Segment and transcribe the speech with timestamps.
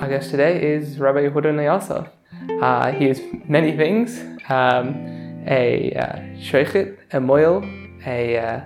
[0.00, 2.08] Our guest today is Rabbi Yehuda Niasoff.
[2.62, 4.18] Uh, he is many things
[4.48, 4.94] um,
[5.46, 7.62] a uh, a moil,
[8.06, 8.64] a uh,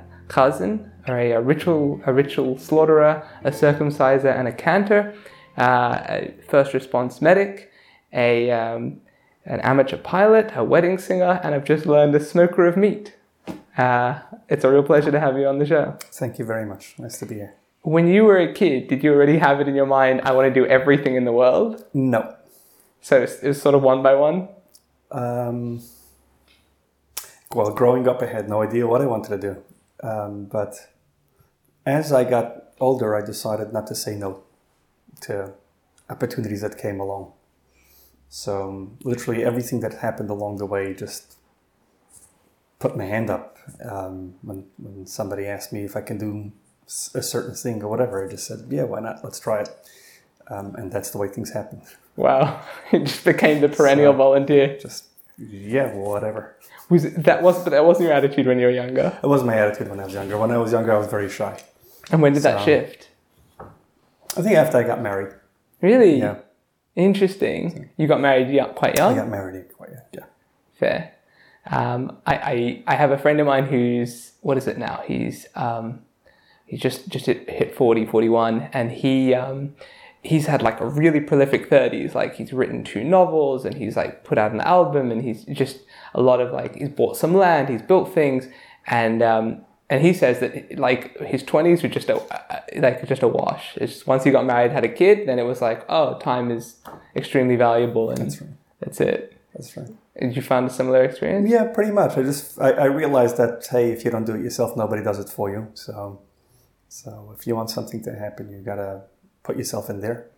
[1.09, 5.13] or a, a, ritual, a ritual slaughterer, a circumciser, and a cantor,
[5.59, 7.69] uh, a first response medic,
[8.13, 9.01] a, um,
[9.45, 13.17] an amateur pilot, a wedding singer, and I've just learned a smoker of meat.
[13.77, 15.97] Uh, it's a real pleasure to have you on the show.
[16.13, 16.95] Thank you very much.
[16.97, 17.55] Nice to be here.
[17.85, 20.53] When you were a kid, did you already have it in your mind, I want
[20.53, 21.85] to do everything in the world?
[21.93, 22.35] No.
[23.03, 24.49] So it was sort of one by one?
[25.11, 25.83] Um,
[27.55, 29.63] well, growing up, I had no idea what I wanted to do.
[30.03, 30.75] Um, but
[31.85, 34.43] as I got older, I decided not to say no
[35.21, 35.53] to
[36.09, 37.35] opportunities that came along.
[38.31, 41.37] So literally everything that happened along the way just
[42.79, 46.51] put my hand up um, when, when somebody asked me if I can do
[47.15, 48.25] a certain thing or whatever.
[48.25, 49.25] I just said, yeah, why not?
[49.25, 49.69] Let's try it.
[50.49, 51.83] Um, and that's the way things happen.
[52.17, 52.61] Wow,
[52.93, 54.79] it just became the perennial so, volunteer.
[54.79, 55.07] Just
[55.39, 56.57] yeah, well, whatever.
[56.91, 59.19] Was it, that was but that wasn't your attitude when you were younger?
[59.23, 60.39] It was my attitude when I was younger.
[60.39, 61.59] When I was younger, I was very shy.
[62.11, 63.09] And when did so, that shift?
[64.37, 65.35] I think after I got married.
[65.81, 66.19] Really?
[66.19, 66.39] Yeah.
[66.95, 67.91] Interesting.
[67.97, 69.15] You got married quite young.
[69.15, 70.03] I got married quite young.
[70.13, 70.25] Yeah.
[70.79, 71.15] Fair.
[71.67, 75.03] Um, I, I I have a friend of mine who's what is it now?
[75.07, 76.03] He's um,
[76.67, 79.75] he just just hit, hit 40 41 and he um,
[80.23, 84.25] he's had like a really prolific 30s like he's written two novels and he's like
[84.25, 85.81] put out an album and he's just
[86.15, 88.49] a lot of like he's bought some land he's built things
[88.87, 92.15] and um, and he says that like his 20s were just a
[92.77, 93.77] like just a wash.
[93.77, 96.51] It's just, once he got married had a kid then it was like oh time
[96.51, 96.77] is
[97.15, 98.51] extremely valuable and that's, right.
[98.81, 99.37] that's it.
[99.53, 99.91] That's right.
[100.19, 101.49] Did you find a similar experience?
[101.51, 102.17] Yeah pretty much.
[102.17, 105.19] I just I, I realized that hey if you don't do it yourself nobody does
[105.19, 105.69] it for you.
[105.75, 106.21] So
[106.95, 109.03] so if you want something to happen, you gotta
[109.43, 110.29] put yourself in there.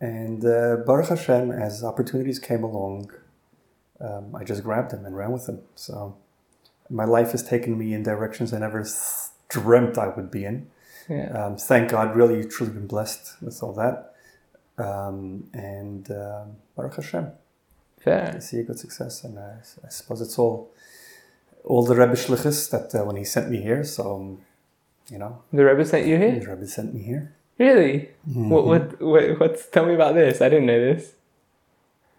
[0.00, 3.12] And uh, Baruch Hashem, as opportunities came along,
[4.00, 5.60] um, I just grabbed them and ran with them.
[5.74, 6.16] So
[6.88, 8.86] my life has taken me in directions I never
[9.50, 10.66] dreamt I would be in.
[11.10, 11.28] Yeah.
[11.32, 14.14] Um, thank God, really, truly been blessed with all that.
[14.78, 17.32] Um, and uh, Baruch Hashem.
[18.00, 18.32] Fair.
[18.34, 20.72] I see a good success, and I, I suppose it's all
[21.64, 23.84] all the Rebbe Shlichus that uh, when he sent me here.
[23.84, 24.38] So
[25.10, 25.42] you know.
[25.52, 26.38] The Rebbe sent you here.
[26.38, 27.36] The Rebbe sent me here.
[27.58, 28.10] Really?
[28.28, 28.50] Mm-hmm.
[28.50, 29.40] What, what, what?
[29.40, 29.66] What's?
[29.68, 30.40] Tell me about this.
[30.40, 31.14] I didn't know this.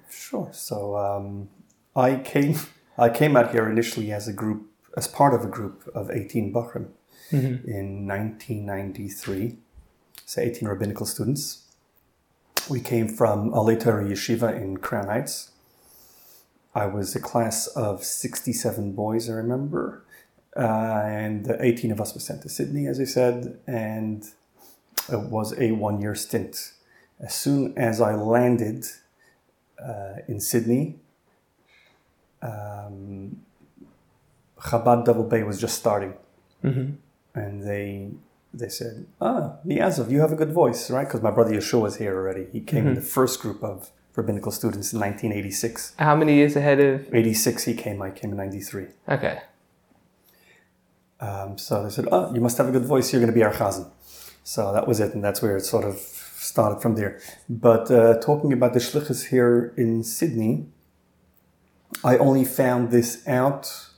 [0.10, 0.50] Sure.
[0.52, 1.50] So um,
[1.96, 2.56] I came.
[2.98, 4.66] I came out here initially as a group,
[4.96, 6.90] as part of a group of eighteen Bachrim
[7.32, 7.70] mm-hmm.
[7.70, 9.58] in 1993.
[10.26, 11.64] So eighteen rabbinical students.
[12.70, 15.52] We came from Oholei Torah Yeshiva in Crown Heights.
[16.76, 20.04] I was a class of 67 boys, I remember.
[20.56, 24.24] Uh, and 18 of us were sent to Sydney, as I said, and
[25.12, 26.74] it was a one year stint.
[27.20, 28.86] As soon as I landed
[29.84, 30.96] uh, in Sydney,
[32.42, 33.42] um,
[34.60, 36.14] Chabad Double Bay was just starting.
[36.64, 36.94] Mm-hmm.
[37.40, 38.10] And they
[38.54, 41.06] they said, Ah, Niasoff, you have a good voice, right?
[41.06, 42.48] Because my brother Yeshua was here already.
[42.52, 42.90] He came mm-hmm.
[42.90, 45.94] in the first group of rabbinical students in 1986.
[46.00, 47.14] How many years ahead of?
[47.14, 48.88] 86 he came, I came in 93.
[49.10, 49.42] Okay.
[51.20, 53.12] Um, so they said, "Oh, you must have a good voice.
[53.12, 53.90] You're going to be our chazan."
[54.44, 57.20] So that was it, and that's where it sort of started from there.
[57.50, 60.68] But uh, talking about the shlichus here in Sydney,
[62.04, 63.90] I only found this out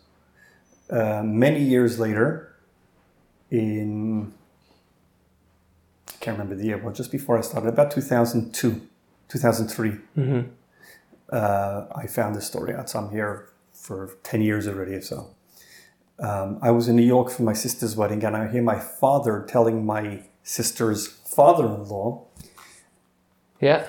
[0.89, 2.55] uh, many years later.
[3.51, 4.33] In
[6.07, 8.81] I can't remember the year, but just before I started, about 2002,
[9.29, 9.89] 2003.
[9.89, 10.49] Mm-hmm.
[11.31, 12.89] Uh, I found this story out.
[12.89, 15.33] So I'm here for 10 years already, so
[16.21, 19.45] um, I was in New York for my sister's wedding, and I hear my father
[19.47, 22.25] telling my sister's father-in-law,
[23.61, 23.87] "Yeah,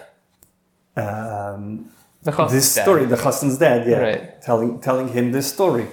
[0.97, 1.91] um,
[2.23, 4.43] this story, the husband's dad, yeah, right.
[4.43, 5.87] telling telling him this story,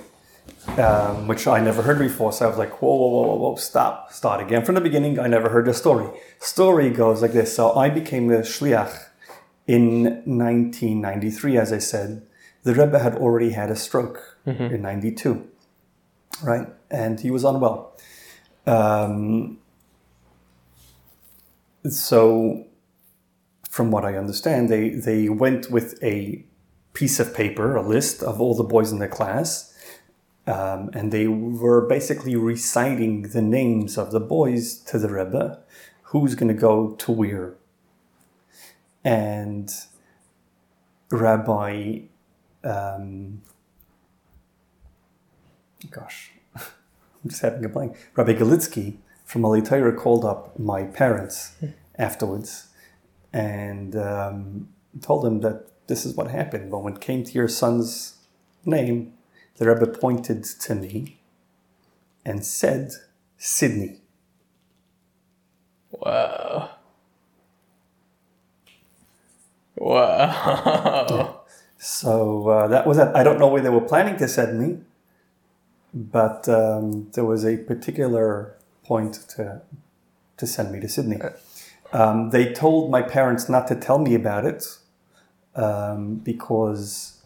[0.78, 2.34] um, which I never heard before.
[2.34, 5.20] So I was like, whoa, whoa, whoa, whoa, whoa, stop, start again from the beginning.
[5.20, 6.10] I never heard the story.
[6.40, 7.56] Story goes like this.
[7.56, 9.06] So I became a shliach
[9.68, 12.24] in 1993, as I said.
[12.64, 14.76] The Rebbe had already had a stroke mm-hmm.
[14.76, 15.48] in '92
[16.44, 16.68] right?
[16.90, 17.98] And he was unwell.
[18.66, 19.60] Um,
[21.90, 22.66] so,
[23.70, 26.44] from what I understand, they, they went with a
[26.94, 29.74] piece of paper, a list of all the boys in the class,
[30.48, 35.60] um, and they were basically reciting the names of the boys to the Rebbe,
[36.04, 37.56] who's going to go to where.
[39.04, 39.70] And
[41.12, 42.00] Rabbi
[42.64, 43.42] um,
[45.92, 47.96] gosh, I'm just having a blank.
[48.16, 51.56] Rabbi Galitsky from Oholei Torah called up my parents
[51.98, 52.68] afterwards
[53.34, 54.70] and um,
[55.02, 56.72] told them that this is what happened.
[56.72, 58.18] But when it came to your son's
[58.66, 59.14] name,
[59.58, 61.20] the Rebbe pointed to me
[62.26, 62.92] and said,
[63.38, 64.02] Sydney.
[65.92, 66.72] Wow!
[69.76, 71.34] Whoa.
[71.80, 73.10] So uh, that was it.
[73.14, 74.80] I don't know where they were planning to send me,
[75.98, 79.62] but um, there was a particular point to
[80.38, 81.20] to send me to Sydney.
[81.92, 84.78] Um, they told my parents not to tell me about it
[85.56, 87.20] um, because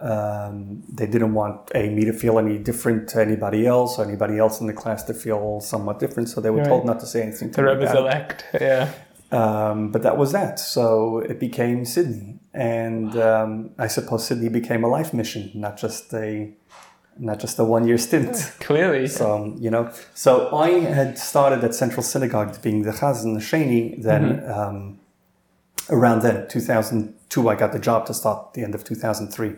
[0.00, 4.38] um, they didn't want a me to feel any different to anybody else or anybody
[4.38, 6.28] else in the class to feel somewhat different.
[6.28, 8.44] So they were told not to say anything to The me about it.
[8.60, 8.92] Yeah.
[9.30, 10.58] Um, but that was that.
[10.58, 16.12] So it became Sydney, and um, I suppose Sydney became a life mission, not just
[16.14, 16.52] a
[17.20, 18.52] not just a one year stint.
[18.60, 19.06] Clearly.
[19.06, 24.02] So you know, so I had started at Central Synagogue being the chazan, the sheni.
[24.02, 24.98] Then um,
[25.88, 28.94] around then, two thousand two, I got the job to start the end of two
[28.94, 29.56] thousand three.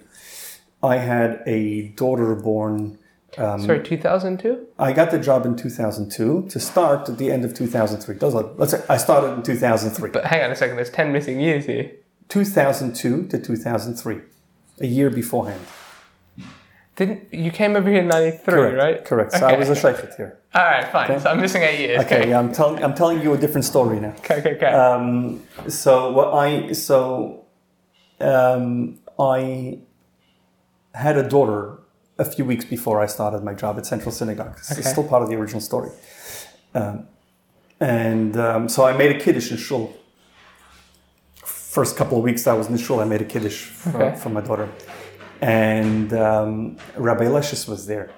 [0.83, 2.99] I had a daughter born.
[3.39, 4.67] Um, Sorry, 2002?
[4.79, 8.17] I got the job in 2002 to start at the end of 2003.
[8.17, 10.11] Those are, let's say I started in 2003.
[10.11, 11.93] But hang on a second, there's 10 missing years here.
[12.29, 14.21] 2002 to 2003,
[14.81, 15.63] a year beforehand.
[16.97, 18.77] Didn't You came over here in 93, Correct.
[18.77, 19.05] right?
[19.05, 19.33] Correct.
[19.33, 20.39] So I was a shochet here.
[20.55, 21.11] All right, fine.
[21.11, 21.21] Okay.
[21.23, 22.01] So I'm missing eight years.
[22.05, 24.15] Okay, yeah, I'm telling I'm telling you a different story now.
[24.19, 24.67] Okay, okay, okay.
[24.67, 27.45] Um, so what I so
[28.21, 29.79] um, I
[30.95, 31.79] had a daughter
[32.19, 34.59] a few weeks before I started my job at Central Synagogue.
[34.61, 34.83] Is Okay.
[34.83, 35.91] still part of the original story.
[36.75, 37.09] Um,
[37.81, 39.95] and um, so I made a kiddush in shul.
[41.45, 44.17] First couple of weeks I was in shul, I made a kiddush for, Okay.
[44.19, 44.69] for my daughter,
[45.43, 48.11] and um, Rabbi Leshus was there.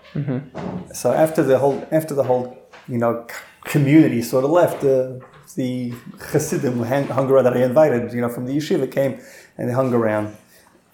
[0.92, 2.56] So after the whole after the whole
[2.86, 3.26] you know
[3.64, 5.24] community sort of left, the
[5.56, 5.94] the
[6.32, 9.20] Hasidim hung, hung around that I invited, you know, from the yeshiva came
[9.56, 10.36] and they hung around,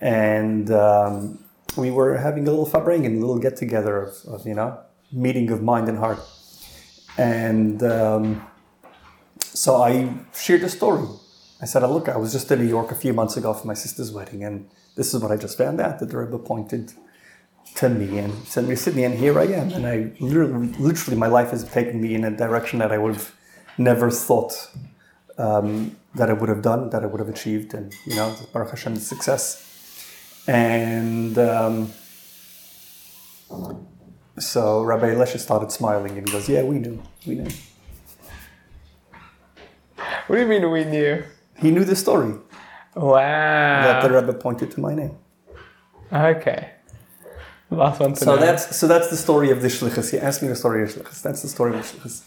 [0.00, 1.44] and um,
[1.76, 4.78] we were having a little farbrengen, a little get together of, of you know
[5.12, 6.20] meeting of mind and heart,
[7.18, 8.46] and um,
[9.40, 11.06] so I shared the story.
[11.60, 13.74] I said, "Look, I was just in New York a few months ago for my
[13.74, 16.92] sister's wedding, and this is what I just found out that the Rebbe pointed."
[17.76, 19.70] to me and sent me to Sydney, and here I am.
[19.70, 23.14] And I literally, literally, my life has taken me in a direction that I would
[23.14, 23.34] have
[23.78, 24.70] never thought
[25.38, 28.70] um, that I would have done, that I would have achieved, and you know, Baruch
[28.70, 29.66] Hashem, success.
[30.46, 31.92] And um,
[34.38, 37.50] so Rabbi Elisha started smiling, and he goes, "Yeah, we knew, we knew."
[40.26, 41.24] what do you mean we knew?
[41.56, 42.34] He knew the story
[42.94, 43.82] Wow.
[43.82, 45.16] that the Rebbe pointed to my name.
[46.12, 46.70] okay.
[47.70, 48.40] Last one to So know.
[48.40, 50.10] that's so that's the story of the shlichus.
[50.10, 51.22] He asked me the story of shlichus.
[51.22, 52.22] That's the story of shlichus.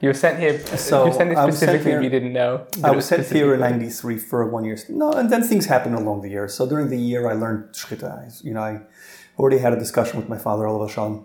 [0.00, 0.58] You were sent here.
[0.76, 1.90] So, you were sent here was sent specifically.
[1.92, 2.66] here- you didn't know.
[2.82, 4.76] I was sent here in '93 for one year.
[4.88, 6.48] No, and then things happened along the year.
[6.48, 8.42] So during the year, I learned shchita.
[8.42, 8.80] You know, I
[9.38, 11.24] already had a discussion with my father, Olav Hashem,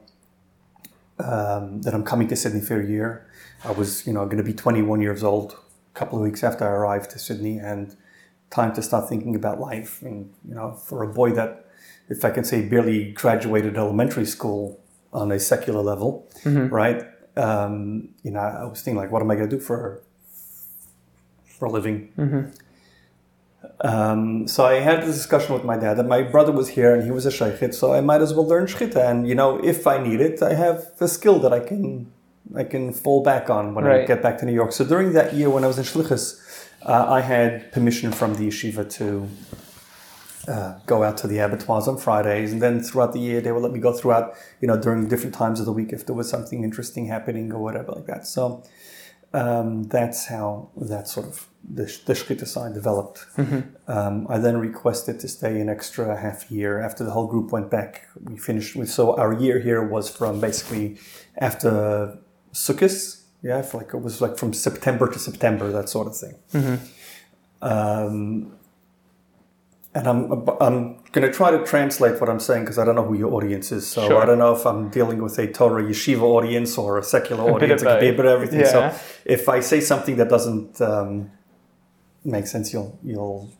[1.19, 3.25] um, that I'm coming to Sydney for a year.
[3.63, 5.53] I was, you know, going to be 21 years old
[5.95, 7.95] a couple of weeks after I arrived to Sydney, and
[8.51, 10.01] time to start thinking about life.
[10.01, 11.65] And you know, for a boy that,
[12.09, 14.79] if I can say, barely graduated elementary school
[15.13, 16.27] on a secular level,
[16.69, 17.03] right?
[17.37, 20.01] Um, you know, I was thinking like, what am I going to do for
[21.45, 22.11] for a living?
[23.81, 27.03] Um, so I had this discussion with my dad that my brother was here and
[27.03, 29.09] he was a shochet, so I might as well learn shchita.
[29.09, 32.11] And you know, if I need it, I have the skill that I can
[32.55, 34.71] I can fall back on when I get back to New York.
[34.71, 36.39] So during that year when I was in shlichus,
[36.83, 39.29] uh, I had permission from the yeshiva to
[40.47, 43.61] uh, go out to the abattoirs on Fridays, and then throughout the year they would
[43.61, 46.29] let me go throughout, you know, during different times of the week if there was
[46.29, 48.25] something interesting happening or whatever like that.
[48.25, 48.63] So
[49.33, 53.25] um, that's how that sort of the, the shchita side developed.
[53.87, 57.69] Um, I then requested to stay an extra half year after the whole group went
[57.69, 58.07] back.
[58.23, 60.97] We finished with so our year here was from basically
[61.37, 62.17] after
[62.53, 66.79] Sukkot, yeah, like it was like from September to September, that sort of thing.
[67.61, 68.53] Um,
[69.95, 70.31] and I'm
[70.61, 73.33] I'm going to try to translate what I'm saying because I don't know who your
[73.33, 73.87] audience is.
[73.87, 74.21] So Sure.
[74.21, 77.53] I don't know if I'm dealing with a Torah yeshiva audience or a secular bit
[77.55, 77.81] audience.
[77.81, 78.59] It could be a bit of everything.
[78.59, 78.91] Yeah.
[78.91, 81.31] So if I say something that doesn't um,
[82.23, 83.51] make sense, you'll you'll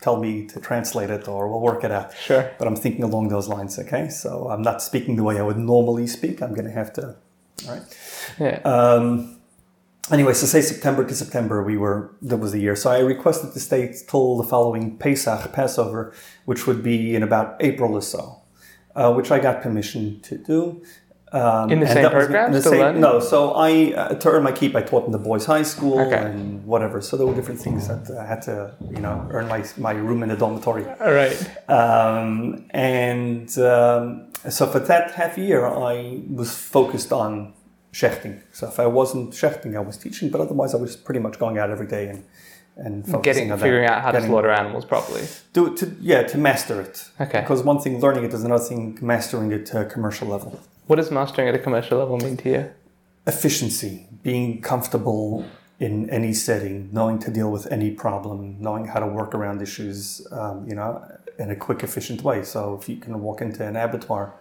[0.00, 2.14] tell me to translate it or we'll work it out.
[2.16, 2.50] Sure.
[2.58, 3.78] But I'm thinking along those lines.
[3.78, 6.42] Okay, so I'm not speaking the way I would normally speak.
[6.42, 7.16] I'm going to have to.
[7.66, 7.82] All right.
[8.40, 8.58] Yeah.
[8.64, 9.40] Um,
[10.10, 12.76] anyway, so say September to September, we were that was the year.
[12.76, 16.12] So I requested to stay till the following Pesach, Passover,
[16.44, 18.40] which would be in about April or so,
[18.96, 20.82] uh, which I got permission to do.
[21.32, 24.76] Um, In the same program, the same- No, so I uh, to earn my keep,
[24.76, 26.16] I taught in the boys' high school Okay.
[26.16, 27.00] and whatever.
[27.00, 30.22] So there were different things that I had to, you know, earn my my room
[30.22, 30.84] in the dormitory.
[31.00, 31.36] All right.
[31.68, 37.52] Um, and um, so for that half year, I was focused on
[37.92, 38.40] shechting.
[38.52, 41.58] So if I wasn't shechting, I was teaching, but otherwise, I was pretty much going
[41.58, 42.24] out every day and
[42.76, 43.64] and focusing Getting on that.
[43.64, 45.22] figuring out how to slaughter animals properly.
[45.52, 47.08] do to yeah to master it.
[47.20, 47.40] Okay.
[47.40, 50.60] Because one thing learning it is another thing mastering it to a commercial level.
[50.88, 52.70] What does mastering at a commercial level mean to you?
[53.28, 55.44] Efficiency, being comfortable
[55.78, 60.26] in any setting, knowing to deal with any problem, knowing how to work around issues,
[60.32, 61.00] um, you know,
[61.38, 62.42] in a quick, efficient way.
[62.42, 64.34] So if you can walk into an abattoir,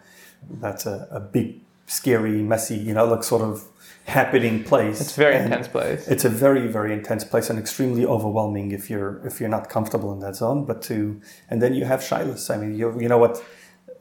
[0.61, 3.63] that's a, a big, scary, messy, you know, like sort of
[4.05, 4.99] happening place.
[5.01, 6.07] It's a very And intense place.
[6.07, 10.11] It's a very, very intense place and extremely overwhelming if you're if you're not comfortable
[10.13, 10.65] in that zone.
[10.65, 11.19] But to
[11.49, 12.49] and then you have shilas.
[12.53, 13.43] I mean, you you know what.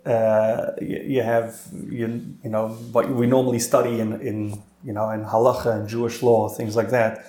[0.04, 2.06] Uh, you, you have you,
[2.42, 6.48] you know what we normally study in, in you know in halacha and Jewish law
[6.48, 7.24] things like that,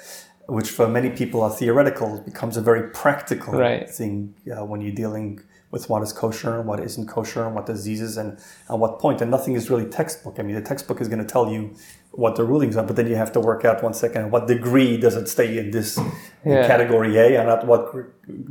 [0.48, 3.88] which for many people are theoretical, becomes a very practical Right.
[3.88, 5.39] thing uh, when you're dealing
[5.74, 8.38] with what is kosher and what isn't kosher and what diseases and
[8.70, 9.22] at what point.
[9.24, 10.36] And nothing is really textbook.
[10.39, 11.74] I mean, the textbook is going to tell you
[12.12, 14.98] what the rulings are, but then you have to work out one second what degree
[14.98, 16.00] does it stay in this
[16.46, 16.68] Yeah.
[16.68, 17.82] category A and at what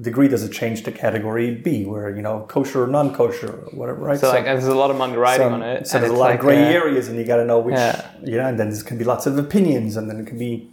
[0.02, 4.00] degree does it change to category B, where you know kosher or non-kosher or whatever,
[4.00, 4.18] right?
[4.18, 5.86] So, like, there's a lot of underwriting so- on it.
[5.86, 7.76] So there's a lot like, of gray uh, areas, and you got to know which,
[7.76, 8.04] Yeah.
[8.24, 10.71] you know, and then there can be lots of opinions, and then it can be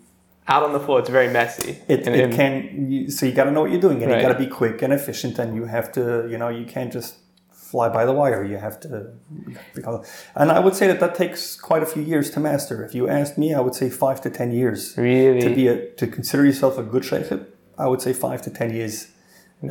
[0.54, 1.72] Out on the floor, it's very messy.
[1.88, 2.52] it, And- it can
[2.92, 4.18] you, so you got to know what you're doing and Right.
[4.22, 6.92] you got to be quick and efficient and you have to you know you can't
[6.92, 7.12] just
[7.72, 8.90] fly by the wire you have to
[10.42, 13.08] and i would say that that takes quite a few years to master if you
[13.08, 15.42] asked me i would say five to ten years Really?
[15.42, 17.28] to be a to consider yourself a good sheikh
[17.78, 18.96] i would say five to ten years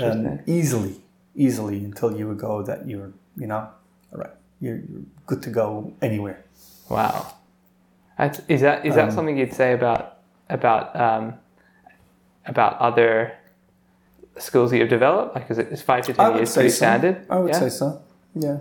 [0.01, 0.95] um, easily
[1.35, 3.63] easily until you would go that you're you know
[4.13, 6.45] all right you're, you're good to go anywhere
[6.89, 7.35] Wow.
[8.17, 10.18] That's, is that is that Um, something you'd say about
[10.51, 11.35] about um,
[12.47, 13.33] about other
[14.39, 15.35] skills that you've developed?
[15.35, 16.77] Like, is it is five to ten years pretty so.
[16.77, 17.27] standard?
[17.31, 17.61] I would Yeah?
[17.61, 18.03] say so.
[18.35, 18.59] Yeah.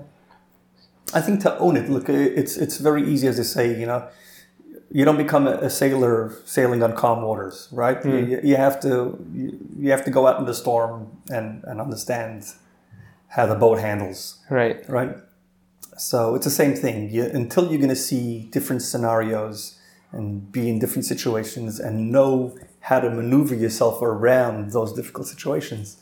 [1.13, 4.07] I think to own it, look, it's it's very easy as they say, you know,
[4.91, 7.97] you don't become a, sailor sailing on calm waters, right?
[8.01, 8.09] Hmm.
[8.29, 11.79] You, you have to you, you have to go out in the storm and, and
[11.79, 12.43] understand
[13.29, 14.87] how the boat handles, Right.
[14.89, 15.15] right?
[15.97, 17.09] So it's the same thing.
[17.09, 19.76] You, until you're going to see different scenarios
[20.11, 25.97] and be in different situations and know how to maneuver yourself around those difficult situations,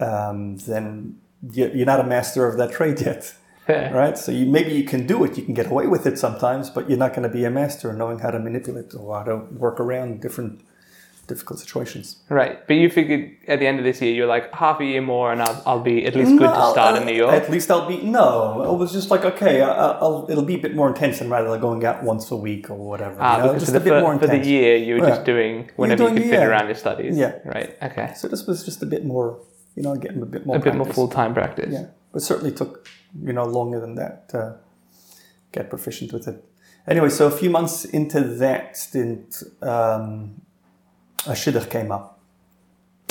[0.00, 1.16] um, then
[1.50, 3.34] you- you're not a master of that trade yet,
[3.68, 4.16] right?
[4.16, 6.88] So you, maybe you can do it, you can get away with it sometimes, but
[6.88, 9.36] you're not going to be a master in knowing how to manipulate or how to
[9.36, 10.60] work around different
[11.32, 12.04] difficult situations.
[12.40, 12.54] Right.
[12.66, 13.22] But you figured
[13.52, 15.80] at the end of this year, you're like half a year more, and I'll, I'll
[15.92, 17.34] be at least good to No, start uh, in New York.
[17.42, 18.30] At least I'll be no.
[18.70, 19.70] It was just like okay, I,
[20.04, 22.64] I'll, it'll be a bit more intense than rather than going out once a week
[22.72, 23.16] or whatever.
[23.20, 25.02] Ah, you know, just for a the, bit fir- more for the year, you were
[25.08, 25.14] Yeah.
[25.14, 26.50] just doing whenever doing- you could fit yeah.
[26.50, 27.16] around your studies.
[27.16, 27.32] Yeah.
[27.44, 27.70] Right.
[27.88, 28.08] Okay.
[28.20, 29.26] So this was just a bit more,
[29.76, 31.72] you know, getting a bit more A bit more full time practice.
[31.72, 32.72] Yeah, but certainly took
[33.28, 34.40] you know longer than that to
[35.56, 36.38] get proficient with it.
[36.88, 40.40] Anyway, so a few months into that stint, um,
[41.26, 42.18] a shidduch came up,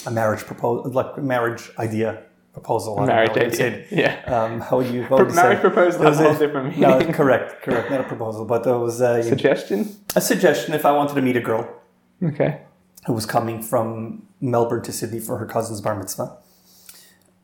[0.05, 2.99] a marriage proposal, like marriage idea proposal.
[2.99, 3.51] I Marriage idea.
[3.53, 3.87] say.
[3.91, 4.23] Yeah.
[4.25, 5.03] Um, how would you?
[5.09, 7.13] What Pro- marriage proposal has was a whole different No, meaning.
[7.13, 7.89] correct, correct.
[7.89, 9.95] Not a proposal, but there was a, Suggestion?
[10.15, 11.67] a suggestion if I wanted to meet a girl
[12.21, 12.61] Okay.
[13.05, 16.37] who was coming from Melbourne to Sydney for her cousin's bar mitzvah.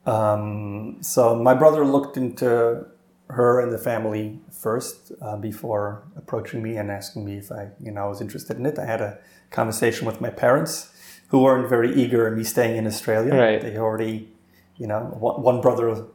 [0.06, 2.86] Um, so my brother looked into
[3.30, 7.92] her and the family first uh, before approaching me and asking me if I, you
[7.92, 8.80] know, was interested in it.
[8.80, 9.18] I had a
[9.52, 10.92] conversation with my parents,
[11.30, 13.34] who weren't very eager in me staying in Australia.
[13.36, 13.62] Right.
[13.62, 14.30] They already,
[14.78, 16.06] you know, one, one brother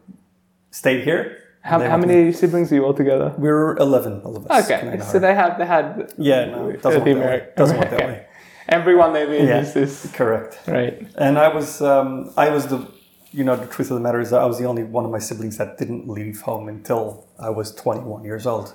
[0.71, 1.39] stayed here.
[1.61, 3.33] How, how many siblings are you all together?
[3.39, 4.65] We were 11, all of us.
[4.71, 7.49] Okay, so they had they had yeah, no, doesn't work that way.
[7.57, 8.27] Doesn't work that way.
[8.69, 9.61] everyone they leave Yeah.
[9.61, 10.59] is this Correct.
[10.67, 11.07] right.
[11.17, 12.89] And I was, um, I was the,
[13.33, 15.11] you know, the truth of the matter is that I was the only one of
[15.11, 18.75] my siblings that didn't leave home until I was 21 years old.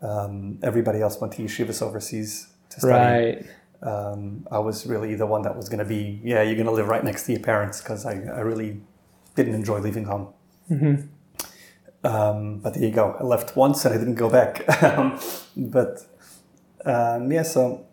[0.00, 2.92] Um, everybody else went to yeshivas overseas to study.
[2.92, 3.46] Right.
[3.82, 6.72] Um, I was really the one that was going to be, yeah, you're going to
[6.72, 8.80] live right next to your parents because I, I really
[9.34, 10.32] didn't enjoy leaving home.
[12.02, 13.16] Um, but there you go.
[13.18, 14.82] I left once and I didn't go back.
[14.82, 15.20] um,
[15.56, 16.06] but
[16.84, 17.86] um, yeah, so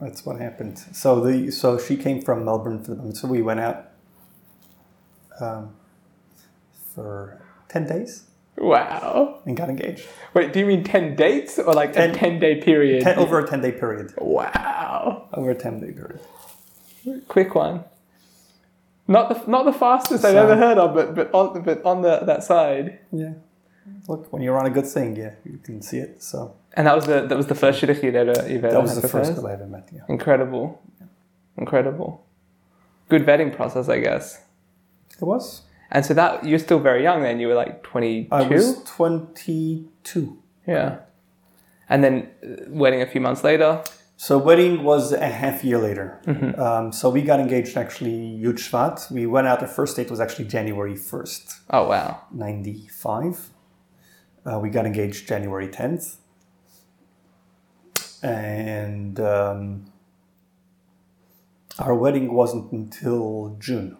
[0.00, 0.78] that's what happened.
[0.92, 3.88] So the so she came from Melbourne for the so we went out
[5.40, 5.74] um,
[6.94, 8.24] for ten days
[8.58, 9.40] Wow.
[9.46, 10.06] and got engaged.
[10.34, 13.02] Wait, do you mean ten dates or like Ten- a ten day period?
[13.04, 14.12] Ten, over a ten day period.
[14.18, 15.28] Wow.
[15.32, 16.20] Over a ten day period.
[17.28, 17.84] Quick one.
[19.08, 22.20] Not the not the fastest I've ever heard of, but but on but on the
[22.20, 22.98] that side.
[23.12, 23.32] Yeah.
[24.06, 26.22] look, when you're on a good thing, yeah, you can see it.
[26.22, 28.82] So And that was the that was the first shidduch you'd ever you've ever that
[28.82, 29.88] was the first that I ever met.
[29.92, 30.80] Yeah, Incredible,
[31.56, 32.24] incredible.
[33.08, 34.40] Good vetting process, I guess.
[35.20, 35.62] it was.
[35.90, 37.40] And so that you're still very young then.
[37.40, 38.28] You were like 22.
[38.32, 40.42] I was 22.
[40.66, 40.98] Yeah.
[41.88, 43.82] And then uh, wedding a few months later.
[44.16, 46.20] So wedding was a half year later.
[46.26, 46.60] Mm-hmm.
[46.60, 49.10] Um, so we got engaged actually Yud Shvat.
[49.10, 49.58] We went out.
[49.58, 52.22] The first date was actually January 1st, Oh wow.
[52.30, 53.48] 95.
[54.44, 56.16] Uh, we got engaged January 10th.
[58.22, 59.92] And um,
[61.78, 63.96] our wedding wasn't until June.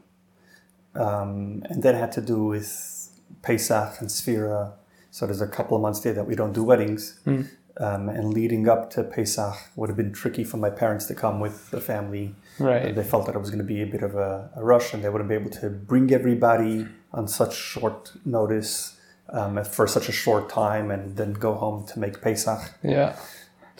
[0.94, 3.10] Um, and that had to do with
[3.42, 4.72] Pesach and Sphira.
[5.10, 7.18] So there's a couple of months there that we don't do weddings.
[7.24, 7.42] Hmm.
[7.76, 11.40] Um, and leading up to Pesach would have been tricky for my parents to come
[11.40, 12.34] with the family.
[12.58, 12.94] Right.
[12.94, 15.02] They felt that it was going to be a bit of a, a rush and
[15.02, 18.98] they wouldn't be able to bring everybody on such short notice
[19.30, 22.74] um, for such a short time and then go home to make Pesach.
[22.82, 23.16] Yeah.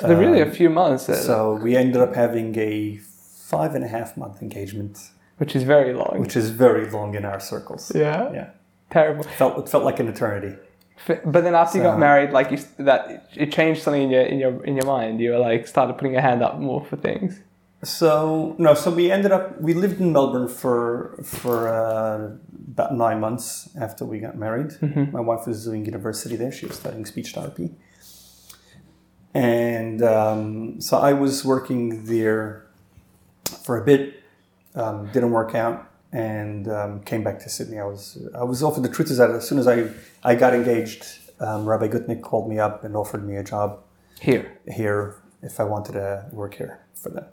[0.01, 2.99] So they're really a few months, Um, So we ended up having a
[3.53, 4.95] five and a half month engagement,
[5.39, 6.15] which is very long.
[6.21, 7.93] which is very long in our circles.
[7.95, 8.33] yeah.
[8.33, 8.49] Yeah.
[8.91, 9.25] Terrible.
[9.39, 10.55] Felt, it felt like an eternity.
[11.25, 13.01] But then after you got married, like you, that
[13.37, 15.19] it changed something in your in your in your mind.
[15.21, 17.31] You were like started putting your hand up more for things.
[17.83, 22.37] So no, so we ended up we lived in Melbourne for for uh,
[22.75, 24.71] about nine months after we got married.
[25.13, 27.71] My wife was doing university there; she was studying speech therapy,
[29.35, 32.67] and um, so I was working there
[33.65, 34.23] for a bit.
[34.75, 37.79] Um, didn't work out, and um, came back to Sydney.
[37.79, 38.83] I was I was offered.
[38.83, 39.91] The truth is that as soon as I
[40.23, 41.05] I got engaged,
[41.41, 43.81] um, Rabbi Gutnick called me up and offered me a job
[44.21, 44.59] Here.
[44.69, 47.25] here if I wanted to work here for them.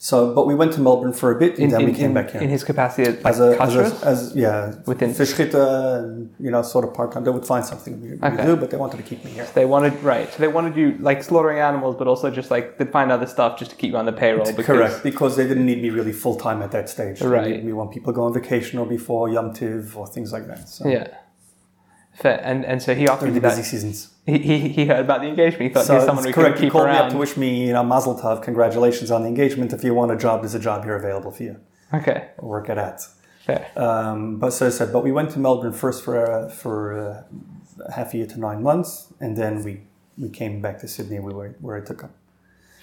[0.00, 2.10] So, but we went to Melbourne for a bit, and In, then in, we came
[2.10, 5.10] in, back here in his capacity as like as a, as, a, as yeah Within-
[5.12, 7.24] fishkita and you know sort of part time.
[7.24, 8.46] They would find something we, we Okay.
[8.46, 9.44] do, but they wanted to keep me here.
[9.46, 10.32] So They wanted right.
[10.32, 13.58] So they wanted you like slaughtering animals, but also just like they'd find other stuff
[13.58, 14.46] just to keep you on the payroll.
[14.46, 17.20] Because, Correct, because they didn't need me really full time at that stage.
[17.20, 17.64] Right.
[17.64, 20.68] we want people go on vacation or before Yom Tiv or things like that.
[20.68, 21.08] So Yeah.
[22.20, 22.40] Fair.
[22.42, 23.68] And and so he offered during you the busy that.
[23.68, 24.10] seasons.
[24.26, 25.62] He, he, he heard about the engagement.
[25.62, 26.58] He thought So here's someone we correct.
[26.58, 29.28] He keep called me up to wish me, you know, Mazel Tov, congratulations on the
[29.28, 29.72] engagement.
[29.72, 31.60] If you want a job, there's a job here available for you.
[31.94, 32.28] Okay.
[32.40, 33.00] Work at that.
[33.46, 33.70] Fair.
[33.76, 37.90] Um, but so I said, but we went to Melbourne first for uh, for uh,
[37.92, 39.82] half a year to nine months, and then we
[40.18, 41.20] we came back to Sydney.
[41.20, 42.10] We were where I took up.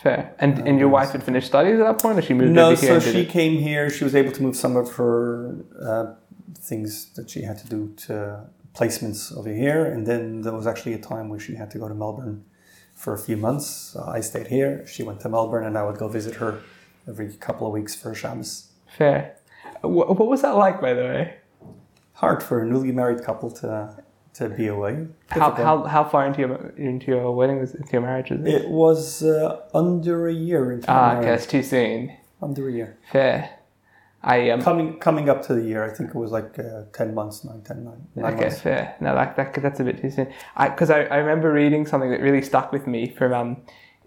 [0.01, 0.33] Fair.
[0.39, 2.81] And and your wife had finished studies at that point, or she moved No, over
[2.81, 3.29] here so she it?
[3.29, 3.89] came here.
[3.89, 6.13] She was able to move some of her uh,
[6.57, 10.93] things that she had to do to placements over here, and then there was actually
[10.93, 12.45] a time where she had to go to Melbourne
[12.93, 13.67] for a few months.
[13.67, 14.85] So I stayed here.
[14.87, 16.61] She went to Melbourne, and I would go visit her
[17.07, 18.71] every couple of weeks for Shabbos.
[18.97, 19.35] Fair.
[19.81, 21.35] What, what was that like, by the way?
[22.13, 24.03] Hard for a newly married couple to
[24.35, 25.07] to be away.
[25.27, 28.47] How, how, how far into your into your wedding was into your marriage was it?
[28.47, 32.15] It was uh, under a year into ah, okay, it's too soon.
[32.41, 32.97] Under a year.
[33.11, 33.49] Fair.
[34.25, 34.61] I um.
[34.61, 37.61] Coming coming up to the year, I think it was like uh, 10 months, 9,
[37.61, 38.59] 10, 9, nine Okay, months.
[38.59, 38.95] fair.
[38.99, 40.33] No, that, that that's a bit too soon.
[40.55, 43.57] I because I, I remember reading something that really stuck with me from um,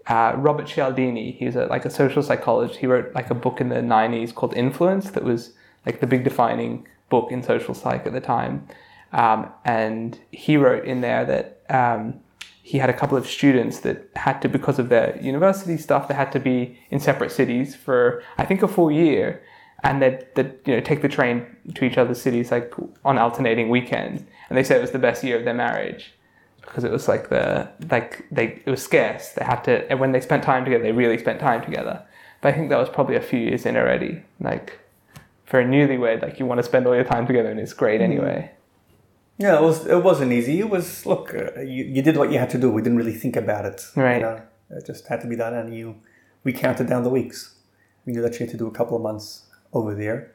[0.07, 1.31] uh, Robert Cialdini.
[1.31, 2.79] He was a, like a social psychologist.
[2.79, 5.53] He wrote like a book in the '90s called Influence that was
[5.85, 8.67] like the big defining book in social psych at the time.
[9.13, 12.19] Um, and he wrote in there that um,
[12.61, 16.13] he had a couple of students that had to, because of their university stuff, they
[16.13, 19.41] had to be in separate cities for I think a full year,
[19.83, 22.73] and that that you know take the train to each other's cities like
[23.05, 24.23] on alternating weekends.
[24.49, 26.13] And they said it was the best year of their marriage
[26.61, 29.29] because it was like the like they it was scarce.
[29.29, 32.03] They had to and when they spent time together, they really spent time together.
[32.41, 34.23] But I think that was probably a few years in already.
[34.39, 34.79] Like
[35.45, 38.01] for a newlywed, like you want to spend all your time together, and it's great
[38.01, 38.51] anyway.
[39.37, 39.87] Yeah, it was.
[39.87, 40.59] It wasn't easy.
[40.59, 41.05] It was.
[41.05, 42.69] Look, uh, you, you did what you had to do.
[42.69, 43.85] We didn't really think about it.
[43.95, 44.17] Right.
[44.17, 45.95] You know, it just had to be done, and you.
[46.43, 47.55] We counted down the weeks.
[48.05, 50.31] We knew that you had to do a couple of months over there.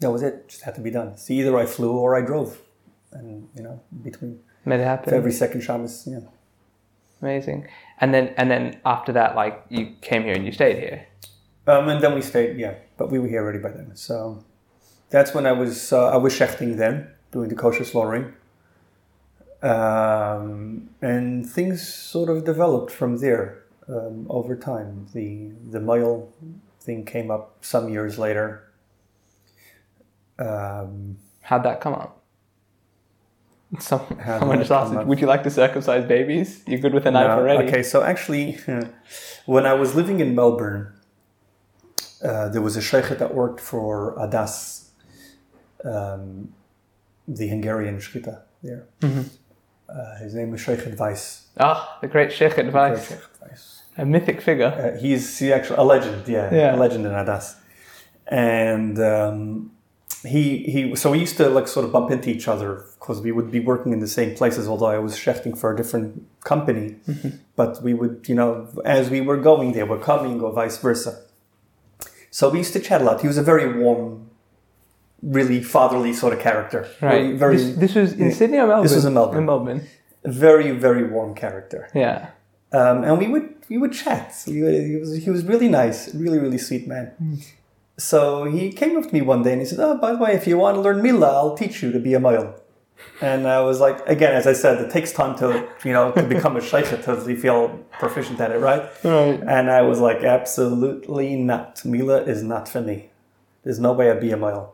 [0.00, 0.48] That was it.
[0.48, 1.16] Just had to be done.
[1.16, 2.60] So either I flew or I drove,
[3.12, 5.14] and you know, between Made it happen.
[5.14, 6.20] every second Shabbos, yeah.
[7.22, 7.68] Amazing.
[8.00, 11.06] And then and then after that, like you came here and you stayed here.
[11.66, 13.94] Um, and then we stayed, yeah, but we were here already by then.
[13.96, 14.44] So
[15.10, 18.34] that's when I was uh, I was shechting then, doing the kosher slaughtering,
[19.62, 25.06] um, and things sort of developed from there um, over time.
[25.14, 26.28] The the mohel
[26.84, 28.70] thing came up some years later.
[30.38, 32.22] Um, How'd that come up?
[33.80, 34.94] Some, someone just asked?
[35.06, 36.62] "Would you like to circumcise babies?
[36.66, 38.58] You're good with a knife No, already." Okay, so actually,
[39.46, 40.92] when I was living in Melbourne,
[42.22, 44.90] uh, there was a sheikh that worked for Adas,
[45.84, 46.54] um,
[47.26, 48.86] the Hungarian shkita there.
[49.00, 49.22] Mm-hmm.
[49.88, 51.48] Uh, his name was Sheikh Weiss.
[51.58, 53.82] Ah, the great Sheikh Weiss.
[53.96, 54.66] A mythic figure.
[54.96, 56.74] Uh, he's he actually a legend, yeah, Yeah.
[56.74, 57.54] a legend in Adas.
[58.26, 59.70] And um,
[60.24, 63.30] he he so we used to like sort of bump into each other because we
[63.32, 64.66] would be working in the same places.
[64.68, 66.96] Although I was shechting for a different company,
[67.56, 71.12] but we would you know as we were going, they were coming, or vice versa.
[72.30, 73.20] So we used to chat a lot.
[73.20, 74.28] He was a very warm,
[75.22, 76.88] really fatherly sort of character.
[77.00, 77.38] Very, Right.
[77.38, 78.82] very, this, this was in Sydney or Melbourne?
[78.82, 79.38] This was in Melbourne.
[79.38, 79.80] In Melbourne.
[80.24, 81.88] very, very warm character.
[81.94, 82.30] Yeah.
[82.74, 84.34] Um, and we would we would chat.
[84.44, 87.12] He, he was he was really nice, really really sweet man.
[87.96, 90.32] So he came up to me one day and he said, "Oh, by the way,
[90.34, 92.60] if you want to learn Mila, I'll teach you to be a mohel."
[93.20, 96.22] And I was like, again, as I said, it takes time to you know to
[96.24, 98.82] become a sheikh to you feel proficient at it, right?
[99.04, 99.40] Right.
[99.56, 101.84] And I was like, absolutely not.
[101.84, 103.10] Mila is not for me.
[103.62, 104.70] There's no way I'd be a mohel.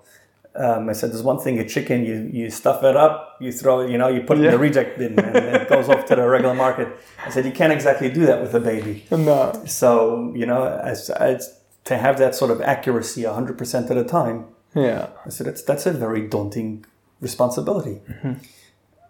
[0.54, 3.80] Um, I said, there's one thing, a chicken, you, you stuff it up, you throw
[3.80, 6.16] it, you know, you put it in the reject bin and it goes off to
[6.16, 6.88] the regular market.
[7.24, 9.06] I said, you can't exactly do that with a baby.
[9.12, 9.52] No.
[9.66, 14.46] So, you know, as, as to have that sort of accuracy 100% of the time,
[14.74, 15.08] Yeah.
[15.24, 16.84] I said, that's, that's a very daunting
[17.20, 18.00] responsibility.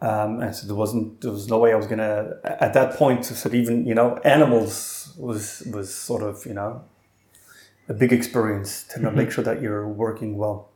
[0.02, 2.94] Um, I said, there wasn't, there was no way I was going to, at that
[2.94, 6.84] point, I said, even, you know, animals was, was sort of, you know,
[7.88, 10.69] a big experience to not make sure that you're working well.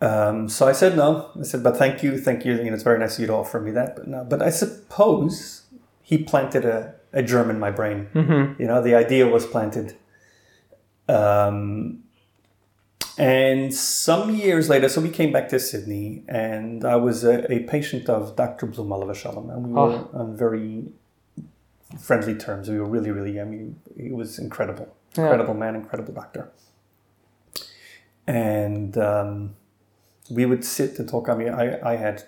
[0.00, 1.30] Um, so I said no.
[1.38, 2.54] I said, but thank you, thank you.
[2.54, 4.24] You know, it's very nice of you to offer me that, but no.
[4.24, 5.62] But I suppose
[6.02, 8.08] he planted a, a germ in my brain.
[8.14, 8.60] Mm-hmm.
[8.62, 9.96] You know, the idea was planted.
[11.08, 12.04] Um,
[13.16, 17.60] and some years later, so we came back to Sydney, and I was a, a
[17.64, 18.66] patient of Dr.
[18.66, 20.10] Blum Alav Shalom, and we were Oh.
[20.12, 20.84] on very
[21.98, 22.68] friendly terms.
[22.68, 24.94] We were really, really, I mean, he was incredible.
[25.16, 25.24] Yeah.
[25.24, 26.50] Incredible man, incredible doctor.
[28.26, 29.56] And um,
[30.30, 31.28] we would sit and talk.
[31.28, 32.24] I mean, I, I had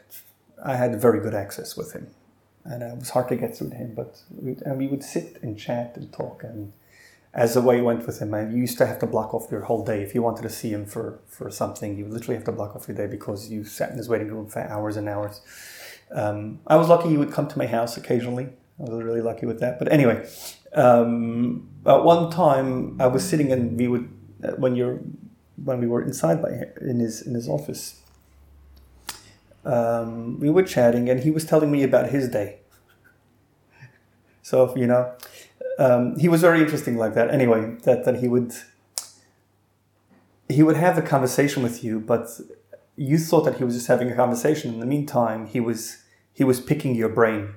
[0.65, 2.09] I had very good access with him,
[2.65, 3.95] and it was hard to get through to him.
[3.95, 6.43] But we, and we would sit and chat and talk.
[6.45, 6.73] And
[7.33, 9.63] as the way went with him, I, you used to have to block off your
[9.63, 11.97] whole day if you wanted to see him for for something.
[11.97, 14.49] You literally have to block off your day because you sat in his waiting room
[14.49, 15.41] for hours and hours.
[16.13, 18.49] Um, I was lucky he would come to my house occasionally.
[18.81, 19.79] I was really lucky with that.
[19.79, 20.27] But anyway,
[20.75, 24.09] um, at one time I was sitting and we would
[24.43, 25.01] uh, when you're
[25.65, 28.01] when we were inside by in his in his office.
[29.65, 32.61] Um, we were chatting and he was telling me about his day.
[34.43, 35.13] So you know,
[35.79, 37.31] um, he was very interesting like that.
[37.31, 38.53] Anyway, that that he would
[40.49, 42.29] he would have a conversation with you, but
[42.97, 44.75] you thought that he was just having a conversation.
[44.75, 47.55] In the meantime, he was he was picking your brain.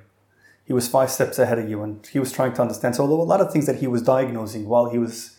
[0.66, 2.96] He was five steps ahead of you, and he was trying to understand.
[2.96, 5.33] So there were a lot of things that he was diagnosing while he was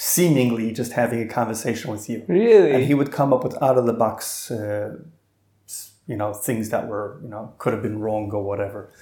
[0.00, 2.24] seemingly just having a conversation with you.
[2.28, 2.70] Really?
[2.72, 4.96] And he would come up with out of the box, uh,
[6.06, 8.92] you know, things that were, you know, could have been wrong or whatever,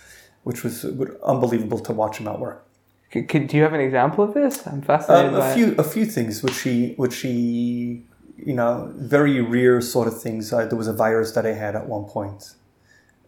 [0.45, 0.87] which was
[1.23, 2.67] unbelievable to watch him at work.
[3.13, 4.67] C- could, do you have an example of this?
[4.67, 5.55] I'm fascinated Um, by a it.
[5.55, 8.03] few, a few things which he, which he,
[8.39, 10.51] you know, very rare sort of things.
[10.51, 12.55] Uh, there was a virus that I had at one point,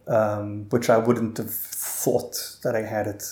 [0.07, 3.25] um, which I wouldn't have thought that I had it.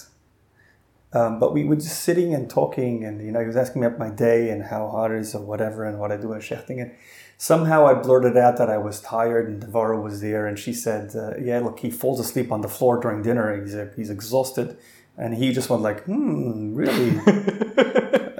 [1.16, 3.86] Um, but we were just sitting and talking, and you know, he was asking me
[3.86, 6.82] about my day and how hard it is or whatever, and what I do shechting.
[6.82, 6.90] And
[7.38, 11.16] somehow I blurted out that I was tired, and Devara was there, and she said,
[11.16, 13.46] uh, "Yeah, look, he falls asleep on the floor during dinner.
[13.58, 14.76] He's uh, he's exhausted."
[15.16, 17.12] And he just went like, "Hmm, really?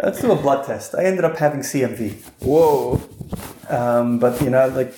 [0.02, 2.20] Let's do a blood test." I ended up having CMV.
[2.40, 3.00] Whoa.
[3.70, 4.92] Um, but you know, like,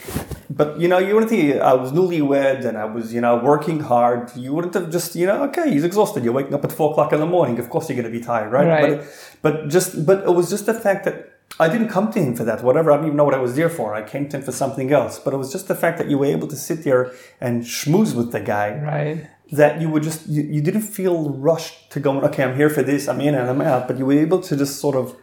[0.59, 1.43] but you know, you wouldn't think
[1.73, 4.23] I was newlywed and I was, you know, working hard.
[4.45, 6.19] You wouldn't have just, you know, okay, he's exhausted.
[6.25, 7.57] You're waking up at four o'clock in the morning.
[7.59, 8.67] Of course, you're going to be tired, right?
[8.69, 8.99] Right.
[9.43, 11.17] But, but just, but it was just the fact that
[11.65, 12.63] I didn't come to him for that.
[12.69, 13.95] Whatever, I don't even know what I was there for.
[13.95, 15.15] I came to him for something else.
[15.19, 17.03] But it was just the fact that you were able to sit there
[17.41, 19.19] and schmooze with the guy Right.
[19.61, 22.83] that you would just you, you didn't feel rushed to go okay i'm here for
[22.91, 25.17] this i'm in and i'm out but you were able to just sort of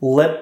[0.00, 0.32] let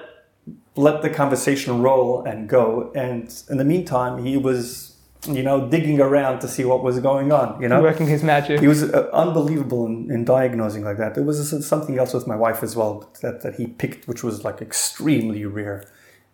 [0.75, 4.95] let the conversation roll and go and in the meantime he was
[5.27, 8.59] you know digging around to see what was going on you know Working his magic.
[8.59, 12.35] he was uh, unbelievable in, in diagnosing like that there was something else with my
[12.35, 15.83] wife as well that, that he picked which was like extremely rare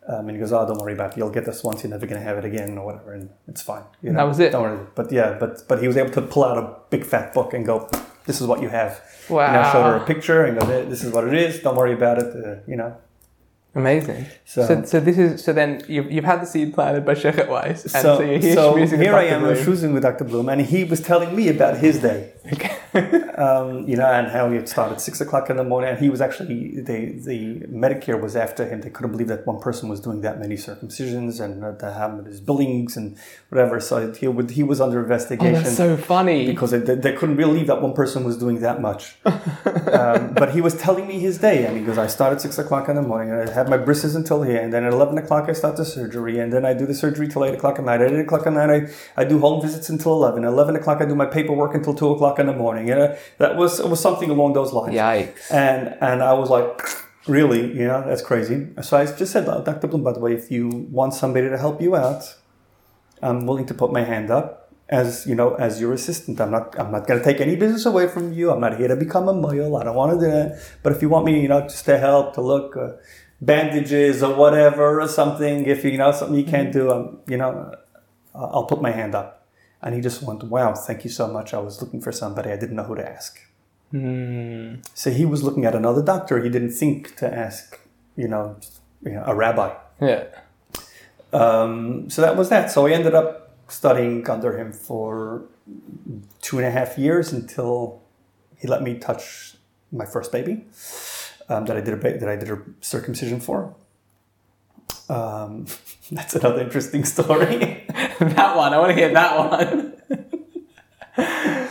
[0.07, 1.17] um, and he goes, "Oh, don't worry about it.
[1.17, 1.83] You'll get this once.
[1.83, 4.39] You're never going to have it again, or whatever, and it's fine." You That was
[4.39, 4.53] it?
[4.53, 4.87] Don't worry.
[4.95, 7.65] But yeah, but but he was able to pull out a big fat book and
[7.65, 7.89] go,
[8.25, 9.47] "This is what you have." Wow.
[9.47, 11.59] You know, showed her a picture and go, "This is what it is.
[11.59, 12.95] Don't worry about it." Uh, you know.
[13.77, 14.25] Amazing.
[14.45, 17.47] So- So, so, this is so then you've, you've had the seed planted by Sheikh
[17.47, 19.55] Weiss, and so, So, you're here so here I am Bloom.
[19.55, 20.23] schmoozing with Dr.
[20.23, 22.19] Bloom, and he was telling me about his day.
[23.37, 25.91] um, you know, and how he had started six o'clock in the morning.
[25.91, 28.81] And he was actually the the Medicare was after him.
[28.81, 32.25] They couldn't believe that one person was doing that many circumcisions and uh, to have
[32.25, 33.17] his billings and
[33.49, 33.79] whatever.
[33.79, 35.55] So he would he was under investigation.
[35.55, 36.45] Oh, that's so funny.
[36.47, 39.15] because they, they couldn't believe that one person was doing that much.
[39.25, 42.57] um, but he was telling me his day, and he goes, "I start at six
[42.57, 45.17] o'clock in the morning, and I have my brisses until here, and then at eleven
[45.17, 47.85] o'clock I start the surgery, and then I do the surgery till eight o'clock at
[47.85, 48.01] night.
[48.01, 50.45] At eight o'clock at night I, I do home visits until eleven.
[50.45, 52.89] At eleven o'clock I do my paperwork until two o'clock in the morning.
[52.89, 54.95] And uh, that was it was something along those lines.
[54.95, 55.51] Yikes.
[55.51, 56.81] And and I was like,
[57.27, 58.67] really, you know, that's crazy.
[58.81, 59.87] So I just said, "Oh, Dr.
[59.87, 62.35] Bloom, by the way, if you want somebody to help you out,
[63.21, 66.39] I'm willing to put my hand up as you know as your assistant.
[66.39, 68.51] I'm not I'm not going to take any business away from you.
[68.51, 69.79] I'm not here to become a mohel.
[69.79, 70.61] I don't want to do that.
[70.83, 72.93] But if you want me, you know, just to help, to look, uh,
[73.41, 77.73] bandages or whatever or something, if you know something you can't do, um, you know,
[78.33, 79.36] I'll put my hand up.
[79.81, 81.53] And he just went, "Wow, thank you so much.
[81.53, 82.51] I was looking for somebody.
[82.51, 83.39] I didn't know who to ask."
[83.91, 84.75] Hmm.
[84.93, 86.41] So he was looking at another doctor.
[86.43, 87.79] He didn't think to ask,
[88.15, 88.57] you know,
[89.03, 89.73] you know a rabbi.
[90.01, 90.25] Yeah.
[91.31, 92.71] Um, so that was that.
[92.71, 95.43] So I ended up studying under him for
[96.41, 98.01] two and a half years until
[98.57, 99.55] he let me touch
[99.91, 100.65] my first baby
[101.49, 103.75] um, that I did a that I did a circumcision for.
[105.09, 105.65] Um,
[106.11, 107.85] that's another interesting story.
[108.19, 108.73] that one.
[108.73, 109.93] I want to hear that one.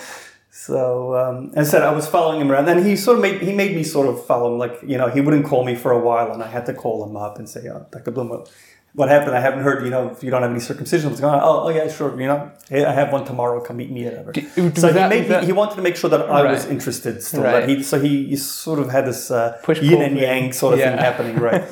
[0.51, 3.40] So um, as I said, I was following him around, and he sort of made
[3.40, 4.59] he made me sort of follow him.
[4.59, 7.05] Like you know, he wouldn't call me for a while, and I had to call
[7.09, 8.11] him up and say, oh, "Dr.
[8.11, 8.51] Bloom, what-
[8.94, 9.37] what happened?
[9.37, 9.85] I haven't heard.
[9.85, 11.40] You know, if you don't have any circumcision, what's going on?
[11.44, 12.18] Oh, oh yeah, sure.
[12.20, 13.61] You know, hey, I have one tomorrow.
[13.61, 14.40] Come meet me at whatever." Do-
[14.75, 17.42] So was he made that- he wanted to make sure that I was interested still.
[17.44, 17.61] Right.
[17.61, 20.81] That he so he, he sort of had this uh, yin and yang sort of
[20.81, 21.62] thing happening, right?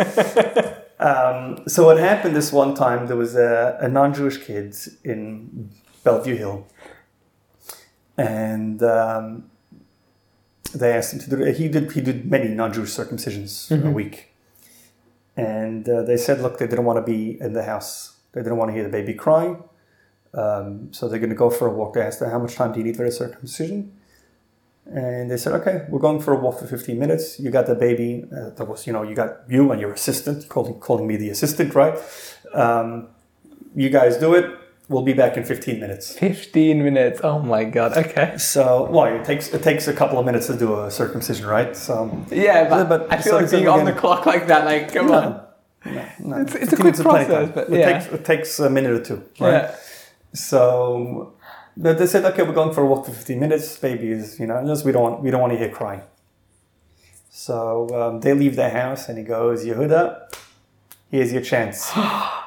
[0.99, 3.07] Um, so what happened this one time?
[3.07, 5.71] There was a, a non-Jewish kid in
[6.05, 6.67] Bellevue Hill,
[8.17, 9.51] and um,
[10.75, 11.45] they asked him to do.
[11.53, 11.93] He did.
[11.93, 14.35] He did many non-Jewish circumcisions a week,
[15.37, 18.17] and uh, they said, look, they didn't want to be in the house.
[18.33, 19.63] They didn't want to hear the baby crying,
[20.35, 21.95] Um, so they're going to go for a walk.
[21.95, 23.93] They asked how much time do you need for a circumcision?
[24.87, 27.41] And they said, okay, we're going for a walk for 15 minutes.
[27.41, 28.25] You got the baby.
[28.31, 31.31] Uh, that was, you know, you got you and your assistant, calling, calling me the
[31.31, 31.99] assistant, right?
[32.53, 33.09] Um,
[33.75, 34.45] you guys do it.
[34.91, 36.19] We'll be back in 15 minutes.
[36.19, 37.21] 15 minutes.
[37.25, 37.97] Oh my god.
[37.97, 38.37] Okay.
[38.37, 41.75] So, well, it takes it takes a couple of minutes to do a circumcision, right?
[41.75, 44.93] So, Yeah, but, But- I feel so like being on the clock like that, like,
[44.93, 45.41] come on.
[45.87, 46.41] no, no.
[46.43, 47.99] It's- it's a 15 quick minutes is plenty of process, but it yeah.
[47.99, 49.53] takes it takes a minute or two, right?
[49.53, 49.75] Yeah.
[50.35, 51.33] So
[51.77, 53.77] they said, okay, we're going for a walk for 15 minutes.
[53.79, 56.03] Baby is, you know, just we don't want, we don't want to hear crying.
[57.31, 60.33] So um, they leave their house and he goes, Yehuda,
[61.11, 61.91] here's your chance.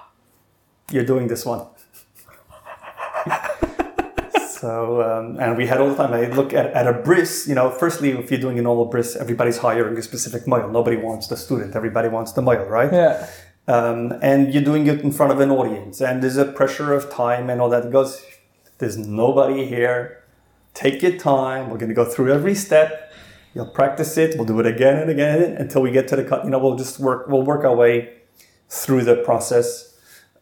[0.91, 1.67] You're doing this one.
[4.49, 7.55] so, um, and we had all the time, I look at, at a bris, you
[7.55, 10.71] know, firstly, if you're doing a normal bris, everybody's hiring a specific mohel.
[10.71, 11.75] Nobody wants the student.
[11.75, 12.91] Everybody wants the mohel, right?
[12.93, 13.27] Yeah.
[13.67, 17.09] um, and you're doing it in front of an audience, and there's a pressure of
[17.11, 17.91] time and all that.
[17.91, 18.25] Goes,
[18.77, 20.23] there's nobody here.
[20.73, 21.69] Take your time.
[21.69, 23.11] We're going to go through every step.
[23.55, 24.35] You'll practice it.
[24.37, 26.43] We'll do it again and again until we get to the cut.
[26.43, 27.27] You know, we'll just work.
[27.27, 28.13] We'll work our way
[28.69, 29.97] through the process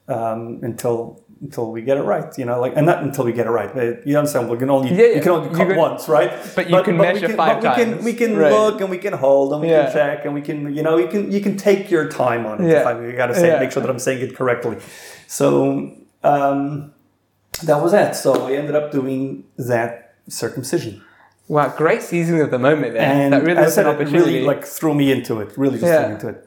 [0.07, 2.37] um, until until we get it right.
[2.37, 3.73] You know, like and not until we get it right.
[3.73, 4.49] But you understand?
[4.49, 5.15] We can only Yeah, yeah.
[5.15, 6.31] you can only cut can- once, right?
[6.55, 8.51] but you can measure we five but we can, we can Right.
[8.51, 9.83] look and we can hold and we Yeah.
[9.85, 12.63] can check and we can you know you can you can take your time on
[12.63, 12.69] it.
[12.69, 12.81] Yeah.
[12.81, 14.77] If I, you got to say make sure that I'm saying it correctly.
[15.27, 15.91] So
[16.23, 16.91] um,
[17.63, 18.15] that was that.
[18.15, 21.01] So I ended up doing that circumcision,
[21.47, 23.03] Wow, great season at the moment there.
[23.03, 24.17] and that really was an it opportunity.
[24.33, 25.55] really like threw me into it.
[25.57, 25.99] Really just Yeah.
[25.99, 26.45] threw me into it.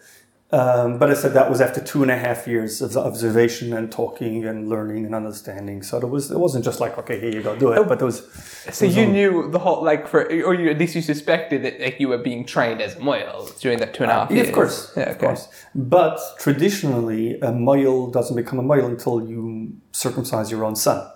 [0.51, 3.93] Um, but I said that was after two and a half years of observation and
[3.93, 5.83] talking and learning and understanding.
[5.83, 8.05] So it was it wasn't just like okay here you go do it, but it
[8.05, 8.25] was
[8.73, 11.03] so it was you on- knew the whole like for or you at least you
[11.03, 14.15] suspected that like you were being trained as a moil during that two and a
[14.15, 14.49] half Yeah, years.
[14.49, 15.27] of course, Yeah, of okay.
[15.27, 15.49] course.
[15.75, 21.07] But traditionally, a mohel doesn't become a mohel until you circumcise your own son,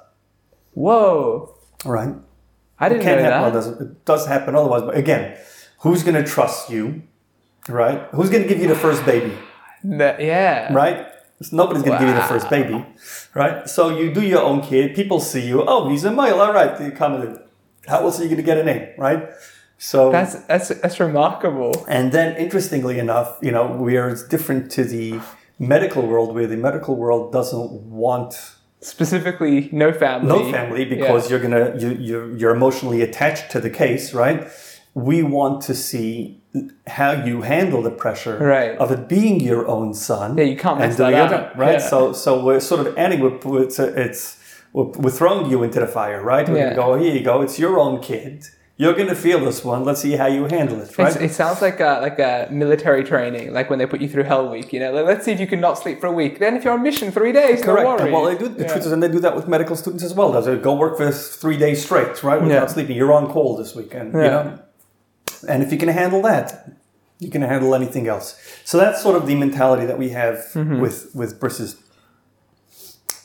[0.75, 1.55] Whoa.
[1.87, 2.15] right?
[2.79, 3.53] I didn't can't know happen.
[3.61, 3.81] that.
[3.81, 4.83] It, it does happen otherwise.
[4.83, 5.39] But again,
[5.79, 7.03] who's going to trust you,
[7.69, 8.09] right?
[8.13, 9.37] Who's going to give you the first baby,
[9.85, 10.73] yeah.
[10.73, 11.07] right?
[11.51, 12.87] Nobody's going to give you the first baby,
[13.35, 13.69] right?
[13.69, 14.95] So you do your own kid.
[14.95, 15.65] People see you.
[15.67, 16.39] Oh, he's a mohel.
[16.39, 17.39] All right, you come in.
[17.89, 19.29] How else are you going to get a name, right?
[19.79, 21.85] So That's that's that's remarkable.
[21.89, 25.19] and then, interestingly enough, you know, we're it's different to the
[25.59, 30.29] medical world, where the medical world doesn't want Specifically, no family.
[30.29, 34.49] no family because you're gonna you, you're, you're emotionally attached to the case right
[34.95, 36.41] we want to see
[36.87, 38.77] how you handle the pressure Right.
[38.79, 41.57] of it being your own son Yeah, you can't mess that up.
[41.57, 41.89] right Yeah.
[41.93, 44.39] so so we're sort of adding with it's it's
[44.75, 46.75] we're, we're throwing you into the fire right we're Yeah.
[46.75, 48.47] go oh, here you go it's your own kid
[48.79, 49.85] you're going to feel this one.
[49.85, 51.07] Let's see how you handle it, right?
[51.15, 54.25] It's, it sounds like a, like a military training, like when they put you through
[54.25, 54.73] Hell Week.
[54.73, 56.41] You know, like, let's see if you can not sleep for a week.
[56.41, 57.87] Then, if you're on mission three days, Correct.
[58.01, 58.11] No.
[58.11, 58.49] Well, they do.
[58.49, 58.73] The Yeah.
[58.73, 60.33] truth is, and they do that with medical students as well.
[60.33, 62.67] They go work for three days straight, right, without Yeah.
[62.67, 62.97] sleeping.
[62.97, 64.31] You're on call this weekend, you Yeah.
[64.31, 64.59] know.
[65.45, 66.73] And if you can handle that,
[67.19, 68.37] you can handle anything else.
[68.65, 70.81] So that's sort of the mentality that we have Mm-hmm.
[70.81, 71.77] with with brisses.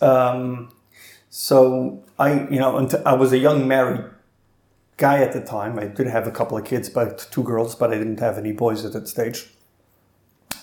[0.02, 0.72] Um,
[1.30, 4.06] so I, you know, until I was a young married
[4.98, 5.78] guy at the time.
[5.80, 8.52] I did have a couple of kids, but two girls, but I didn't have any
[8.52, 9.46] boys at that stage.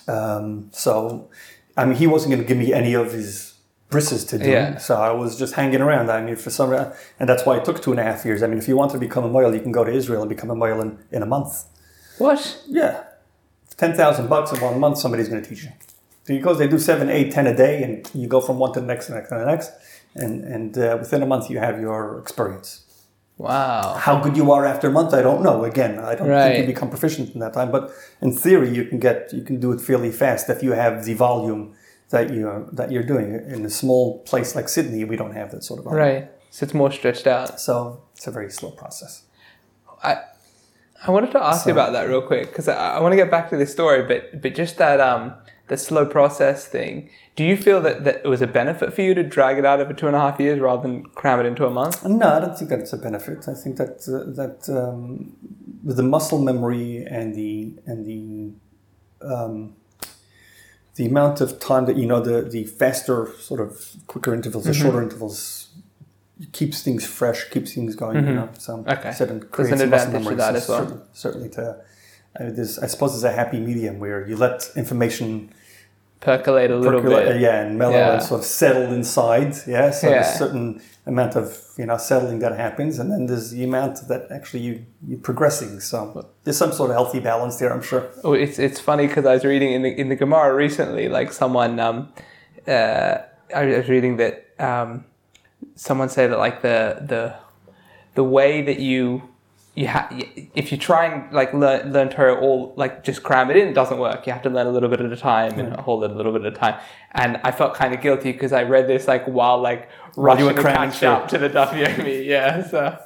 [0.07, 1.29] Um, so,
[1.77, 3.54] I mean, he wasn't going to give me any of his
[3.89, 4.49] brisses to do.
[4.49, 4.77] Yeah.
[4.77, 6.09] So I was just hanging around.
[6.09, 8.41] I mean, for some, reason, and that's why it took two and a half years.
[8.43, 10.29] I mean, if you want to become a mohel, you can go to Israel and
[10.29, 11.65] become a mohel in, in a month.
[12.17, 12.61] What?
[12.67, 13.03] Yeah.
[13.77, 15.71] 10,000 bucks in one month, somebody's going to teach you.
[16.23, 18.79] So because they do seven, eight, ten a day, and you go from one to
[18.79, 19.71] the next, to the next, to the next.
[20.15, 22.81] And, and uh, within a month, you have your experience.
[23.37, 23.95] Wow.
[23.99, 25.65] How good you are after a month, I don't know.
[25.65, 26.53] Again, I don't Right.
[26.55, 27.69] think you become proficient in that time.
[27.69, 31.03] But in theory, you can get you can do it fairly fast if you have
[31.03, 31.73] the volume
[32.15, 33.27] that you that you're doing.
[33.55, 36.01] In a small place like Sydney, we don't have that sort of volume.
[36.07, 36.31] Right.
[36.49, 37.59] So it's more stretched out.
[37.59, 37.75] So
[38.15, 39.23] it's a very slow process.
[40.01, 40.13] I
[41.05, 43.29] I wanted to ask you about that real quick because I, I want to get
[43.29, 45.33] back to this story, but but just that um
[45.67, 47.09] the slow process thing.
[47.35, 49.79] Do you feel that, that it was a benefit for you to drag it out
[49.81, 52.05] over two and a half years rather than cram it into a month?
[52.05, 53.39] No, I don't think that it's a benefit.
[53.53, 55.35] I think that uh, that um,
[55.83, 58.23] with the muscle memory and the and the
[59.33, 59.75] um,
[60.95, 64.71] the amount of time that you know the the faster sort of quicker intervals, the
[64.71, 64.81] mm-hmm.
[64.81, 65.69] shorter intervals
[66.51, 68.17] keeps things fresh, keeps things going.
[68.17, 68.35] You mm-hmm.
[68.35, 69.09] know, so Okay.
[69.09, 70.35] it creates an advantage to memory.
[70.35, 70.79] that as well.
[70.79, 71.81] Certainly, certainly to.
[72.37, 75.53] I, there's, I suppose there's a happy medium where you let information
[76.25, 77.41] Percolate a little percolate, bit.
[77.41, 78.13] yeah, and mellow Yeah.
[78.13, 79.53] and sort of settle inside.
[79.67, 81.45] Yeah, so there's a certain amount of
[81.77, 85.79] you know settling that happens, and then there's the amount that actually you you're progressing.
[85.79, 85.97] So
[86.43, 88.03] there's some sort of healthy balance there, I'm sure.
[88.23, 91.31] Oh, it's it's funny because I was reading in the in the Gemara recently, like
[91.31, 91.97] someone um,
[92.67, 93.17] uh,
[93.55, 95.05] I was reading that um,
[95.75, 97.23] someone said that like the the
[98.15, 99.21] the way that you
[99.75, 99.89] you
[100.55, 103.73] if you try and like learn learn Torah all like just cram it in, it
[103.73, 104.25] doesn't work.
[104.25, 106.31] You have to learn a little bit at a time and hold it a little
[106.31, 106.79] bit at a time.
[107.11, 110.45] And I felt kind of guilty because I read this like while like While you
[110.45, 111.09] rushing were to cramming catch through.
[111.09, 112.25] up to the Yomi.
[112.35, 112.97] Yeah, so.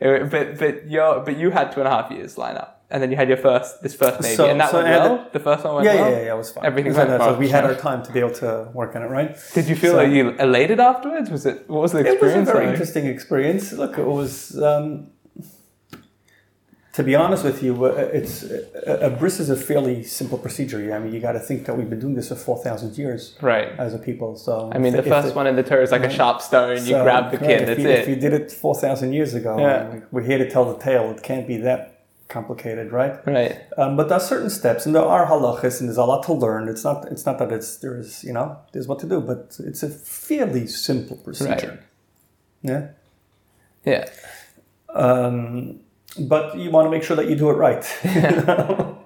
[0.00, 3.02] It- But but you but you had two and a half years line up, and
[3.02, 5.28] then you had your first this first baby, So- and that so went well.
[5.32, 6.10] The first one went Yeah, well.
[6.10, 6.64] yeah, yeah, yeah, it was fine.
[6.66, 7.38] Everything So went that's- well.
[7.38, 9.34] We had our time to be able to work on it, right?
[9.54, 11.30] Did you feel So- like you elated afterwards?
[11.30, 12.22] Was it what was the experience?
[12.36, 12.72] It was a very like?
[12.74, 13.72] interesting experience.
[13.72, 14.60] Look, it was.
[14.62, 15.08] Um,
[16.94, 20.94] to be honest with you, uh, it's a, a bris is a fairly simple procedure.
[20.94, 23.36] I mean, you got to think that we've been doing this for four thousand years
[23.40, 23.68] Right.
[23.78, 24.36] as a people.
[24.36, 26.76] So I mean, the first one in the Torah is like a sharp stone.
[26.78, 27.62] You So, grab the kid.
[27.62, 27.98] if That's you, it.
[28.00, 29.88] If you did it 4,000 years ago, Yeah.
[29.90, 31.10] we- we're here to tell the tale.
[31.10, 31.90] It can't be that
[32.28, 33.14] complicated, right?
[33.26, 33.56] right.
[33.76, 36.32] Um, but there are certain steps, and there are halachas, and there's a lot to
[36.32, 36.68] learn.
[36.68, 37.06] It's not.
[37.12, 40.66] It's not that it's there's you know there's what to do, but it's a fairly
[40.68, 41.70] simple procedure.
[41.70, 41.78] Right.
[42.70, 42.82] Yeah.
[43.84, 44.08] Yeah.
[44.94, 45.80] Um,
[46.18, 47.84] but you want to make sure that you do it right.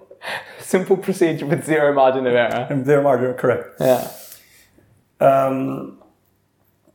[0.60, 2.66] Simple procedure with zero margin of error.
[2.68, 3.76] and there are correct.
[3.80, 4.10] Yeah.
[5.20, 5.98] Um,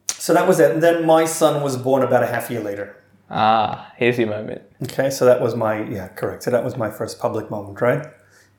[0.10, 0.72] so that was it.
[0.72, 2.96] And then my son was born about a half year later.
[3.30, 4.62] Ah, here's your moment.
[4.84, 6.44] Okay, so that was my yeah correct.
[6.44, 8.06] So that was my first public moment, right?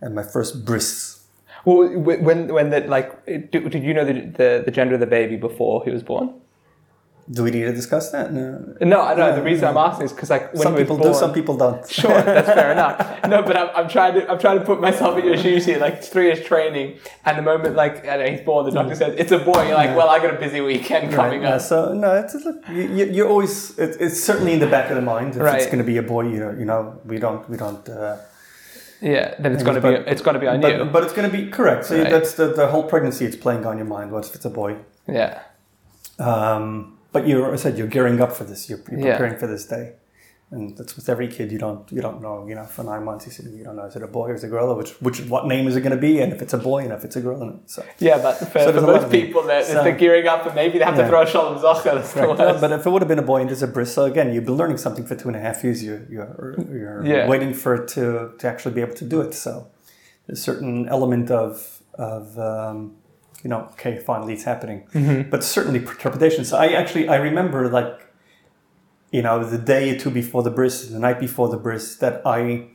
[0.01, 1.25] And my first bris.
[1.65, 5.07] Well, when when that like, did, did you know the, the the gender of the
[5.07, 6.35] baby before he was born?
[7.31, 8.35] Do we need to discuss that?
[8.35, 8.77] No.
[8.83, 9.35] No, I know.
[9.35, 11.89] The reason I'm asking is because like when some people born, do, some people don't.
[11.91, 12.99] Sure, that's fair enough.
[13.29, 15.79] No, but I'm, I'm trying to I'm trying to put myself in your shoes here.
[15.79, 19.33] Like three years training, and the moment like know, he's born, the doctor says it's
[19.33, 19.67] a boy.
[19.67, 21.63] You're like, well, I got a busy weekend coming Right, yeah, up.
[21.63, 25.03] so no, it's look, you, you're always it, it's certainly in the back of the
[25.03, 25.35] mind.
[25.37, 27.89] If it's going to be a boy, you know, you know, we don't we don't.
[27.89, 28.19] Uh,
[29.01, 30.85] Yeah, then it's gonna be it's gonna be on but, you.
[30.85, 31.87] but it's going to be correct.
[31.87, 32.11] So Right.
[32.11, 33.25] that's the, the whole pregnancy.
[33.25, 34.13] It's playing on your mind.
[34.13, 34.77] What if it's a boy?
[35.09, 35.41] Yeah,
[36.19, 38.61] Um, but you, I said, you're gearing up for this.
[38.69, 39.13] You're, you're Yeah.
[39.17, 39.85] preparing for this day,
[40.51, 41.47] and that's with every kid.
[41.55, 42.37] You don't, you don't know.
[42.49, 44.35] You know, for nine months, you said you don't know is it a boy or
[44.35, 46.33] is it a girl, or which, which, what name is it going to be, and
[46.37, 47.39] if it's a boy and if it's a girl.
[47.45, 49.97] And so, yeah, but for, So for there's a lot most people that so- they're
[50.05, 52.61] gearing up and maybe they have to throw a shalom the Right.
[52.61, 54.45] but if it would have been a boy and there's a bris, so again, you've
[54.51, 55.83] been learning something for two and a half years.
[55.87, 57.29] You, you're, you're Yeah.
[57.33, 58.05] waiting for it to,
[58.41, 59.33] to actually be able to do it.
[59.35, 59.53] So,
[60.27, 62.97] there's a certain element of, of um,
[63.45, 64.89] you know, okay, finally it's happening.
[64.95, 65.31] Mm-hmm.
[65.31, 66.45] But certainly interpretation.
[66.45, 68.01] So I actually I remember like,
[69.13, 72.23] you know, the day or two before the bris, the night before the bris, that
[72.27, 72.71] I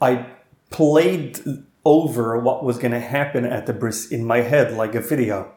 [0.00, 0.26] I
[0.70, 1.40] played
[1.84, 5.52] over what was going to happen at the bris in my head like a video.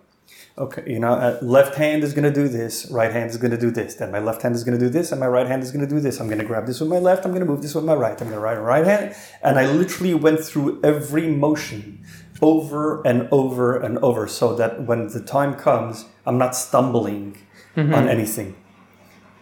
[0.58, 3.52] Okay, you know, uh, left hand is going to do this, right hand is going
[3.52, 3.96] to do this.
[3.96, 5.86] Then my left hand is going to do this, and my right hand is going
[5.88, 6.20] to do this.
[6.20, 7.26] I'm going to grab this with my left.
[7.26, 8.14] I'm going to move this with my right.
[8.14, 12.06] I'm going to right right hand, and I literally went through every motion
[12.42, 17.38] over and over and over, so that when the time comes, I'm not stumbling
[17.78, 18.08] on mm-hmm.
[18.08, 18.56] anything.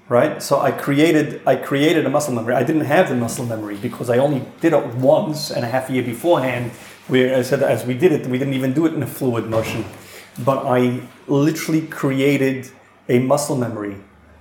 [0.09, 0.43] Right.
[0.43, 2.55] So I created I created a muscle memory.
[2.55, 5.89] I didn't have the muscle memory because I only did it once and a half
[5.89, 6.71] year beforehand.
[7.07, 9.49] Where I said as we did it, we didn't even do it in a fluid
[9.49, 9.85] motion
[10.39, 12.69] but I literally created
[13.07, 13.97] a muscle memory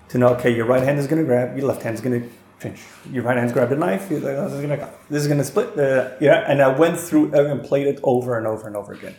[0.09, 2.31] to know, okay, your right hand is going to grab, your left hand is going
[2.63, 5.45] pinch, your right hand's grabbed the knife, your left hand's going to, this is to
[5.45, 8.93] split, uh, yeah, and I went through and played it over and over and over
[8.93, 9.15] again.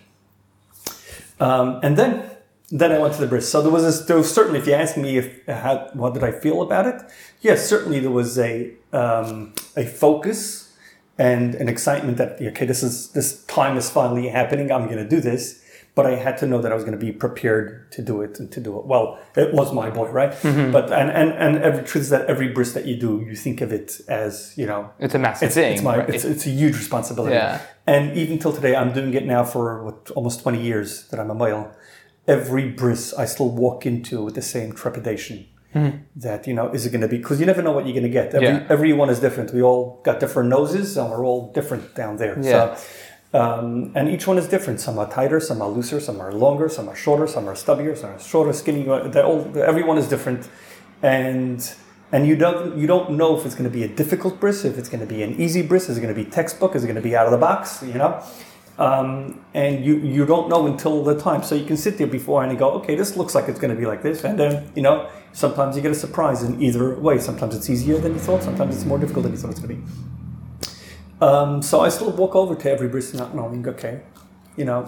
[1.40, 2.30] Um, and then,
[2.72, 3.50] then I went to the bris.
[3.50, 6.24] So there was, this, there was certainly, if you ask me if how, what did
[6.24, 7.02] I feel about it,
[7.42, 10.74] yes, certainly there was a um, a focus
[11.18, 14.72] and an excitement that okay, this is this time is finally happening.
[14.72, 15.63] I'm to do this
[15.96, 18.40] but I had to know that I was going to be prepared to do it
[18.40, 19.20] and to do it well.
[19.36, 20.32] It was my boy, right?
[20.32, 20.72] Mm-hmm.
[20.72, 23.62] But and and and every truth is that every bris that you do, you think
[23.62, 25.74] of it as you know, It's a massive it's, thing.
[25.74, 26.10] it's my right?
[26.10, 27.36] it's, it's a huge responsibility.
[27.36, 27.62] Yeah.
[27.86, 31.30] And even till today, I'm doing it now for what almost 20 years that I'm
[31.30, 31.74] a mohel.
[32.28, 35.48] Every bris I still walk into with the same trepidation.
[36.16, 37.18] That you know, is it going to be?
[37.18, 38.36] Because you never know what you're going to get.
[38.36, 38.68] Every, Yeah.
[38.70, 39.52] Everyone is different.
[39.54, 42.38] We all got different noses, and we're all different down there.
[42.40, 42.76] Yeah.
[42.76, 42.84] So,
[43.34, 44.80] um, and each one is different.
[44.80, 47.98] Some are tighter, some are looser, some are longer, some are shorter, some are stubbier,
[47.98, 48.88] some are shorter, skinny.
[48.88, 50.48] All, everyone is different,
[51.02, 51.76] and
[52.12, 54.78] and you don't you don't know if it's going to be a difficult bris, if
[54.78, 56.88] it's going to be an easy bris, is it going to be textbook, is it
[56.88, 58.24] going to be out of the box, you know.
[58.78, 61.42] Um, and you you don't know until the time.
[61.42, 63.80] So you can sit there before and go, okay, this looks like it's going to
[63.80, 67.18] be like this, and then you know sometimes you get a surprise in either way.
[67.18, 68.44] Sometimes it's easier than you thought.
[68.44, 70.23] Sometimes it's more difficult than you thought it's going to be.
[71.24, 74.02] Um, so I still walk over to every bris not knowing, okay,
[74.58, 74.86] you know,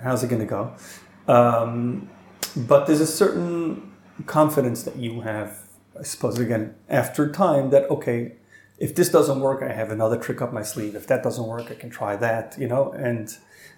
[0.00, 0.72] how's it going to go?
[1.26, 2.08] Um,
[2.56, 3.92] but there's a certain
[4.26, 5.58] confidence that you have,
[5.98, 8.36] I suppose, again, after time that, okay,
[8.78, 10.94] if this doesn't work, I have another trick up my sleeve.
[10.94, 13.36] If that doesn't work, I can try that, you know, and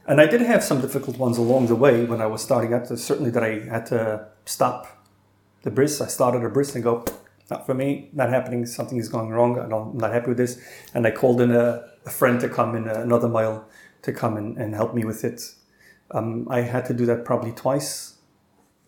[0.08, 2.86] and I did have some difficult ones along the way when I was starting out.
[2.86, 5.04] Certainly that I had to stop
[5.62, 6.00] the bris.
[6.00, 7.04] I started a bris and go,
[7.50, 8.66] not for me, not happening.
[8.66, 9.58] Something is going wrong.
[9.58, 10.60] I don't, I'm not happy with this.
[10.94, 13.64] And I called in a, a friend to come in, another mohel
[14.02, 15.40] to come in and help me with it.
[16.10, 18.14] Um, I had to do that probably twice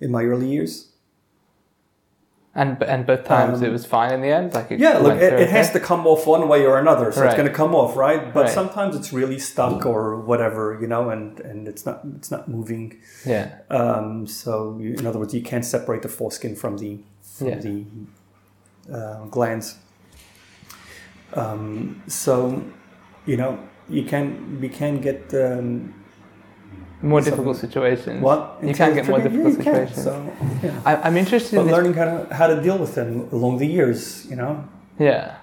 [0.00, 0.84] in my early years.
[2.54, 4.52] and and both times Um, it was fine in the end.
[4.54, 7.20] Like it Yeah, look, it, it has to come off one way or another, so
[7.20, 7.26] Right.
[7.28, 8.32] it's going to come off, right?
[8.34, 8.54] But Right.
[8.61, 12.86] sometimes it's really stuck or whatever, you know, and, and it's not it's not moving.
[13.24, 13.44] Yeah.
[13.70, 16.92] Um, so, you, in other words, you can't separate the foreskin from the
[17.36, 17.59] from Yeah.
[17.66, 17.84] the
[18.93, 19.76] uh, glans.
[21.34, 22.62] Um, so,
[23.26, 23.59] you know,
[23.89, 25.95] you can we can get um,
[27.03, 28.20] More Some- difficult situations.
[28.22, 29.64] what You can get more Yeah, difficult can.
[29.64, 30.03] situations.
[30.05, 30.12] So,
[30.62, 30.80] yeah.
[30.91, 33.66] I, I'm interested but in learning how to how to deal with them along the
[33.66, 34.64] years, you know.
[34.99, 35.36] Yeah.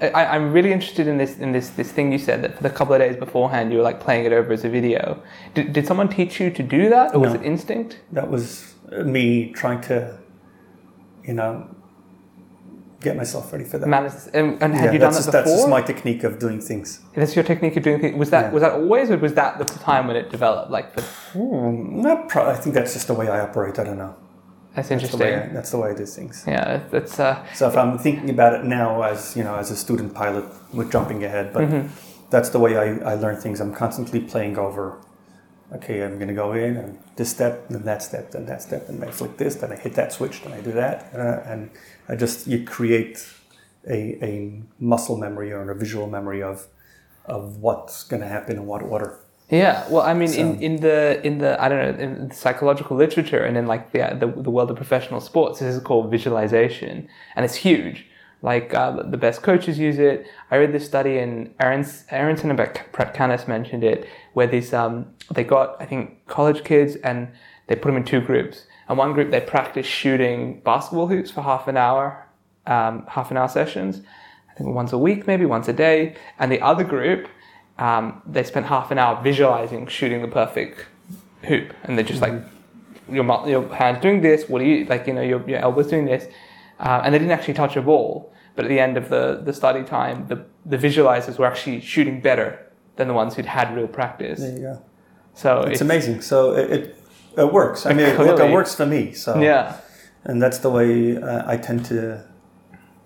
[0.00, 2.70] I, I'm really interested in this in this this thing you said that for the
[2.70, 5.22] couple of days beforehand you were like playing it over as a video.
[5.54, 8.00] Did, did someone teach you to do that or was it instinct?
[8.12, 8.74] That was
[9.04, 10.18] me trying to,
[11.28, 11.52] you know,
[13.02, 13.86] get myself ready for that.
[13.88, 15.42] Man, it's- and, and had Yeah, you done that's that before?
[15.42, 17.00] that's just my technique of doing things.
[17.14, 18.16] That's your technique of doing things.
[18.16, 18.50] Was that Yeah.
[18.52, 20.70] was that always, or was that the time when it developed?
[20.70, 21.02] Like, for,
[21.36, 23.78] Not pro- I think that's just the way I operate.
[23.78, 24.14] I don't know.
[24.74, 25.20] that's That's the interesting.
[25.20, 26.44] way I, that's the way I do things.
[26.46, 29.76] yeah, that's uh, So if I'm thinking about it now as you know as a
[29.76, 31.88] student pilot with jumping ahead, but Mm-hmm.
[32.30, 33.60] that's the way I, I learn things.
[33.60, 34.84] I'm constantly playing over.
[35.76, 39.02] Okay, I'm gonna go in and this step, then that step, then that step, and
[39.02, 41.70] I flick this, then I hit that switch, then I do that, uh, and
[42.08, 43.26] I just you create
[43.88, 46.66] a, a muscle memory or a visual memory of
[47.26, 49.18] of what's gonna happen in what order.
[49.48, 52.34] Yeah, well, I mean, So- in, in the in the I don't know in the
[52.34, 56.10] psychological literature and in like the, the the world of professional sports, this is called
[56.10, 58.06] visualization, and it's huge.
[58.42, 60.26] Like uh, the best coaches use it.
[60.50, 65.44] I read this study, and Aarons, Aronson and Pratkanis mentioned it, where these um they
[65.44, 67.28] got I think college kids and
[67.68, 68.66] they put them in two groups.
[68.88, 72.26] And one group they practiced shooting basketball hoops for half an hour,
[72.66, 74.02] um, half an hour sessions.
[74.50, 76.16] I think once a week, maybe once a day.
[76.38, 77.28] And the other group,
[77.78, 80.84] um, they spent half an hour visualizing shooting the perfect
[81.44, 82.34] hoop, and they're just like
[83.08, 84.48] your your hands doing this.
[84.48, 85.06] What do you like?
[85.06, 86.26] You know, your your elbows doing this,
[86.80, 88.31] uh, and they didn't actually touch a ball.
[88.54, 92.20] But at the end of the the study time, the the visualizers were actually shooting
[92.20, 92.48] better
[92.96, 94.40] than the ones who'd had real practice.
[94.40, 94.84] There you go.
[95.34, 96.20] So It's it's, amazing.
[96.20, 96.96] So it, it,
[97.38, 97.86] it works.
[97.86, 99.12] I mean, look, it works for me.
[99.12, 99.78] So yeah,
[100.24, 102.24] and that's the way uh, I tend to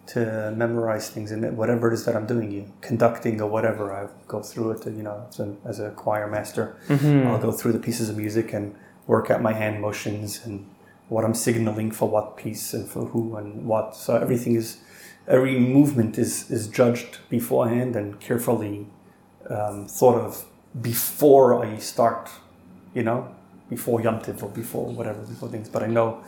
[0.06, 3.92] to memorize things and whatever it is that I'm doing, you conducting or whatever.
[3.92, 4.86] I go through it.
[4.86, 7.26] You know, as a, as a choir master, Mm-hmm.
[7.28, 8.74] I'll go through the pieces of music and
[9.06, 10.66] work out my hand motions and
[11.08, 13.94] what I'm signaling for what piece and for who and what.
[13.96, 14.78] So everything is,
[15.28, 18.86] every movement is is judged beforehand and carefully
[19.50, 20.44] um, thought of
[20.80, 22.30] before I start.
[22.94, 23.28] You know,
[23.68, 25.68] before Yom Tiv or before whatever before things.
[25.68, 26.22] But I know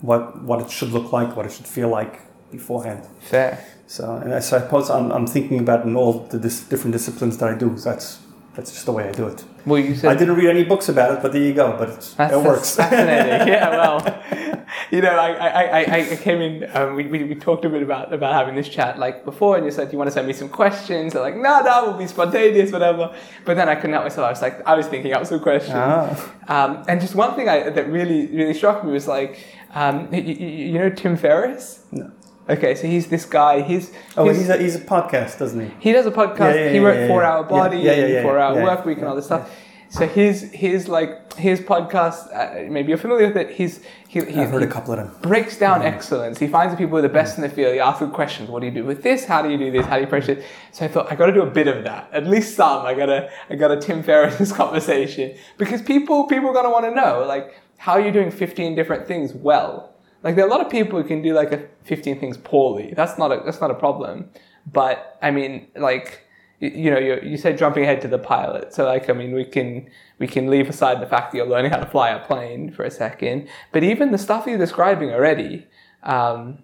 [0.00, 2.20] what what it should look like, what it should feel like
[2.50, 3.06] beforehand.
[3.20, 3.64] Fair.
[3.86, 7.48] So, and I suppose I'm, I'm thinking about in all the dis- different disciplines that
[7.48, 7.70] I do.
[7.76, 8.18] That's
[8.54, 9.44] that's just the way I do it.
[9.64, 11.76] Well, you said I didn't read any books about it, but there you go.
[11.78, 11.90] But
[12.32, 12.76] it works.
[12.76, 13.48] fascinating.
[13.48, 14.00] yeah, well,
[14.90, 17.82] you know, I, I, I, I came in, um, we, we, we talked a bit
[17.82, 20.32] about, about having this chat like before, and you said, you want to send me
[20.32, 21.14] some questions?
[21.14, 23.14] I'm like, no, no, we'll be spontaneous, whatever.
[23.44, 24.26] But then I couldn't help myself.
[24.26, 25.74] I was like, I was thinking up some questions.
[25.76, 26.32] Ah.
[26.48, 30.20] Um, and just one thing I, that really, really struck me was like, um, you,
[30.22, 31.84] you know Tim Ferriss?
[31.92, 32.12] No.
[32.48, 33.62] Okay, so he's this guy.
[33.62, 35.74] He's, Oh, he's, he's a, he's a podcast, doesn't he?
[35.80, 36.54] he does a podcast.
[36.54, 37.24] Yeah, yeah, he yeah, wrote yeah, Four.
[37.24, 39.50] Hour Body Yeah, yeah, yeah, and Four Hour Work Week and all this stuff.
[39.88, 42.34] So his his like his podcast.
[42.34, 43.50] Uh, maybe you're familiar with it.
[43.50, 45.14] He's he, he, I've heard he a couple of them.
[45.22, 46.38] breaks down excellence.
[46.38, 47.74] He finds the people who are the best in the field.
[47.74, 48.48] He asks them questions.
[48.50, 49.24] What do you do with this?
[49.24, 49.86] How do you do this?
[49.86, 50.44] How do you approach it?
[50.72, 52.84] So I thought I got to do a bit of that, at least some.
[52.84, 56.90] I gotta I got to Tim Ferriss conversation because people people are gonna want to
[56.90, 59.94] know like how are you doing 15 different things well.
[60.22, 62.92] Like there are a lot of people who can do like a 15 things poorly.
[62.96, 64.30] That's not a that's not a problem.
[64.70, 66.25] But I mean like
[66.60, 68.72] you, know you you said jumping ahead to the pilot.
[68.72, 69.88] So like I mean we can
[70.18, 72.84] we can leave aside the fact that you're learning how to fly a plane for
[72.84, 73.48] a second.
[73.72, 75.66] But even the stuff you're describing already.
[76.02, 76.58] Um,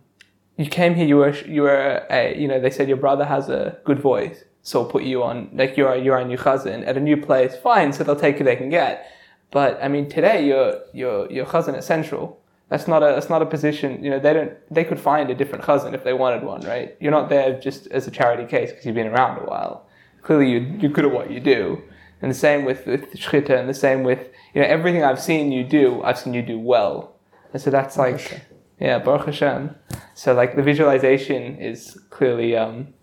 [0.57, 1.07] you came here.
[1.07, 4.45] You were you were a, you know they said your brother has a good voice,
[4.63, 7.57] so we'll put you on like you're you're a new chazan at a new place.
[7.57, 9.11] Fine, so they'll take who they can get.
[9.51, 12.42] But I mean today you're you're you're chazan at Central.
[12.73, 14.03] That's not a that's not a position.
[14.03, 16.97] You know they don't they could find a different chazan if they wanted one, right?
[17.01, 19.87] You're not there just as a charity case because you've been around a while.
[20.23, 21.83] Clearly you you're good at what you do.
[22.23, 25.53] And the same with with Shchita, and the same with you know everything I've seen
[25.53, 27.15] you do, I've seen you do well.
[27.53, 28.41] And so that's like
[28.81, 29.77] yeah, Baruch Hashem.
[30.15, 32.95] So like the visualization is clearly um,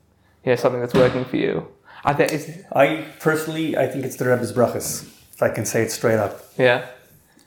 [0.44, 1.68] you know something that's working for you.
[2.04, 5.84] I think is I personally, I think it's the Rebbe's brachas, if I can say
[5.84, 6.42] it straight up.
[6.58, 6.88] yeah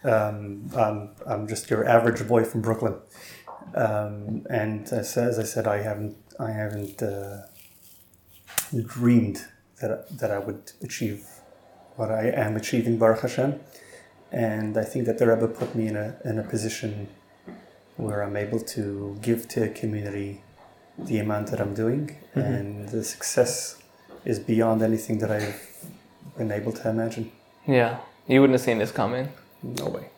[0.05, 2.95] Um, I'm, I'm just your average boy from Brooklyn,
[3.75, 7.43] um, and as, as I said, I haven't I haven't uh,
[8.87, 9.45] dreamed
[9.81, 11.27] that that I would achieve
[11.97, 13.61] what I am achieving, Baruch Hashem,
[14.33, 17.09] and I think that the Rebbe put me in a in a position
[17.97, 20.43] where I'm able to give to a community
[20.99, 23.81] the amount that I'm doing, and the success
[24.25, 25.61] is beyond anything that I've
[26.37, 27.31] been able to imagine.
[27.67, 27.99] yeah.
[28.29, 29.29] You wouldn't have seen this coming.
[29.63, 30.09] No way.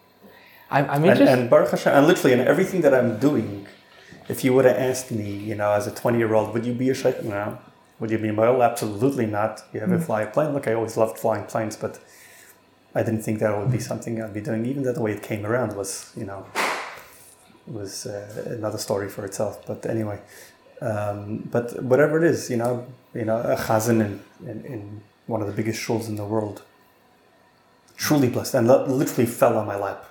[0.71, 3.67] I'm, I mean and, and Baruch Hashem, and literally, and everything that I'm doing,
[4.29, 6.73] if you would have asked me, you know, as a 20 year old, would you
[6.73, 7.23] be a shochet?
[7.25, 7.59] No.
[8.01, 8.65] Would you be a mohel?
[8.65, 9.63] Absolutely not.
[9.73, 10.53] You ever fly a plane?
[10.53, 12.01] Look, I always loved flying planes, but
[12.95, 14.67] I didn't think that would be something I'd be doing.
[14.67, 16.45] Even that the way it came around was, you know,
[17.67, 19.65] was uh, another story for itself.
[19.67, 20.21] But anyway,
[20.81, 25.41] um, but whatever it is, you know, you know, a chazan in, in, in one
[25.41, 26.63] of the biggest shuls in the world,
[27.97, 30.05] truly blessed, and li- literally fell on my lap.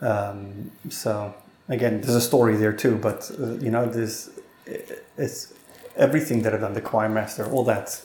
[0.00, 1.34] Um, so
[1.68, 4.30] again, there's a story there too, but uh, you know, this
[5.16, 5.52] it's
[5.96, 8.00] everything that I've done, the choir master, all that.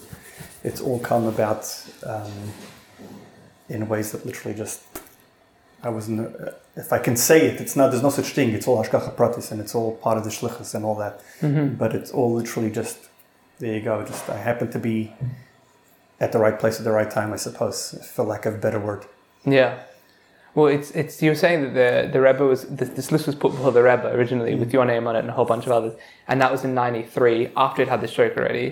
[0.64, 1.68] It's all come about
[2.06, 2.32] um,
[3.70, 4.82] in ways that literally just
[5.84, 6.36] I wasn't.
[6.36, 7.92] Uh, if I can say it, it's not.
[7.92, 8.52] There's no such thing.
[8.52, 11.22] It's all hashgacha pratis, and it's all part of the shlichus and all that.
[11.78, 12.98] But it's all literally just
[13.60, 13.76] there.
[13.76, 14.04] You go.
[14.06, 15.12] Just I happen to be
[16.24, 17.78] at the right place at the right time, I suppose,
[18.14, 19.06] for lack of a better word.
[19.46, 19.72] Yeah.
[20.56, 23.36] Well, it's it's you were saying that the the Rebbe was this, this list was
[23.36, 25.72] put before the Rebbe originally with your name on it and a whole bunch of
[25.72, 25.94] others,
[26.28, 28.68] and that was in '93 after it had the stroke already.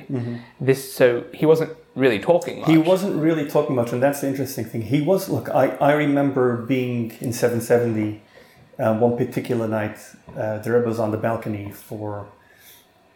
[0.59, 2.69] This so he wasn't really talking much.
[2.69, 4.83] He wasn't really talking much, and that's the interesting thing.
[4.83, 8.21] He was, look, I, I remember being in 770
[8.79, 9.97] uh, one particular night,
[10.37, 12.27] uh, the Rebbe was on the balcony for,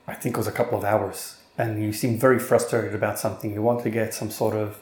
[0.07, 3.51] I think it was a couple of hours, and he seemed very frustrated about something.
[3.51, 4.81] He wanted to get some sort of,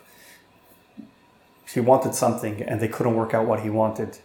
[1.71, 4.17] he wanted something, and they couldn't work out what he wanted.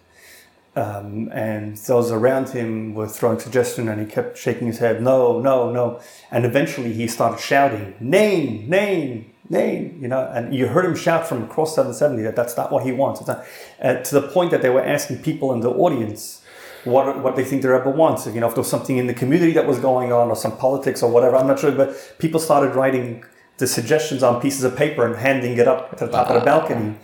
[0.76, 5.40] Um, and those around him were throwing suggestion, and he kept shaking his head, no,
[5.40, 6.01] no, no.
[6.30, 11.26] And eventually he started shouting, name, name, name, you know, and you heard him shout
[11.26, 13.26] from across 770 that that's not what he wants.
[13.26, 13.44] Not,
[13.80, 16.38] uh, to the point that they were asking people in the audience
[16.84, 18.26] what, what they think the Rebbe wants.
[18.26, 20.56] You know, if there was something in the community that was going on or some
[20.56, 23.24] politics or whatever, I'm not sure, but people started writing
[23.58, 26.44] the suggestions on pieces of paper and handing it up to the top of the
[26.44, 26.96] balcony.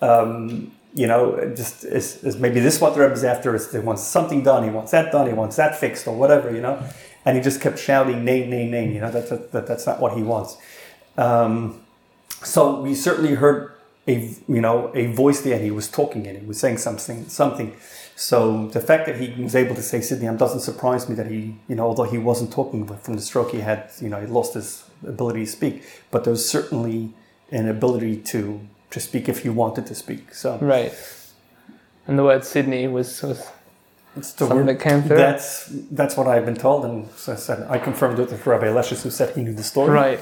[0.00, 4.02] Um, you know, just is, is maybe this what the Rebbe's after is he wants
[4.02, 6.82] something done, he wants that done, he wants that fixed or whatever, you know,
[7.24, 8.92] and he just kept shouting name, name, name.
[8.92, 10.56] You know, that, that, that that's not what he wants.
[11.18, 11.84] Um,
[12.42, 13.72] so we certainly heard
[14.08, 15.58] a you know a voice there.
[15.58, 17.76] He was talking and he was saying something something.
[18.18, 21.14] So the fact that he was able to say Sydney doesn't surprise me.
[21.14, 24.18] That he you know although he wasn't talking from the stroke he had you know
[24.20, 27.12] he lost his ability to speak, but there was certainly
[27.52, 28.60] an ability to
[28.90, 30.32] to speak if he wanted to speak.
[30.34, 30.92] So Right.
[32.08, 33.38] And the word Sydney was, was
[34.16, 35.18] it's the something word- that came through.
[35.18, 38.70] That's that's what I've been told, and so I said I confirmed it with Rabbi
[38.70, 39.90] Leshes, who said he knew the story.
[39.90, 40.20] right.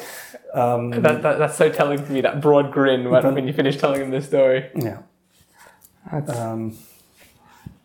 [0.53, 3.53] Um, That, that, that's so telling to me, that broad grin when, But- when you
[3.53, 4.71] finish telling him this story.
[4.75, 4.99] yeah.
[6.11, 6.77] That's- Um,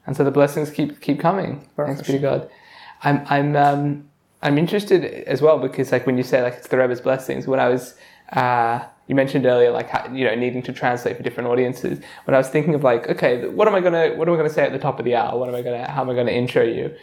[0.10, 1.70] and so the blessings keep keep coming.
[1.78, 2.50] Thanks be to God.
[3.04, 4.10] I'm I'm um,
[4.42, 7.46] I'm interested as well because like when you say like it's the Rebbe's blessings.
[7.46, 7.94] When I was
[8.34, 12.00] uh, you mentioned earlier like how, you know needing to translate for different audiences.
[12.26, 14.50] When I was thinking of like okay, what am I gonna what am I gonna
[14.50, 15.38] say at the top of the hour?
[15.38, 16.96] What am I gonna how am I gonna intro you?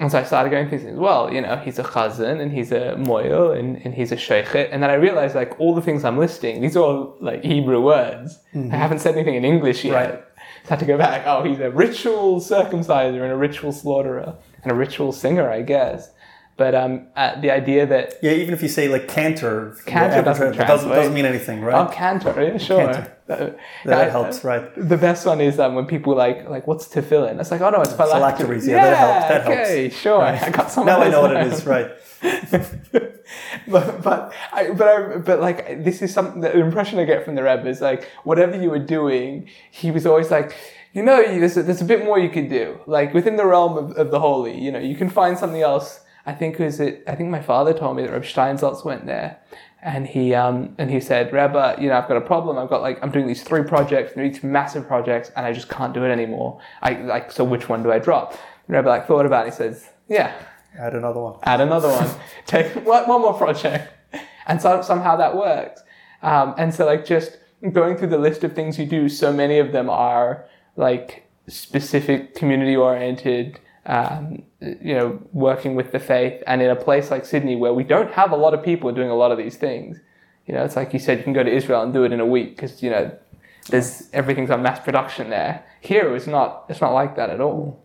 [0.00, 0.98] And so I started going through things.
[0.98, 4.70] Well, you know, he's a chazan and he's a mohel and, and he's a shochet.
[4.72, 7.80] And then I realized like all the things I'm listing, these are all like Hebrew
[7.80, 8.38] words.
[8.72, 9.94] I haven't said anything in English yet.
[9.94, 10.24] Right.
[10.68, 11.26] Had to go back.
[11.26, 16.10] Oh, he's a ritual circumciser and a ritual slaughterer and a ritual singer, I guess.
[16.56, 20.24] But um, uh, the idea that yeah, even if you say like cantor, Cantor it
[20.24, 21.88] doesn't doesn't, doesn't mean anything, right?
[21.88, 22.84] oh, cantor, yeah, sure.
[22.86, 23.10] Cantor.
[23.26, 24.70] That, that I- helps, right?
[24.76, 27.40] The best one is um, when people like like what's tefillin.
[27.40, 28.66] It's like oh no, it's phylacteries.
[28.66, 29.70] Phylacteries, yeah, that helps, that helps.
[29.70, 30.22] okay, sure.
[30.22, 30.86] I got some.
[30.86, 31.90] Now I know what it is, right?
[33.68, 37.34] but but I, but I, but like this is something the impression I get from
[37.34, 40.54] the Rebbe is like whatever you were doing, he was always like,
[40.92, 43.76] you know, there's a, there's a bit more you could do, like within the realm
[43.76, 44.58] of, of the holy.
[44.60, 46.00] You know, you can find something else.
[46.26, 47.04] I think it was it.
[47.06, 49.38] I think my father told me that Reb Steinsaltz went there,
[49.82, 52.58] and he um and he said, Rebbe, you know, I've got a problem.
[52.58, 55.92] I've got like I'm doing these three projects, these massive projects, and I just can't
[55.92, 56.60] do it anymore.
[56.82, 58.32] I like so which one do I drop?
[58.66, 59.52] And Rebbe like thought about it.
[59.52, 60.34] He says, yeah,
[60.78, 61.38] Add another one.
[61.44, 62.08] add another one,
[62.46, 63.92] take one, one more project,
[64.46, 65.82] and so, somehow that works.
[66.22, 67.36] Um, and so, like, just
[67.72, 70.46] going through the list of things you do, so many of them are
[70.76, 73.60] like specific community oriented.
[73.86, 77.84] Um, you know, working with the faith, and in a place like Sydney where we
[77.84, 80.00] don't have a lot of people doing a lot of these things.
[80.46, 82.20] You know, it's like you said, you can go to Israel and do it in
[82.20, 83.14] a week because you know
[83.68, 85.64] there's everything's on mass production there.
[85.80, 86.64] Here, it's not.
[86.68, 87.82] It's not like that at all.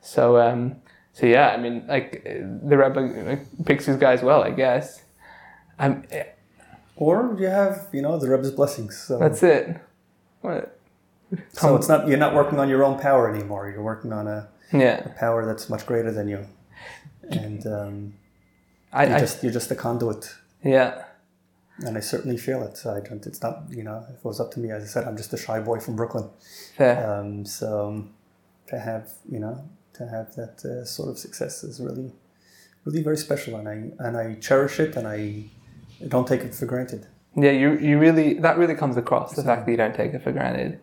[0.00, 0.76] So, um,
[1.12, 5.02] so yeah, I mean, like the Rebbe picks his guys well, I guess.
[5.78, 6.04] Um,
[6.96, 8.96] Or you have, you know, the Rebbe's blessings.
[8.96, 9.76] So, that's it.
[10.40, 10.78] What?
[11.52, 13.68] so it's not you're not working on your own power anymore.
[13.70, 16.46] You're working on a Yeah, a power that's much greater than you,
[17.30, 18.14] and um,
[18.92, 20.34] I, you're I just you're just a conduit.
[20.62, 21.04] yeah,
[21.86, 22.76] And I certainly feel it.
[22.76, 23.24] So I don't.
[23.26, 23.62] It's not.
[23.70, 25.60] You know, if it was up to me, as I said, I'm just a shy
[25.60, 26.28] boy from Brooklyn.
[26.76, 26.96] fair.
[27.10, 28.04] Um, so
[28.68, 29.64] to have, you know,
[29.94, 32.12] to have that uh, sort of success is really,
[32.84, 35.44] really very special, and I and I cherish it, and I
[36.08, 37.06] don't take it for granted.
[37.34, 40.22] Yeah, you you really that really comes across the fact that you don't take it
[40.22, 40.80] for granted.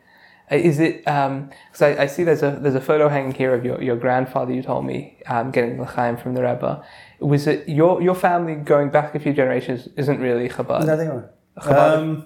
[0.52, 1.04] Uh, Is it?
[1.04, 4.54] Because I, I see there's a there's a photo hanging here of your, your grandfather.
[4.54, 6.84] You told me um, getting l'chaim from the Rebbe.
[7.20, 9.89] Was it your your family going back a few generations?
[9.98, 10.86] Isn't really Chabad.
[10.86, 11.30] No, they are.
[11.58, 11.98] Chabad.
[11.98, 12.26] Um,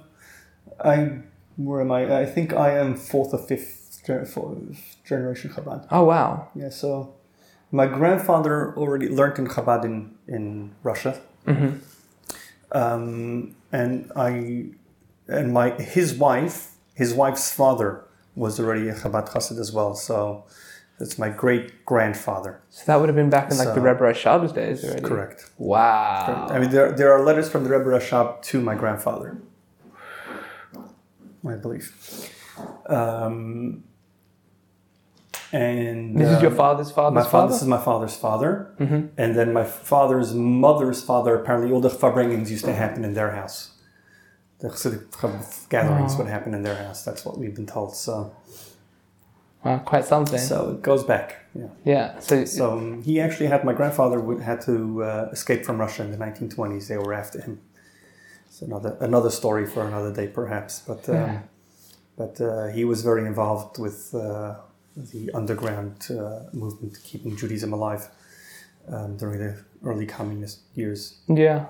[0.83, 1.19] I
[1.55, 2.21] where am I?
[2.21, 4.57] I think I am fourth or fifth gen- fourth
[5.05, 5.87] generation Chabad.
[5.91, 6.49] Oh wow.
[6.55, 7.15] Yeah, so
[7.71, 11.21] my grandfather already learned in Chabad in, in Russia.
[11.45, 11.75] hmm
[12.71, 14.65] Um, and I
[15.27, 18.03] and my his wife, his wife's father
[18.39, 19.93] was already a Chabad Chassid as well.
[19.95, 20.45] So
[20.97, 22.61] that's my great grandfather.
[22.69, 25.01] So that would have been back in like the So- Rebbe Rashab's days already.
[25.01, 25.39] Correct.
[25.57, 26.47] Wow.
[26.49, 29.37] I mean, there, there are letters from the Rebbe Rashab to my grandfather,
[31.47, 31.87] I believe.
[32.87, 33.83] Um,
[35.51, 37.31] and This is your um, father's father's My father.
[37.31, 39.09] father, this is my father's father, Mhm.
[39.17, 41.35] and then my father's mother's father.
[41.35, 43.71] Apparently, all the Farbrengens used to happen in their house.
[44.61, 46.17] The Chassidic gatherings Oh.
[46.17, 47.03] would happen in their house.
[47.05, 47.95] That's what we've been told.
[47.95, 48.33] So,
[49.63, 50.39] Wow, quite something.
[50.39, 51.35] so it goes back.
[51.53, 51.67] Yeah.
[51.83, 52.19] yeah.
[52.19, 56.03] So, So um, he actually had my grandfather would, had to uh, escape from Russia
[56.03, 56.87] in the 1920s.
[56.87, 57.59] They were after him.
[58.47, 60.81] It's another another story for another day, perhaps.
[60.87, 61.39] But um, Yeah.
[62.17, 64.55] but uh, he was very involved with uh,
[64.95, 68.09] the underground uh, movement, keeping Judaism alive
[68.87, 69.53] um, during the
[69.83, 71.19] early communist years.
[71.27, 71.65] yeah.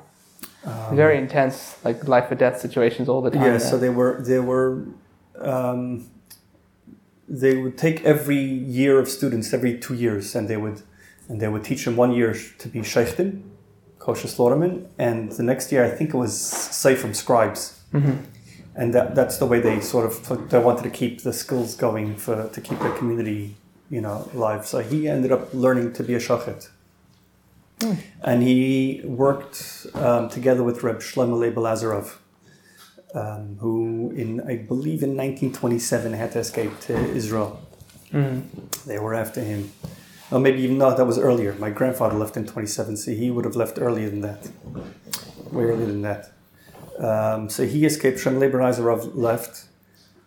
[0.66, 3.44] Um, Very intense, like life or death situations all the time.
[3.44, 3.58] yeah.
[3.60, 4.84] So they were they were.
[5.40, 6.10] Um,
[7.28, 10.82] they would take every year of students every two years, and they would
[11.30, 13.44] and they would teach them one year to be shochtim,
[14.00, 18.18] kosher slaughtermen, and the next year I think it was say from scribes, Mhm.
[18.76, 22.16] and that, that's the way they sort of they wanted to keep the skills going
[22.16, 23.56] for to keep the community
[23.92, 24.66] you know alive.
[24.66, 26.20] So he ended up learning to be a
[28.24, 32.18] And he worked um, together with Reb Shlomo Leib Eliezrov
[33.14, 37.62] um, who, in I believe in 1927, had to escape to Israel.
[38.86, 39.72] They were after him.
[40.32, 41.54] Or maybe even not, that was earlier.
[41.54, 44.50] My grandfather left in 27, so he would have left earlier than that.
[45.52, 46.32] Way earlier than that.
[47.00, 49.66] Um, so he escaped, Shem Leberizerov left,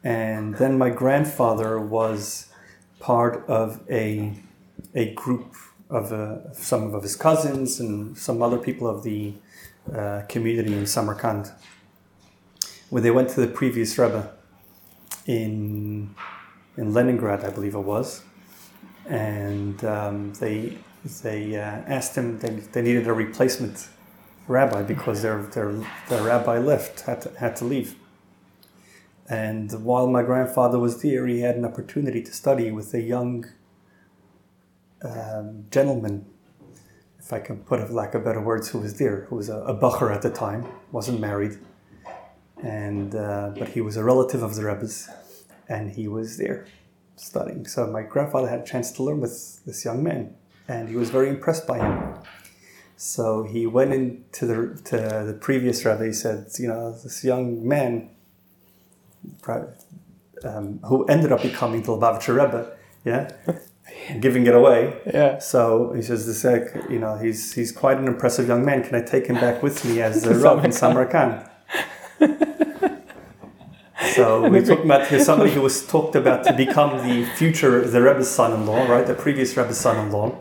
[0.03, 2.49] and then my grandfather was
[2.99, 4.35] part of a,
[4.95, 5.55] a group
[5.93, 9.35] of uh, some of his cousins and some other people of the
[9.95, 11.53] uh, community in Samarkand,
[12.89, 14.33] where they went to the previous Rebbe
[15.27, 16.15] in,
[16.79, 18.23] in Leningrad, I believe it was,
[19.07, 20.79] and um, they,
[21.23, 23.89] they uh, asked him, they, they needed a replacement
[24.49, 25.73] rabbi because their, their,
[26.09, 27.97] their rabbi left, had to, had to leave.
[29.29, 33.47] And while my grandfather was there, he had an opportunity to study with a young
[35.05, 36.27] um, gentleman,
[37.19, 39.59] if I can put it lack of better words, who was there, who was a,
[39.59, 41.59] a bacher at the time, wasn't married,
[42.63, 45.09] and uh, but he was a relative of the Rebbe's,
[45.69, 46.67] and he was there
[47.17, 47.67] studying.
[47.67, 50.35] So my grandfather had a chance to learn with this young man,
[50.69, 52.15] and he was very impressed by him.
[52.97, 54.97] So he went into the to
[55.27, 56.07] the previous Rebbe.
[56.07, 58.11] He said, you know, this young man
[60.45, 63.31] um, who ended up becoming the Lubavitcher Rebbe, yeah,
[64.21, 65.01] giving it away.
[65.07, 65.39] Yeah.
[65.39, 68.83] So he says, "This, uh, you know, he's he's quite an impressive young man.
[68.83, 71.49] Can I take him back with me as the Rav in Samarkand?"
[74.15, 78.03] so we're talking about here somebody who was talked about to become the future the
[78.03, 79.07] Rebbe's son-in-law, right?
[79.07, 80.37] The previous Rebbe's son-in-law,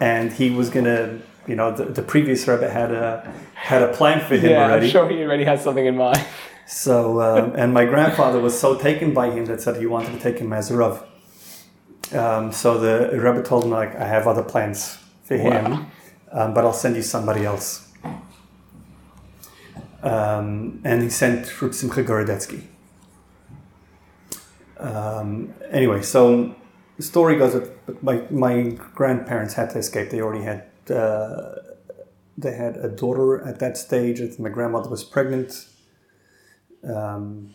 [0.00, 1.20] and he was gonna.
[1.46, 4.86] You know, the, the previous Rebbe had a had a plan for him Yeah, already.
[4.86, 6.24] I'm sure he already has something in mind.
[6.66, 10.18] So, um, and my grandfather was so taken by him that said he wanted to
[10.18, 11.06] take him as a Rav.
[12.12, 15.86] Um, so the rabbi told him, like, I have other plans for him,
[16.32, 17.92] um, but I'll send you somebody else.
[20.02, 22.64] Um, and he sent Reb Simcha Gorodetsky.
[24.78, 26.54] Um, anyway, so
[26.98, 30.10] the story goes that my, my grandparents had to escape.
[30.10, 31.54] They already had uh,
[32.36, 34.20] they had a daughter at that stage.
[34.38, 35.66] My grandmother was pregnant
[36.86, 37.54] um,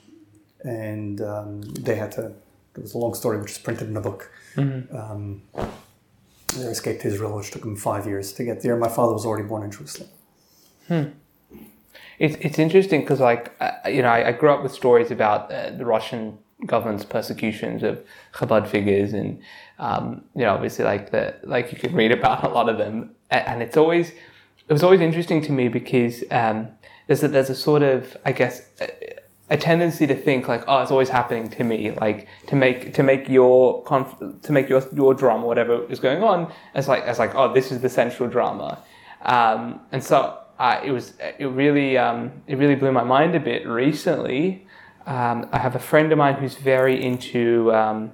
[0.64, 2.34] and um, they had to.
[2.80, 4.32] It was a long story, which is printed in a book.
[4.98, 5.42] Um,
[6.58, 8.76] they escaped to Israel, which took them five years to get there.
[8.76, 10.10] My father was already born in Jerusalem.
[12.20, 15.52] It's it's interesting because like uh, you know I, I grew up with stories about
[15.52, 18.04] uh, the Russian government's persecutions of
[18.34, 19.42] Chabad figures and
[19.78, 23.16] um, you know obviously like the like you can read about a lot of them
[23.32, 26.68] and it's always it was always interesting to me because um,
[27.08, 28.64] there's a, there's a sort of I guess
[29.50, 33.04] a, tendency to think like oh it's always happening to me like to make to
[33.04, 37.20] make your conf- to make your your drama whatever is going on as like as
[37.20, 38.84] like oh this is the central drama.
[39.22, 43.40] Um, and so uh, it was it really um, it really blew my mind a
[43.40, 44.68] bit recently.
[45.06, 48.12] Um, I have a friend of mine who's very into um,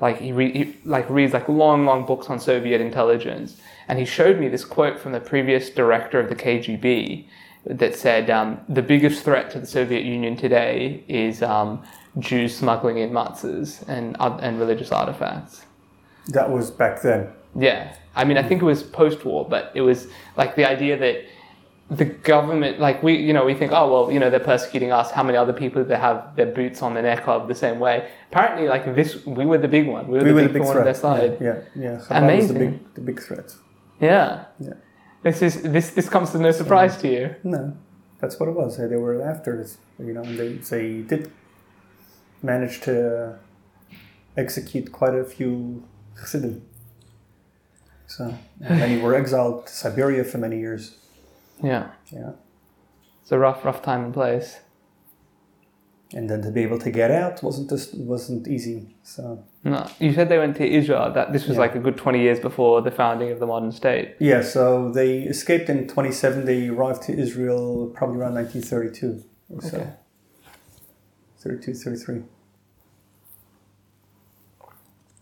[0.00, 4.04] like he, re- he like reads like long long books on Soviet intelligence, and he
[4.04, 7.26] showed me this quote from the previous director of the KGB
[7.66, 11.82] that said um, the biggest threat to the Soviet Union today is um,
[12.18, 15.64] Jews smuggling in matzahs and oth- and religious artifacts.
[16.28, 17.28] That was back then.
[17.56, 21.24] Yeah, I mean, I think it was post-war, but it was like the idea that
[21.90, 25.10] the government, like we, you know, we think, oh well, you know, they're persecuting us.
[25.10, 28.10] How many other people they have their boots on the neck of the same way?
[28.30, 30.08] Apparently, like this, we were the big one.
[30.08, 31.36] We were We the were big, the big one on their side.
[31.40, 31.82] Yeah, yeah.
[31.82, 31.98] yeah.
[31.98, 33.54] Chabad was the big, the big threat.
[34.00, 34.46] Yeah.
[34.58, 34.74] Yeah.
[35.24, 37.34] This is this this comes to no surprise to you.
[37.42, 37.74] No,
[38.20, 38.76] that's what it was.
[38.76, 39.76] They were after it.
[39.98, 41.32] You know, and they they did
[42.42, 43.38] manage to
[44.36, 45.82] execute quite a few
[46.18, 46.62] Chassidim.
[48.06, 50.98] So and many were exiled to Siberia for many years.
[51.62, 51.92] Yeah.
[52.12, 52.32] Yeah.
[53.22, 54.58] It's a rough, rough time and place.
[56.14, 58.94] And then to be able to get out wasn't just wasn't easy.
[59.02, 59.22] So
[59.64, 61.12] No, you said they went to Israel.
[61.12, 61.64] That this was Yeah.
[61.64, 64.06] like a good twenty years before the founding of the modern state.
[64.20, 66.44] yeah, so they escaped in 27.
[66.44, 69.76] They arrived to Israel probably around 1932 or so.
[69.78, 69.90] Okay.
[71.38, 72.22] 32, 33.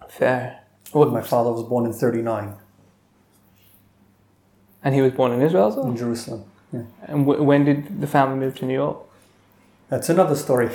[0.09, 0.61] Fair.
[0.93, 2.55] What, My father was born in 39
[4.85, 5.87] and he was born in Israel well.
[5.87, 6.45] in Jerusalem.
[6.73, 6.83] Yeah.
[7.07, 8.99] And w- when did the family move to New York?
[9.93, 10.71] That's another story.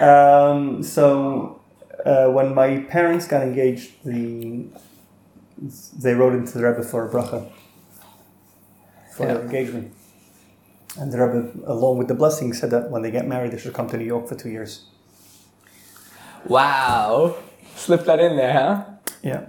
[0.00, 1.62] um, so
[2.04, 4.66] uh, when my parents got engaged, the
[5.96, 7.48] they wrote into the Rebbe for a bracha
[9.14, 9.94] for their engagement.
[10.98, 13.72] And the Rebbe, along with the blessing, said that when they get married, they should
[13.72, 14.86] come to New York for two years.
[16.44, 17.36] Wow.
[17.76, 18.84] Slip that in there, huh?
[19.22, 19.46] Yeah.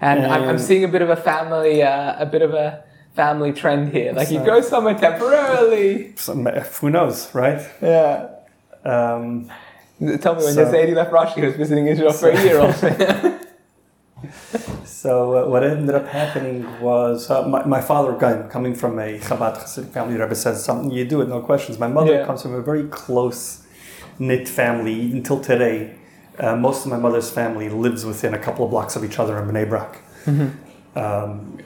[0.00, 2.85] And I'm, I'm seeing a bit of a family, uh, a bit of a
[3.16, 4.12] family trend here?
[4.12, 6.12] Like you go somewhere temporarily.
[6.16, 6.44] Some,
[6.80, 7.60] who knows, right?
[7.82, 8.28] Yeah.
[8.84, 9.50] Um,
[10.20, 13.38] Tell me when So- Zadie left Rashi was visiting Israel for a year or so.
[14.84, 15.12] so
[15.46, 19.56] uh, what ended up happening was uh, my, my father, again, coming from a Chabad
[19.56, 21.78] Hasidic family, Rebbe says something you do it, no questions.
[21.78, 22.26] My mother Yeah.
[22.26, 23.66] comes from a very close
[24.18, 25.94] knit family until today.
[26.38, 29.38] Uh, most of my mother's family lives within a couple of blocks of each other
[29.38, 30.02] in Bnei Brak.
[30.94, 31.58] Um,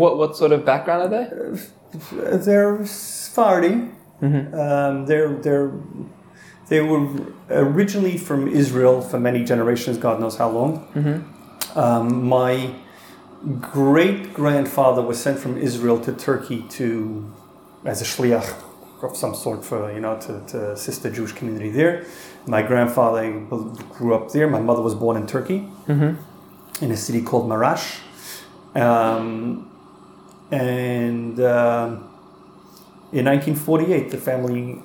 [0.00, 1.26] what what sort of background are they?
[2.46, 3.88] they're Sephardi.
[4.22, 4.54] Mm-hmm.
[4.54, 5.72] Um, they're they're
[6.68, 7.06] they were
[7.50, 10.86] originally from Israel for many generations, God knows how long.
[10.94, 11.78] Mm-hmm.
[11.78, 12.74] Um, my
[13.60, 17.30] great grandfather was sent from Israel to Turkey to
[17.84, 18.48] as a shliach
[19.02, 22.04] of some sort for you know to, to assist the Jewish community there.
[22.46, 23.22] My grandfather
[23.96, 24.48] grew up there.
[24.48, 26.84] My mother was born in Turkey Mm-hmm.
[26.84, 27.98] in a city called Marash.
[28.76, 29.68] Um,
[30.52, 32.08] and um
[33.12, 34.80] in 1948, the family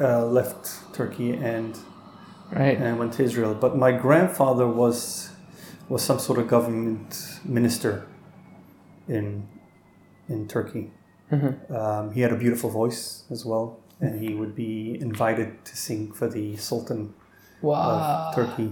[0.00, 1.78] uh, left Turkey and,
[2.50, 2.76] Right.
[2.76, 3.54] and went to Israel.
[3.54, 5.30] But my grandfather was
[5.88, 8.06] was some sort of government minister
[9.06, 9.46] in
[10.28, 10.90] in Turkey.
[11.30, 11.72] Mm-hmm.
[11.74, 16.12] Um, he had a beautiful voice as well, and he would be invited to sing
[16.12, 17.14] for the Sultan
[17.62, 18.30] Wow.
[18.30, 18.70] of Turkey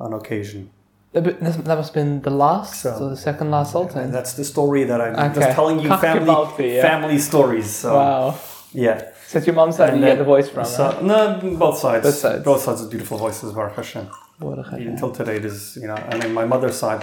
[0.00, 0.70] on occasion.
[1.12, 3.90] That be- That that must have been the last So- or the second last And
[3.90, 4.12] Sultan.
[4.12, 5.40] that's the story that I'm Okay.
[5.40, 5.88] just telling you.
[6.10, 6.80] Family, yeah.
[6.80, 7.70] Uh, family stories.
[7.82, 8.34] So wow.
[8.72, 8.98] yeah.
[9.28, 11.02] So it's your mum's side And you get uh, the voice from, So, right?
[11.02, 12.04] no, both sides.
[12.06, 12.44] Both sides.
[12.44, 14.06] Both sides are beautiful voices, Baruch Hashem.
[14.40, 14.86] A chashav.
[14.92, 15.96] Until today, it is you know.
[16.10, 17.02] And then my mother's side,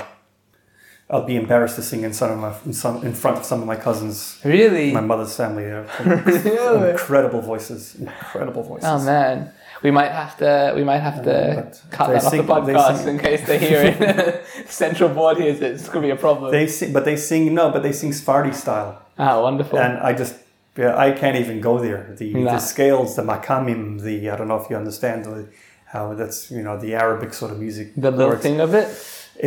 [1.10, 3.60] I'll be embarrassed to sing in, some of my, in, some, in front of some
[3.62, 4.40] of my cousins.
[4.46, 4.92] Really?
[4.94, 6.92] My mother's family uh, are Really?
[6.92, 7.96] incredible voices.
[7.96, 8.88] Incredible voices.
[8.90, 9.52] Oh man.
[9.84, 13.06] We might have to we might have to but cut that off sing- the podcast
[13.08, 14.46] in case they hear it.
[14.70, 15.72] Central board hears it.
[15.74, 16.52] It's gonna be a problem.
[16.52, 19.02] They sing, but they sing no, but they sing Sephardi style.
[19.20, 19.78] ah, wonderful.
[19.80, 20.36] and I just
[20.78, 22.16] yeah, I can't even go there.
[22.18, 22.54] The Nah.
[22.54, 25.48] the scales, the makamim, the I don't know if you understand the,
[25.94, 27.88] how that's you know the Arabic sort of music.
[27.96, 28.42] the little works.
[28.44, 28.88] thing of it.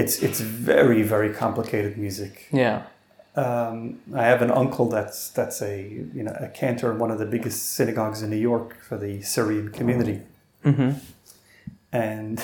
[0.00, 2.32] It's it's very very complicated music.
[2.52, 2.82] Yeah.
[3.36, 5.82] Um, I have an uncle that's that's a
[6.14, 9.20] you know a cantor in one of the biggest synagogues in New York for the
[9.22, 10.22] Syrian community,
[10.64, 10.98] Mm-hmm.
[11.92, 12.42] and.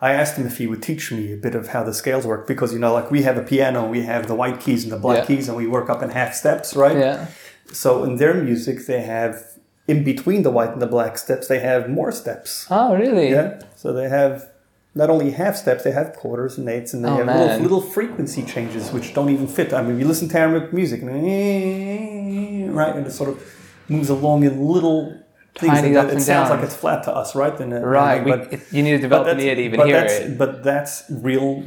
[0.00, 2.48] I asked him if he would teach me a bit of how the scales work
[2.48, 4.96] because you know, like we have a piano, we have the white keys and the
[4.98, 5.24] black Yeah.
[5.36, 6.96] keys, and we work up in half steps, right?
[6.96, 7.26] Yeah.
[7.72, 9.44] So in their music, they have
[9.86, 12.66] in between the white and the black steps, they have more steps.
[12.68, 13.30] Oh really?
[13.30, 13.62] Yeah.
[13.76, 14.50] So they have
[14.94, 17.80] not only half steps, they have quarters and eighths, and they Oh, have little, little
[17.80, 19.72] frequency changes which don't even fit.
[19.72, 23.42] I mean, you listen to Arabic music, right, and it sort of
[23.88, 25.18] moves along in little
[25.54, 25.72] things.
[25.72, 27.58] Tiny and it sounds like it's flat to us, right?
[27.60, 28.24] And, uh, Right.
[28.24, 30.38] We, but- it, you need to develop an ear to even but hear that's, it.
[30.38, 31.62] But that's real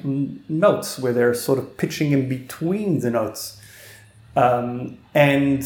[0.49, 3.59] notes where they're sort of pitching in between the notes.
[4.35, 5.65] Um, and,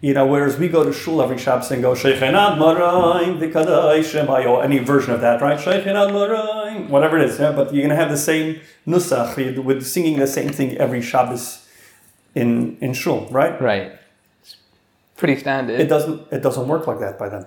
[0.00, 4.62] you know, whereas we go to shul every Shabbos and go, Sheikhenad Maraim Vikadai Shemayo,
[4.62, 5.58] any version of that, right?
[5.58, 7.52] Sheikhenad Maraim, whatever it is, yeah?
[7.52, 11.66] But you're going to have the same nusach with singing the same thing every Shabbos
[12.34, 13.60] in, in shul, right?
[13.60, 13.92] Right.
[14.42, 14.56] It's
[15.16, 15.80] pretty standard.
[15.80, 16.30] It doesn't.
[16.30, 17.46] It doesn't work like that by then.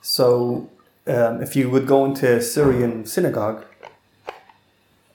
[0.00, 0.70] So,
[1.06, 3.64] um, if you would go into a Syrian synagogue,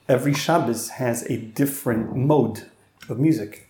[0.08, 2.70] every Shabbos has a different mode
[3.08, 3.65] of music,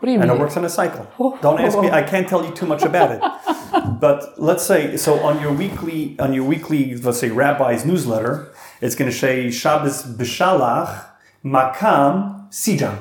[0.00, 0.38] what do you and mean?
[0.38, 1.06] it works on a cycle.
[1.42, 1.90] Don't ask me.
[1.90, 3.22] I can't tell you too much about it.
[4.00, 8.94] But let's say so on your weekly on your weekly let's say rabbi's newsletter, it's
[8.94, 11.04] going to say Shabbos b'shalach
[11.44, 12.98] makam sijam.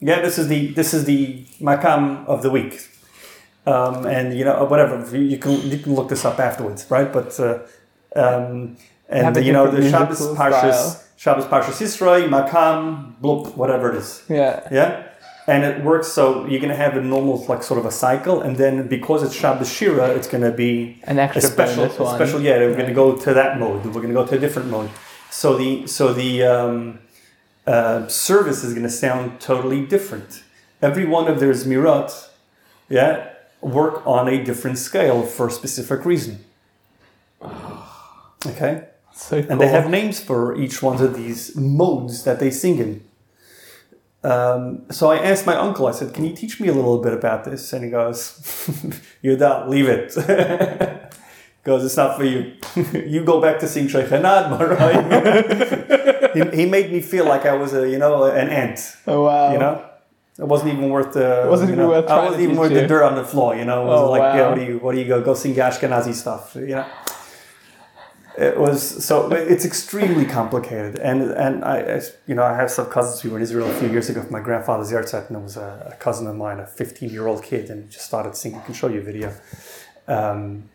[0.00, 2.88] Yeah, this is the this is the makam of the week,
[3.66, 7.10] um, and you know whatever you you can you can look this up afterwards, right?
[7.10, 7.60] But uh,
[8.14, 8.76] um,
[9.08, 11.04] and you know the Shabbos parshas.
[11.16, 14.22] Shabbos parshas Yisrael makam blup whatever it is.
[14.28, 14.68] yeah.
[14.70, 15.07] Yeah.
[15.48, 18.42] And it works so you're going to have a normal, like, sort of a cycle,
[18.42, 22.42] and then because it's Shabbos Shira, it's going to be An a extra special, special.
[22.42, 23.86] Yeah, we're going to go to that mode.
[23.86, 24.90] We're going to go to a different mode.
[25.30, 26.98] So the so the um,
[27.66, 30.44] uh, service is going to sound totally different.
[30.82, 32.28] Every one of their zmirot,
[32.90, 33.30] yeah,
[33.62, 36.44] work on a different scale for a specific reason.
[38.46, 38.84] Okay.
[39.14, 39.50] So cool.
[39.50, 43.07] And they have names for each one of these modes that they sing in.
[44.24, 47.12] Um, so I asked my uncle, I said, Can you teach me a little bit
[47.12, 47.72] about this?
[47.72, 48.20] And he goes,
[49.22, 50.14] You don't, leave it.
[51.64, 52.54] goes, It's not for you.
[53.06, 56.34] you go back to sing Sheikhanad, right?
[56.34, 59.52] he, he made me feel like I was a, you know, an ant, Oh wow.
[59.52, 59.84] you know?
[60.38, 61.44] It wasn't even worth the.
[61.46, 62.80] It wasn't even know, worth I wasn't even worth you.
[62.80, 63.82] the dirt on the floor, you know?
[63.82, 66.14] It was Oh, like, yeah, what do you, what do you go, go sing Ashkenazi
[66.14, 66.86] stuff, you know?
[68.38, 72.86] It was so it's extremely complicated, and and I, I you know I have some
[72.86, 75.56] cousins who were in Israel a few years ago my grandfather's yahrzeit, and there was
[75.56, 78.60] a, a cousin of mine, a 15 year old kid, and just started singing.
[78.60, 79.34] I can show you a video.
[80.06, 80.70] Um,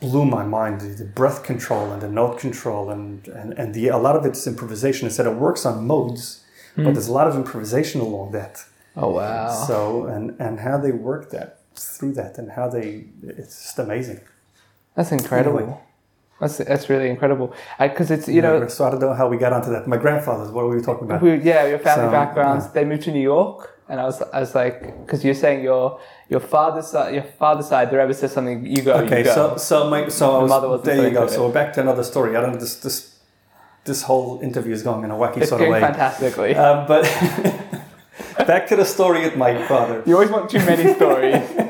[0.00, 3.88] blew my mind the, the breath control and the note control and and, and the
[3.88, 5.06] a lot of it's improvisation.
[5.06, 6.44] Instead, it works on modes,
[6.76, 8.64] but there's a lot of improvisation along that.
[8.96, 9.50] Oh wow.
[9.66, 14.20] So and and how they work that through that and how they it's just amazing.
[14.94, 15.85] That's incredible.
[16.40, 17.54] That's that's really incredible.
[17.80, 19.86] Because it's you know so I don't know how we got onto that.
[19.86, 20.50] My grandfather's.
[20.50, 21.22] What were we talking about?
[21.22, 22.68] we, yeah your family So, backgrounds.
[22.72, 24.76] They moved to New York, and I was I was like
[25.06, 28.82] because you're saying your your father's side your father's side the Rebbe says something you
[28.82, 29.34] go Okay, you go.
[29.34, 31.26] so so my so I was, mother wasn't there you go.
[31.26, 32.36] So we're back to another story.
[32.36, 32.96] I don't this this
[33.84, 35.80] this whole interview is going in a wacky it's sort of way.
[35.80, 36.54] fantastically.
[36.56, 37.04] Um, but
[38.46, 40.02] back to the story with my father.
[40.06, 41.42] you always want too many stories.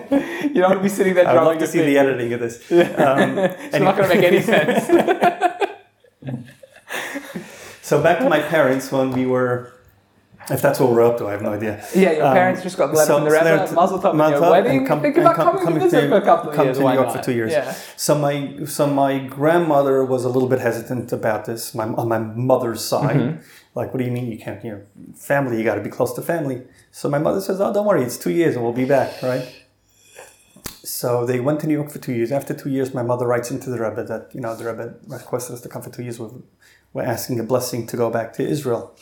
[0.56, 2.56] you don't want to be sitting there I'd love to see the editing of this.
[2.72, 3.38] Um,
[3.74, 4.84] It's not going to make any sense.
[7.82, 9.72] So back to my parents when we were,
[10.50, 11.84] if that's what we're up to, I have no idea.
[11.94, 13.98] Yeah, your Um, parents just got the letter so- from the so Rebbe, they're Mazel
[14.00, 14.84] Tov, Mazel Tov, wedding.
[14.86, 16.78] come- Think about come- coming to visit for a couple of come years.
[16.78, 17.16] to New York not?
[17.16, 17.52] for two years.
[17.52, 17.74] Yeah.
[17.96, 18.34] So my
[18.66, 21.74] so my grandmother was a little bit hesitant about this.
[21.76, 23.42] My on my mother's side, Mm-hmm.
[23.78, 24.60] like, what do you mean you can't?
[24.64, 24.80] You know,
[25.14, 26.58] family, you got to be close to family.
[26.90, 29.46] So my mother says, "Oh, don't worry, it's two years and we'll be back." Right.
[30.86, 32.30] So they went to New York for two years.
[32.30, 35.54] After two years, my mother writes into the Rebbe that you know the Rebbe requested
[35.54, 36.20] us to come for two years.
[36.20, 36.30] We're,
[36.92, 38.96] we're asking a blessing to go back to Israel.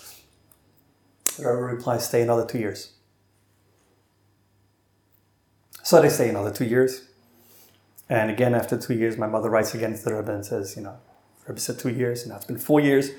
[1.36, 2.94] The Rebbe replies, "Stay another two years."
[5.82, 7.02] So they stay another two years.
[8.08, 10.82] And again, after two years, my mother writes again to the Rebbe and says, you
[10.82, 10.96] know,
[11.46, 13.10] Rebbe said two years, and now it's been four years.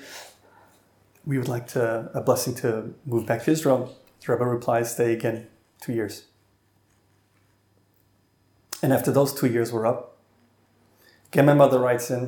[1.24, 3.96] We would like to a blessing to move back to Israel.
[4.20, 5.46] The Rebbe replies, stay again
[5.80, 6.24] two years.
[8.82, 10.16] And after those two years were up,
[11.32, 12.22] again, my mother writes in.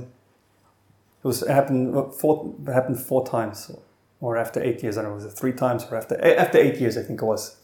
[1.23, 3.71] It was it happened uh, four happened four times,
[4.21, 4.97] or after eight years.
[4.97, 6.97] I don't know, was it three times or after after eight years?
[6.97, 7.57] I think it was.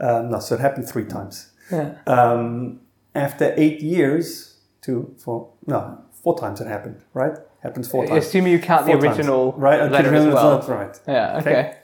[0.00, 1.50] Um, no, so it happened three times.
[1.70, 1.94] Yeah.
[2.06, 2.80] Um,
[3.14, 7.38] after eight years, two, four, no, four times it happened, right?
[7.62, 8.26] Happens four times.
[8.26, 9.18] Assuming you count Four the times.
[9.18, 9.80] original right?
[9.80, 10.76] Uh, letter as that's well.
[10.78, 11.00] right.
[11.06, 11.38] Yeah.
[11.38, 11.50] Okay.
[11.50, 11.76] Okay.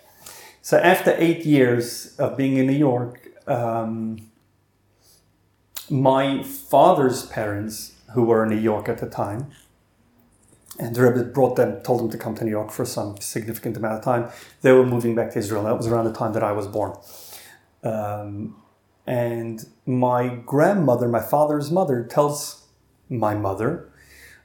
[0.61, 4.19] So after eight years of being in New York, um,
[5.91, 9.51] my father's parents, who were in New York at the time,
[10.79, 13.77] and the Rebbe brought them, told them to come to New York for some significant
[13.77, 14.31] amount of time.
[14.63, 15.65] They were moving back to Israel.
[15.65, 16.97] That was around the time that I was born.
[17.83, 18.57] Um,
[19.07, 22.67] and my grandmother, my father's mother, tells
[23.09, 23.93] my mother,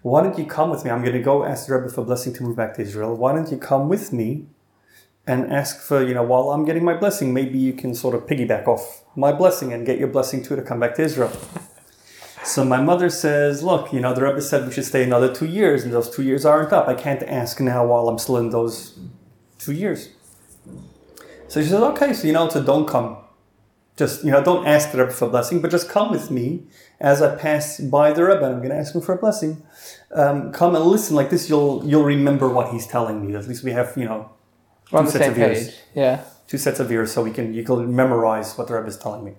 [0.02, 0.91] Why don't you come with me?
[0.91, 3.16] I'm going to go ask the Rebbe for a blessing to move back to Israel.
[3.16, 4.48] Why don't you come with me
[5.28, 8.28] and ask for, you know, while I'm getting my blessing, maybe you can sort of
[8.28, 11.32] piggyback off my blessing and get your blessing too to come back to Israel.
[12.45, 15.47] So my mother says, Look, you know, the Rebbe said we should stay another two
[15.47, 16.88] years, and those two years aren't up.
[16.88, 18.99] I can't ask now while I'm still in those
[19.57, 20.09] two years.
[21.47, 23.17] So she says, Okay, so you know, so don't come.
[23.97, 26.67] Just, you know, don't ask the Rebbe for a blessing, but just come with me
[26.99, 28.45] as I pass by the Rebbe.
[28.45, 29.63] I'm going to ask him for a blessing.
[30.11, 31.49] Um, come and listen like this.
[31.49, 33.36] You'll you'll remember what he's telling me.
[33.36, 34.30] At least we have, you know,
[34.92, 35.80] We're on Two the sets same of ears.
[35.94, 36.24] Yeah.
[36.48, 39.24] two sets of ears so we can you can memorize what the Rebbe is telling
[39.24, 39.34] me.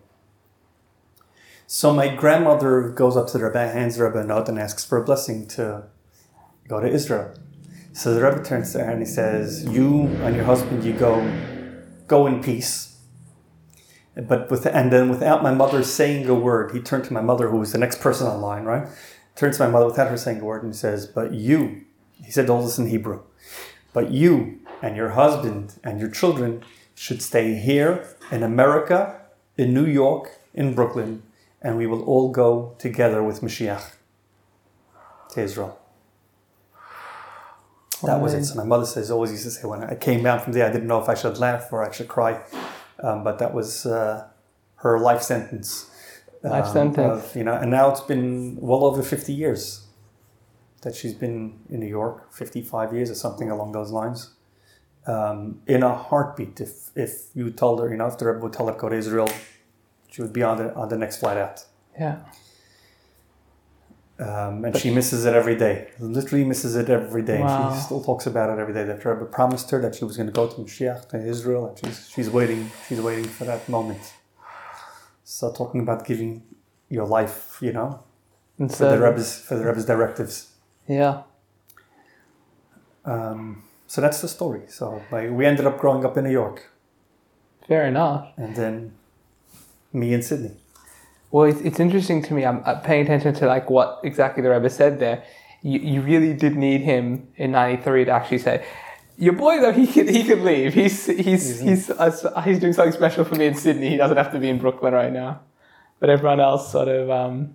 [1.68, 4.84] So my grandmother goes up to the Rebbe, hands the Rebbe a note, and asks
[4.84, 5.84] for a blessing to
[6.68, 7.34] go to Israel.
[7.92, 11.12] So the Rebbe turns to her and he says, "You and your husband, you go,
[12.06, 12.98] go in peace."
[14.16, 17.48] But with and then without my mother saying a word, he turned to my mother,
[17.50, 18.88] who was the next person online, right?
[19.34, 21.82] Turns to my mother without her saying a word and he says, "But you,"
[22.12, 23.22] he said all this in Hebrew,
[23.96, 26.62] "but you and your husband and your children
[26.94, 27.92] should stay here
[28.30, 28.98] in America,
[29.56, 31.22] in New York, in Brooklyn,
[31.62, 33.86] and we will all go together with Mashiach
[35.30, 35.72] to Israel."
[38.02, 38.44] That was it.
[38.44, 40.72] So my mother says always used to say when I came down from there, I
[40.76, 42.32] didn't know if I should laugh or I should cry,
[43.02, 44.28] um, but that was uh,
[44.84, 45.90] her life sentence.
[46.42, 47.24] Life um, sentence.
[47.24, 49.85] of, you know, and now it's been well over fifty years
[50.82, 54.30] that she's been in New York, fifty-five years or something along those lines.
[55.06, 58.52] Um, in a heartbeat, if if you told her, you know, if the Rebbe would
[58.52, 59.28] tell her to go to Israel,
[60.10, 61.64] she would be on the on the next flight out.
[61.98, 62.18] Yeah.
[64.18, 65.88] Um, and she misses it every day.
[66.00, 67.40] Literally misses it every day.
[67.40, 67.74] Wow.
[67.74, 68.82] She still talks about it every day.
[68.84, 71.78] That Rebbe promised her that she was going to go to Mashiach, to Israel, and
[71.78, 72.70] she's, she's waiting.
[72.88, 74.14] She's waiting for that moment.
[75.22, 76.42] So talking about giving
[76.88, 78.02] your life, you know,
[78.58, 80.52] And for the Rebbe's for the Rebbe's directives.
[80.88, 81.22] Yeah.
[83.04, 84.62] Um, so that's the story.
[84.68, 86.70] So like, we ended up growing up in New York,
[87.68, 88.28] Fair enough.
[88.36, 88.92] and then
[89.92, 90.56] me in Sydney.
[91.30, 92.44] Well, it's, it's interesting to me.
[92.44, 95.24] I'm paying attention to like what exactly the Rebbe said there.
[95.62, 98.64] you, you really did need him in '93 to actually say,
[99.18, 100.74] "Your boy though he could he could leave.
[100.74, 103.90] He's he's he's uh, he's doing something special for me in Sydney.
[103.90, 105.40] He doesn't have to be in Brooklyn right now."
[105.98, 107.54] But everyone else sort of, um,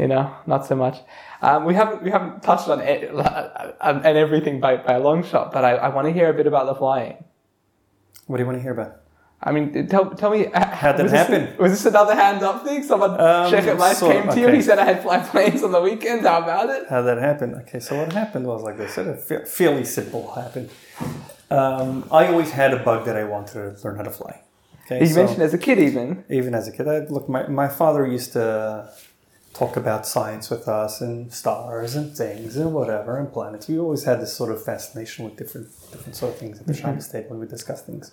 [0.00, 0.96] you know, not so much.
[1.42, 3.14] Um, we haven't we haven't touched on it,
[3.80, 6.46] on everything by, by a long shot, but I, I want to hear a bit
[6.46, 7.22] about the flying.
[8.26, 8.96] What do you want to hear about?
[9.42, 11.46] I mean, tell, tell me how did it happen?
[11.46, 12.82] This, was this another hand up thing?
[12.82, 14.40] Someone um, Sheikh Life so, came to okay.
[14.40, 14.48] you.
[14.48, 16.26] He said I had fly planes on the weekend.
[16.26, 16.86] How about it?
[16.88, 17.54] How did that happen?
[17.62, 18.98] Okay, so what happened was like this.
[18.98, 20.70] It fairly simple happened.
[21.50, 24.42] Um, I always had a bug that I wanted to learn how to fly.
[24.84, 26.86] Okay, you so, mentioned as a kid, even even as a kid.
[26.86, 28.90] I, look, my my father used to
[29.52, 33.68] talk about science with us and stars and things and whatever and planets.
[33.68, 36.72] We always had this sort of fascination with different different sort of things at the
[36.72, 36.98] mm-hmm.
[37.00, 38.12] Shabbos when we discuss things.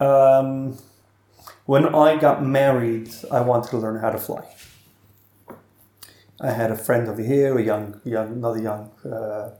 [0.00, 0.78] Um,
[1.66, 4.44] when I got married, I wanted to learn how to fly.
[6.40, 9.50] I had a friend over here, a young, young another young uh,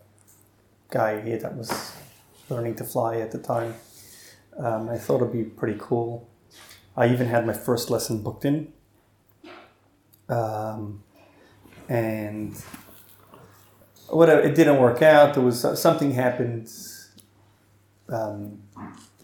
[0.88, 1.92] guy here that was
[2.48, 3.74] learning to fly at the time.
[4.58, 6.28] Um, I thought it'd be pretty cool.
[6.96, 8.72] I even had my first lesson booked in.
[10.30, 11.02] Um,
[11.88, 12.54] and
[14.08, 15.34] whatever, it didn't work out.
[15.34, 16.72] There was something happened.
[18.08, 18.62] Um,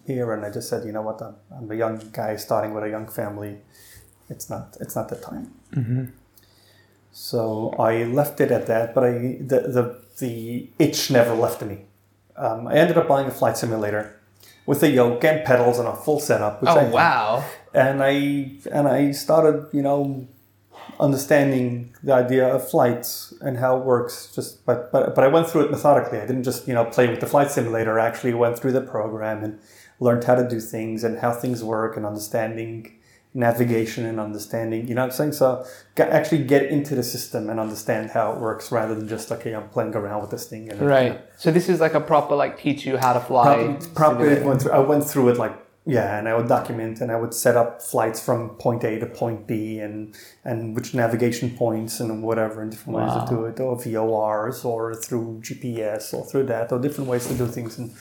[0.07, 2.85] here, and I just said, you know what, I'm, I'm a young guy starting with
[2.85, 3.59] a young family.
[4.29, 5.53] It's not it's not the time.
[5.73, 6.05] Mm-hmm.
[7.13, 11.87] So I left it at that, but I the the, the itch never left me.
[12.37, 14.21] Um, I ended up buying a flight simulator
[14.67, 16.61] with a yoke and pedals and a full setup.
[16.61, 17.45] Which oh I wow!
[17.75, 18.13] And I
[18.71, 20.27] and I started, you know,
[20.99, 24.33] understanding the idea of flights and how it works.
[24.35, 26.19] Just but but but I went through it methodically.
[26.19, 27.99] I didn't just you know play with the flight simulator.
[27.99, 29.59] I actually went through the program and
[30.01, 32.97] learned how to do things and how things work and understanding
[33.37, 35.33] navigation and understanding, you know what I'm saying?
[35.33, 35.67] So
[35.99, 39.69] actually get into the system and understand how it works rather than just, okay, I'm
[39.69, 40.71] playing around with this thing.
[40.71, 41.03] And, right.
[41.03, 41.21] You know.
[41.37, 43.79] So this is like a proper, like teach you how to fly.
[43.95, 45.53] Proper, went through, I went through it like,
[45.89, 49.07] yeah, and I would document and I would set up flights from point A to
[49.07, 53.07] point B and, and which navigation points and whatever and different wow.
[53.07, 57.28] ways to do it or VORs or through GPS or through that or different ways
[57.28, 57.78] to do things.
[57.78, 57.95] And,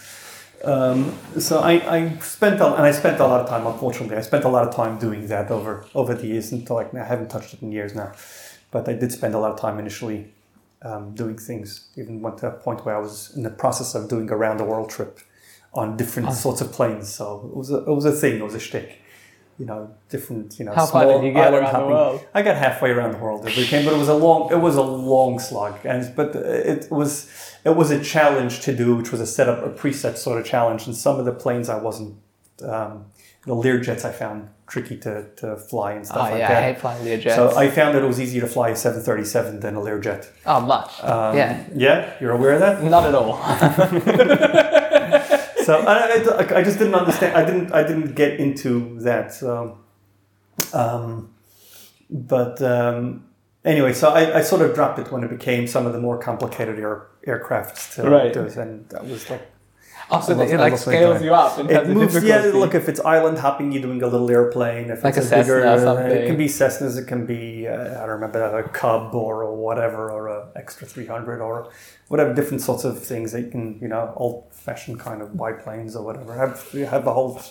[0.63, 3.67] um, so I, I spent a, and I spent a lot of time.
[3.67, 6.91] Unfortunately, I spent a lot of time doing that over over the years until like
[6.95, 8.13] I haven't touched it in years now.
[8.71, 10.33] But I did spend a lot of time initially
[10.81, 11.89] um, doing things.
[11.97, 14.59] Even went to a point where I was in the process of doing a round
[14.59, 15.19] the world trip
[15.75, 16.33] on different oh.
[16.33, 17.13] sorts of planes.
[17.13, 18.39] So it was a, it was a thing.
[18.39, 19.01] It was a shtick
[19.57, 21.87] you know, different, you know, How far did you get around hopping.
[21.87, 22.27] the world?
[22.33, 23.47] I got halfway around the world.
[23.47, 26.91] It became, but it was a long, it was a long slog, and but it
[26.91, 27.31] was,
[27.63, 30.87] it was a challenge to do, which was a setup, a preset sort of challenge.
[30.87, 32.17] And some of the planes I wasn't,
[32.63, 33.05] um,
[33.45, 36.63] the Learjets I found tricky to, to fly and stuff oh, like yeah, that.
[36.63, 37.35] I hate flying Learjets.
[37.35, 40.27] So I found that it was easier to fly a 737 than a Learjet.
[40.45, 41.01] Oh, much.
[41.01, 41.65] Um, yeah.
[41.73, 42.83] Yeah, you're aware of that?
[42.83, 44.81] Not at all.
[45.65, 47.35] so I, I, I, just didn't understand.
[47.35, 49.33] I didn't I didn't get into that.
[49.33, 49.79] So,
[50.73, 51.33] um,
[52.09, 53.25] but um,
[53.63, 56.17] anyway, so I, I sort of dropped it when it became some of the more
[56.17, 58.35] complicated air, aircrafts to right.
[58.35, 59.41] and that was like
[60.09, 61.57] also, it like scales you up.
[61.59, 62.41] It moves, yeah.
[62.53, 64.89] Look, if it's island hopping, you're doing a little airplane.
[64.89, 66.97] If like it's a, a bigger, it can be Cessnas.
[66.97, 70.85] It can be uh, I don't remember a Cub or a whatever or a extra
[70.87, 71.71] 300 or
[72.07, 75.95] whatever different sorts of things that you can you know old fashioned kind of biplanes
[75.95, 76.35] or whatever.
[76.35, 77.41] Have you have a whole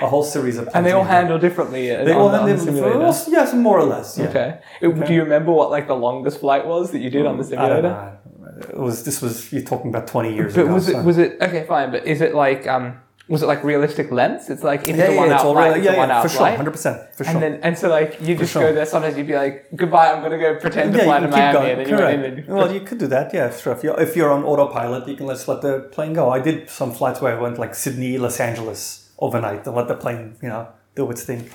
[0.00, 1.88] a whole series of and they all handle differently.
[1.88, 3.04] They all handle differently.
[3.28, 4.18] Yes, more or less.
[4.18, 4.28] Yeah.
[4.28, 4.58] Okay.
[4.82, 5.06] okay.
[5.06, 8.18] Do you remember what like the longest flight was that you did on the simulator?
[8.60, 10.74] It was this was you're talking about 20 years but ago.
[10.74, 11.02] was it so.
[11.02, 13.00] was it okay fine but is it like um
[13.30, 14.50] was it like realistic lengths?
[14.50, 16.28] It's like if yeah, it's a one yeah, hour flight, it's yeah, a one for
[16.28, 17.32] sure, hundred percent, for sure.
[17.32, 18.62] And then and so like you just sure.
[18.62, 18.84] go there.
[18.84, 21.96] Sometimes you'd be like, "Goodbye, I'm gonna go pretend to fly to Miami." And then
[21.96, 22.48] Correct.
[22.48, 23.72] Well, you could do that, yeah, sure.
[23.72, 26.28] If you're if you're on autopilot, you can just let the plane go.
[26.28, 29.94] I did some flights where I went like Sydney, Los Angeles overnight, and let the
[29.94, 30.66] plane, you know,
[30.96, 31.48] do its thing.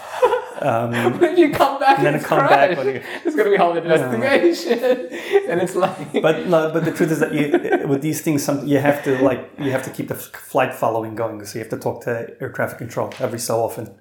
[0.61, 2.77] Um, when you come back, and then come back.
[2.77, 4.79] You, it's going to be a whole investigation,
[5.49, 6.13] and it's like.
[6.21, 9.21] But no, but the truth is that you, with these things, some, you have to
[9.23, 11.43] like you have to keep the flight following going.
[11.45, 13.95] So you have to talk to air traffic control every so often,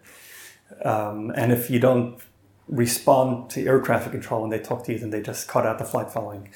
[0.84, 2.20] um, and if you don't
[2.68, 5.78] respond to air traffic control when they talk to you, then they just cut out
[5.78, 6.50] the flight following,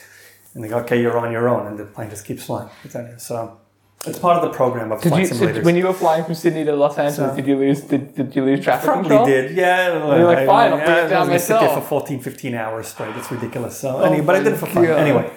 [0.55, 2.71] and they go, "Okay, you're on your own," and the plane just keeps flying.
[3.19, 3.59] So
[4.07, 5.57] it's part of the program of did flight you, simulators.
[5.57, 7.81] So when you were flying from Sydney to Los Angeles, so, did you lose?
[7.81, 9.27] Did, did you lose traffic probably control?
[9.27, 9.57] did.
[9.57, 10.17] Yeah.
[10.17, 11.63] You're like, fine, I'll put it down myself.
[11.63, 13.17] I sit there for 14, 15 hours straight.
[13.17, 13.79] It's ridiculous.
[13.79, 14.85] So, oh anyway, but I did it for fun.
[14.85, 14.99] God.
[14.99, 15.31] Anyway,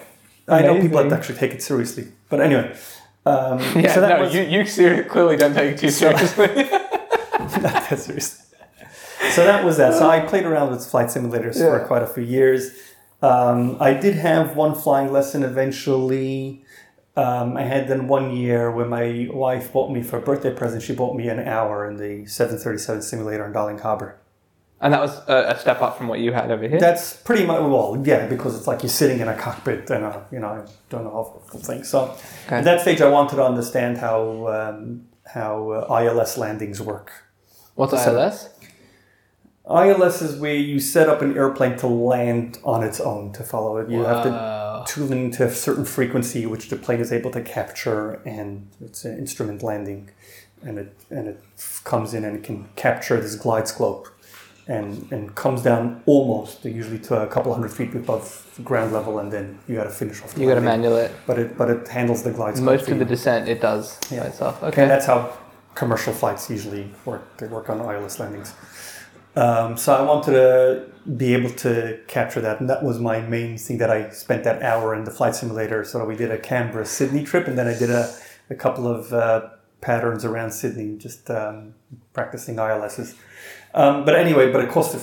[0.46, 0.70] Amazing.
[0.70, 2.08] I know people that actually take it seriously.
[2.28, 2.76] But anyway.
[3.24, 6.46] Um, yeah, so that no, was, you, you clearly don't take it too seriously.
[6.54, 8.44] not that seriously.
[9.30, 9.94] So that was that.
[9.94, 11.78] So I played around with flight simulators yeah.
[11.78, 12.70] for quite a few years.
[13.22, 16.64] Um, I did have one flying lesson eventually.
[17.14, 20.82] Um, I had then one year when my wife bought me for a birthday present.
[20.82, 24.18] She bought me an hour in the 737 simulator in Darling Harbour.
[24.80, 26.80] And that was a, a step up from what you had over here.
[26.80, 30.20] That's pretty much well, yeah, because it's like you're sitting in a cockpit and uh,
[30.32, 31.84] you know doing a whole thing.
[31.84, 32.16] So
[32.46, 32.56] Okay.
[32.56, 37.12] at that stage, I wanted to understand how um, how uh, ILS landings work.
[37.76, 38.48] What's So- ILS?
[39.68, 43.76] ILS is where you set up an airplane to land on its own to follow
[43.76, 43.88] it.
[43.88, 48.14] You have to tune into a certain frequency which the plane is able to capture,
[48.24, 50.10] and it's an instrument landing,
[50.64, 51.40] and it and it
[51.84, 54.08] comes in and it can capture this glide slope,
[54.66, 59.32] and and comes down almost usually to a couple hundred feet above ground level, and
[59.32, 60.34] then you got to finish off.
[60.34, 61.12] The You got to manual it.
[61.24, 62.66] but it but it handles the glide slope.
[62.66, 64.22] Most of the descent it does Yeah.
[64.22, 64.60] by itself.
[64.64, 65.32] Okay, And that's how
[65.76, 67.22] commercial flights usually work.
[67.38, 68.52] They work on ILS landings.
[69.34, 70.86] Um, so I wanted to
[71.16, 74.62] be able to capture that, and that was my main thing that I spent that
[74.62, 75.84] hour in the flight simulator.
[75.84, 78.14] So we did a Canberra Sydney trip, and then I did a,
[78.50, 79.48] a couple of uh,
[79.80, 81.74] patterns around Sydney, just um,
[82.12, 83.14] practicing ILSs.
[83.74, 84.94] Um, but anyway, but it cost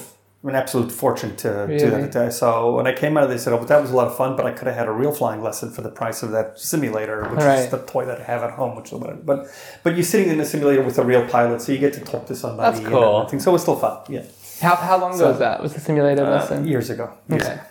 [0.43, 2.07] an absolute fortune to do Really?
[2.07, 2.33] that.
[2.33, 4.15] So when I came out of this, I said, "Oh, that was a lot of
[4.15, 6.57] fun, but I could have had a real flying lesson for the price of that
[6.57, 7.59] simulator, which Right.
[7.59, 9.47] is the toy that I have at home, which is whatever." But
[9.83, 12.25] but you're sitting in a simulator with a real pilot, so you get to talk
[12.27, 12.71] to somebody.
[12.71, 13.17] That's and cool.
[13.19, 13.39] everything.
[13.41, 13.97] So it's still fun.
[14.07, 14.21] Yeah.
[14.61, 15.61] How, how long ago So- was that?
[15.61, 16.65] Was the simulator Uh, lesson?
[16.67, 17.09] years ago.
[17.29, 17.53] Years Okay.
[17.53, 17.61] ago.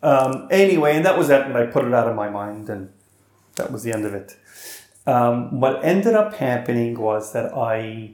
[0.00, 2.90] Um, anyway, and that was that, and I put it out of my mind, and
[3.56, 4.36] that was the end of it.
[5.08, 8.12] Um, what ended up happening was that I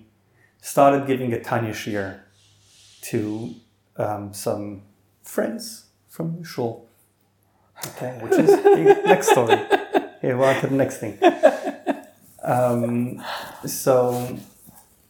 [0.63, 2.21] started giving a Tanya shiur
[3.05, 3.55] to
[3.97, 4.83] um, some
[5.23, 6.89] friends from the shul.
[7.87, 9.57] Okay, which is the next story.
[10.21, 11.19] Here, on to the next thing.
[12.43, 13.23] Um,
[13.67, 14.39] so,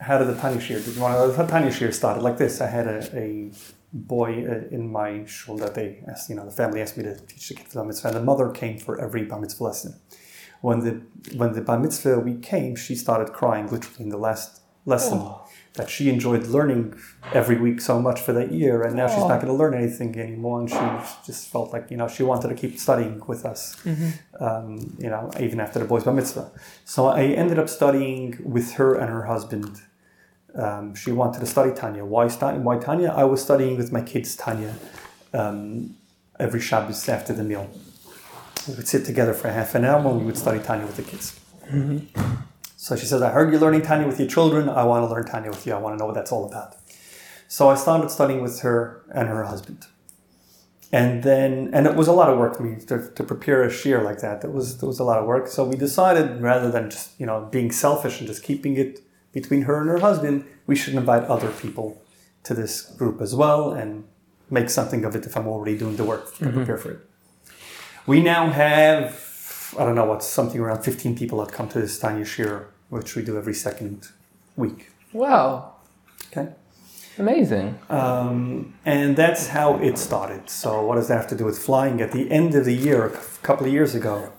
[0.00, 0.84] how did the Tanya shiur?
[0.84, 1.28] Did you want to?
[1.28, 2.60] The started like this.
[2.60, 3.50] I had a, a
[3.92, 7.16] boy uh, in my shul that they asked, you know, the family asked me to
[7.16, 9.94] teach the kid for bar mitzvah, and the mother came for every bar mitzvah lesson.
[10.62, 11.02] When the
[11.36, 15.43] when the bar mitzvah week came, she started crying literally in the last lesson Oh.
[15.74, 16.94] That she enjoyed learning
[17.32, 19.28] every week so much for that year, and now she's Oh.
[19.28, 20.78] not going to learn anything anymore, and she
[21.26, 23.76] just felt like you know she wanted to keep studying with us,
[24.40, 26.50] um, you know, even after the boys bar mitzvah.
[26.84, 29.80] So I ended up studying with her and her husband.
[30.54, 32.04] Um, she wanted to study Tanya.
[32.04, 33.08] Why, stu- why Tanya?
[33.10, 34.72] I was studying with my kids Tanya
[35.32, 35.96] um,
[36.38, 37.68] every Shabbos after the meal.
[38.68, 41.02] We would sit together for half an hour and we would study Tanya with the
[41.02, 41.26] kids.
[42.84, 44.68] So she says, I heard you're learning Tanya with your children.
[44.68, 45.72] I want to learn Tanya with you.
[45.72, 46.76] I want to know what that's all about.
[47.48, 49.86] So I started studying with her and her husband.
[50.92, 53.68] And then, and it was a lot of work for me to, to prepare a
[53.68, 54.42] shiur like that.
[54.42, 55.46] That was, there was a lot of work.
[55.46, 59.00] So we decided rather than just, you know, being selfish and just keeping it
[59.32, 62.02] between her and her husband, we should invite other people
[62.42, 64.04] to this group as well and
[64.50, 66.56] make something of it if I'm already doing the work to mm-hmm.
[66.58, 66.98] prepare for it.
[68.06, 71.98] We now have, I don't know, what's something around 15 people that come to this
[71.98, 74.08] Tanya shiur, which we do every second
[74.56, 74.90] week.
[75.12, 75.72] Wow.
[76.28, 76.48] Okay.
[77.18, 77.78] Amazing.
[77.90, 80.48] Um, and that's how it started.
[80.48, 82.00] So, what does that have to do with flying?
[82.00, 83.10] At the end of the year, a
[83.42, 84.32] couple of years ago,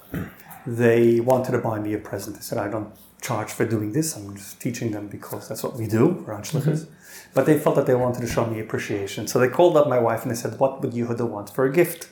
[0.66, 2.38] they wanted to buy me a present.
[2.38, 4.16] They said, I don't charge for doing this.
[4.16, 6.24] I'm just teaching them because that's what we do.
[6.26, 6.88] We're Anshlichers.
[7.34, 9.28] But they felt that they wanted to show me appreciation.
[9.28, 11.72] So they called up my wife and they said, What would Yehuda want for a
[11.72, 12.08] gift?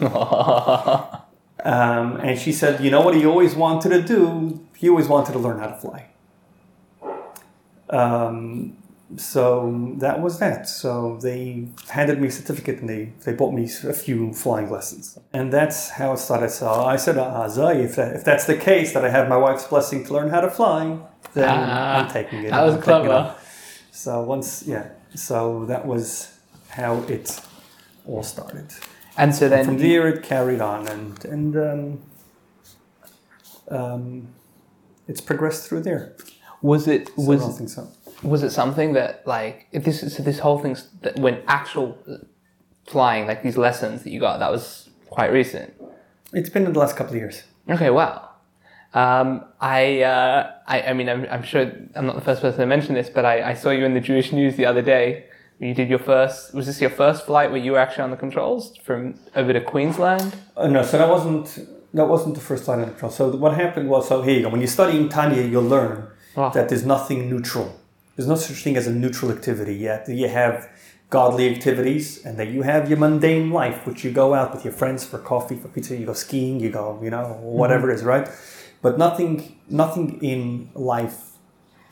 [1.64, 4.66] Um, and she said, You know what he always wanted to do?
[4.76, 6.06] He always wanted to learn how to fly.
[7.90, 8.76] Um,
[9.16, 10.68] so that was that.
[10.68, 15.18] So they handed me a certificate and they, they bought me a few flying lessons.
[15.32, 16.50] And that's how it started.
[16.50, 19.36] So I said, ah, Zai, if, that, if that's the case, that I have my
[19.36, 20.98] wife's blessing to learn how to fly,
[21.34, 22.50] then Ah, I'm taking it.
[22.50, 23.34] that was clever.
[23.90, 24.88] So once, yeah.
[25.14, 26.38] So that was
[26.70, 27.38] how it
[28.06, 28.66] all started.
[29.16, 32.00] And so then From there, it carried on, and and um,
[33.70, 34.28] um,
[35.08, 36.14] it's progressed through there.
[36.62, 37.88] was it So I was don't think so.
[38.22, 41.98] was it something that like if this so this whole thing that when actual
[42.86, 45.72] flying like these lessons that you got that was quite recent
[46.32, 47.42] It's been in the last couple of years.
[47.68, 48.28] okay wow
[48.94, 52.66] um, I, uh, I I mean I'm, I'm sure I'm not the first person to
[52.66, 55.26] mention this but I, I saw you in the Jewish news the other day
[55.68, 58.16] you did your first was this your first flight where you were actually on the
[58.16, 59.00] controls from
[59.40, 61.46] over to Queensland Uh, no, so that wasn't
[61.98, 64.48] that wasn't the first line of controls So what happened was, so here you go.
[64.48, 66.48] When you're studying Tanya, you'll learn Wow.
[66.56, 67.68] that there's nothing neutral.
[68.16, 69.74] There's no such thing as a neutral activity.
[69.74, 70.56] Yet you have
[71.10, 74.72] godly activities, and then you have your mundane life, which you go out with your
[74.72, 75.94] friends for coffee, for pizza.
[75.94, 78.26] You go skiing, you go, you know, whatever it is, right?
[78.80, 81.31] But nothing, nothing in life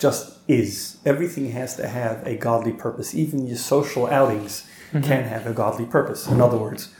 [0.01, 0.99] just is.
[1.05, 3.15] Everything has to have a godly purpose.
[3.15, 5.03] Even your social outings mm-hmm.
[5.03, 6.27] can have a godly purpose.
[6.27, 6.93] In other words,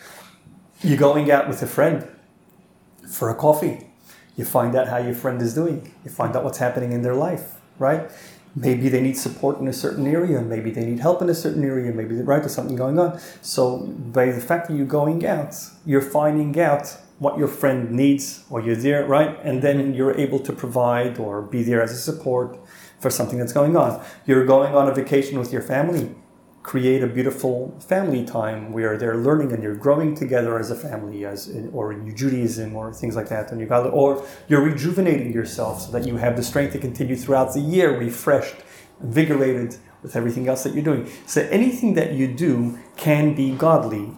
[0.83, 2.07] you're going out with a friend
[3.11, 3.89] for a coffee.
[4.37, 5.93] You find out how your friend is doing.
[6.05, 8.11] You find out what's happening in their life, right?
[8.55, 10.41] Maybe they need support in a certain area.
[10.41, 11.93] Maybe they need help in a certain area.
[11.93, 13.19] Maybe right there's something going on.
[13.43, 13.79] So
[14.13, 15.55] by the fact that you're going out,
[15.87, 19.39] you're finding out what your friend needs, or you're there, right?
[19.45, 19.93] And then mm-hmm.
[19.93, 22.59] you're able to provide or be there as a support
[23.01, 24.05] for something that's going on.
[24.27, 26.15] You're going on a vacation with your family
[26.63, 31.25] create a beautiful family time where they're learning and you're growing together as a family
[31.25, 35.33] as in, or in Judaism or things like that and you got or you're rejuvenating
[35.33, 38.57] yourself so that you have the strength to continue throughout the year refreshed
[39.01, 44.11] invigorated with everything else that you're doing so anything that you do can be godly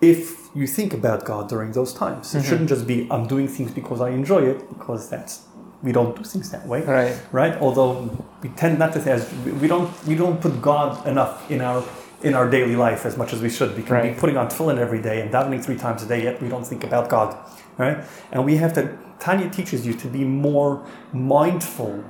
[0.00, 2.48] if you think about God during those times it mm-hmm.
[2.48, 5.44] shouldn't just be I'm doing things because I enjoy it because that's
[5.82, 7.20] we don't do things that way right.
[7.32, 7.54] right?
[7.60, 9.32] Although we tend not to say as
[9.62, 11.84] we don't we don't put god enough in our
[12.22, 13.76] in our daily life as much as we should.
[13.76, 14.14] Because we can right.
[14.14, 16.66] be putting on tefillin every day and davening three times a day yet we don't
[16.66, 17.36] think about god
[17.76, 18.04] right?
[18.32, 22.04] And we have to tanya teaches you to be more mindful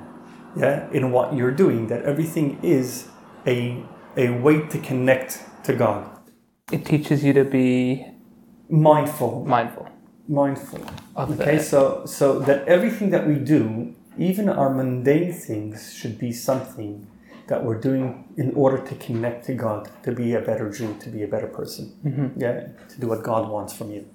[0.55, 3.07] yeah in what you're doing that everything is
[3.45, 3.83] a
[4.17, 6.09] a way to connect to god.
[6.71, 8.05] It teaches you to be
[8.69, 9.45] mindful.
[9.45, 9.89] mindful
[10.29, 10.79] mindful.
[11.17, 17.07] Okay, so so that everything that we do, even our mundane things, should be something
[17.47, 21.09] that we're doing in order to connect to God, to be a better Jew, to
[21.09, 21.97] be a better person.
[22.05, 22.39] Mm-hmm.
[22.39, 24.05] Yeah, to do what God wants from you.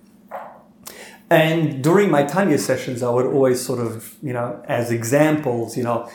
[1.31, 5.83] And during my Tanya sessions, I would always sort of, you know, as examples, you
[5.83, 6.09] know,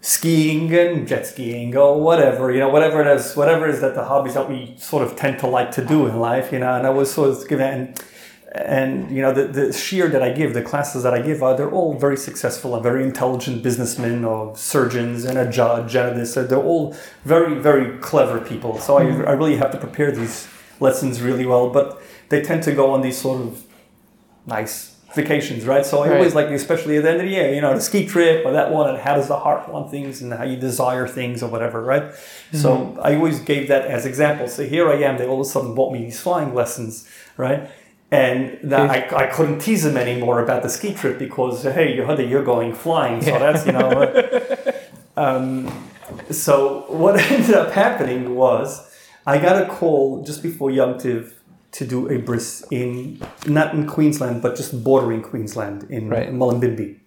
[0.00, 3.94] skiing and jet skiing or whatever, you know, whatever it is, whatever it is that
[3.94, 6.74] the hobbies that we sort of tend to like to do in life, you know,
[6.74, 8.04] and I was sort of giving, and
[8.52, 11.54] and you know the, the shiur that I give, the classes that I give, uh,
[11.54, 16.34] they're all very successful and very intelligent businessmen or surgeons and a judge and this.
[16.34, 18.78] they're all very very clever people.
[18.78, 20.48] So I, I really have to prepare these
[20.80, 21.70] lessons really well.
[21.70, 23.64] But they tend to go on these sort of
[24.46, 25.84] nice vacations, right?
[25.84, 26.16] So I right.
[26.16, 28.52] always like, especially at the end of the year, you know, the ski trip or
[28.52, 31.50] that one, and how does the heart want things and how you desire things or
[31.50, 32.02] whatever, right?
[32.02, 32.56] Mm-hmm.
[32.58, 34.54] So I always gave that as examples.
[34.54, 37.68] So here I am, they all of a sudden bought me these flying lessons, right?
[38.12, 42.28] And that I, I couldn't tease him anymore about the ski trip because hey, Yehuda,
[42.28, 43.38] you're going flying, so yeah.
[43.38, 44.72] that's you know.
[45.16, 45.90] um,
[46.30, 48.92] so what ended up happening was
[49.26, 51.40] I got a call just before Yom Tiv
[51.72, 56.32] to do a bris in not in Queensland but just bordering Queensland in right.
[56.32, 56.98] Mullumbimby.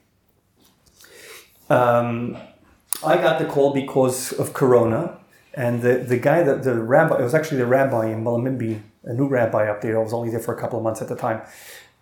[1.70, 2.38] Um,
[3.06, 5.18] I got the call because of Corona,
[5.54, 9.14] and the, the guy that the rabbi it was actually the rabbi in Mullumbimby a
[9.14, 10.00] new rabbi up there.
[10.00, 11.42] I was only there for a couple of months at the time.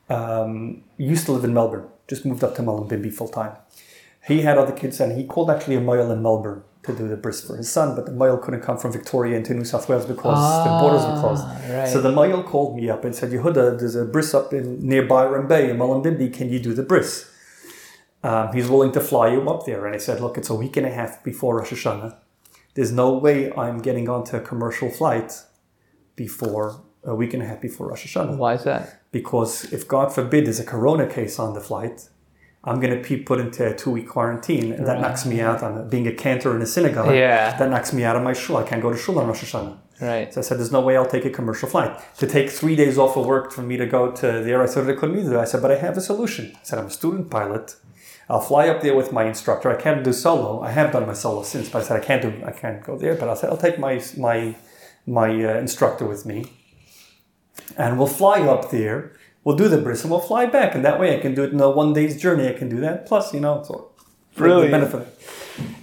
[0.10, 3.56] Um, used to live in Melbourne, just moved up to Mullumbimby full time.
[4.28, 7.15] He had other kids, and he called actually a mohel in Melbourne to do the
[7.15, 10.06] bris for his son, but the mohel couldn't come from Victoria into New South Wales
[10.06, 11.44] because ah, the borders were closed.
[11.69, 11.88] Right.
[11.88, 15.06] So the mohel called me up and said, Yehuda, there's a bris up in near
[15.06, 16.34] Byron Bay in Mullumbimby.
[16.34, 17.30] Can you do the bris?
[18.23, 19.86] Um, he's willing to fly you up there.
[19.86, 22.15] And I said, look, it's a week and a half before Rosh Hashanah.
[22.73, 25.41] There's no way I'm getting onto a commercial flight
[26.15, 28.38] before a week and a half before Rosh Hashanah.
[28.38, 29.02] Why is that?
[29.11, 32.10] Because if God forbid there's a corona case on the flight,
[32.64, 35.02] I'm going to be put into a two week quarantine, and that right.
[35.02, 37.15] knocks me out on being a cantor in a synagogue.
[37.15, 37.57] Yeah.
[37.57, 38.57] That knocks me out of my shul.
[38.57, 39.78] I can't go to shul on Rosh Hashanah.
[39.99, 40.34] Right.
[40.34, 41.99] So I said, there's no way I'll take a commercial flight.
[42.18, 44.90] To take three days off of work for me to go to there, I said,
[44.90, 45.40] I couldn't either.
[45.40, 46.52] I said, but I have a solution.
[46.56, 47.76] I said, I'm a student pilot.
[48.30, 49.69] I'll fly up there with my instructor.
[49.69, 50.61] I can't do solo.
[50.61, 52.45] I have done my solo since, but I said I can't do.
[52.45, 53.15] I can't go there.
[53.15, 54.56] But I said I'll take my my
[55.06, 56.45] my uh, instructor with me
[57.77, 59.14] and we'll fly up there.
[59.43, 61.52] We'll do the bris and we'll fly back, and that way I can do it
[61.52, 62.48] in a one day's journey.
[62.48, 63.06] I can do that.
[63.06, 63.91] Plus, you know, so
[64.38, 65.07] really benefit.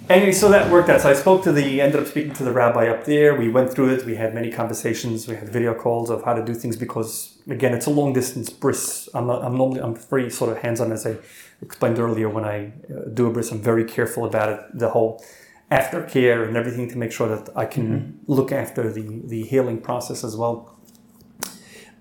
[0.09, 1.03] Anyway, so that worked out.
[1.03, 3.35] So I spoke to the, ended up speaking to the rabbi up there.
[3.35, 4.07] We went through it.
[4.07, 5.29] We had many conversations.
[5.29, 8.49] We had video calls of how to do things because, again, it's a long distance
[8.49, 9.09] bris.
[9.13, 11.17] I'm not, I'm normally, I'm very sort of hands on as I
[11.61, 12.31] explained earlier.
[12.31, 14.61] When I uh, do a bris, I'm very careful about it.
[14.79, 15.23] The whole
[15.71, 18.33] aftercare and everything to make sure that I can mm-hmm.
[18.33, 20.78] look after the, the healing process as well.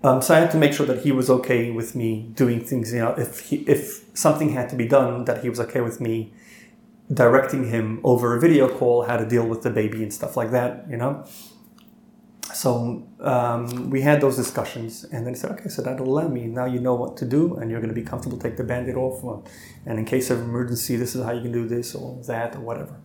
[0.02, 2.92] Um, so I had to make sure that he was okay with me doing things.
[2.92, 6.00] You know, if he, if something had to be done, that he was okay with
[6.00, 6.32] me
[7.12, 10.50] directing him over a video call how to deal with the baby and stuff like
[10.52, 10.86] that.
[10.88, 11.24] You know.
[12.54, 16.46] So um, we had those discussions, and then he said, "Okay, so that'll allow me.
[16.46, 18.38] Now you know what to do, and you're going to be comfortable.
[18.38, 19.44] Take the band-aid off,
[19.84, 22.60] and in case of emergency, this is how you can do this or that or
[22.60, 22.96] whatever."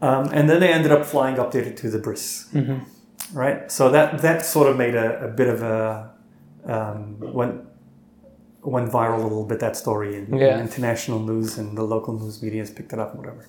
[0.00, 2.48] Um, and then they ended up flying up to the bris.
[2.54, 2.97] Mm-hmm
[3.32, 3.70] right?
[3.70, 6.10] So that that sort of made a, a bit of a
[6.64, 7.64] um, went
[8.62, 10.54] went viral a little bit that story in, yeah.
[10.54, 13.46] in, international news and the local news media has picked it up and whatever.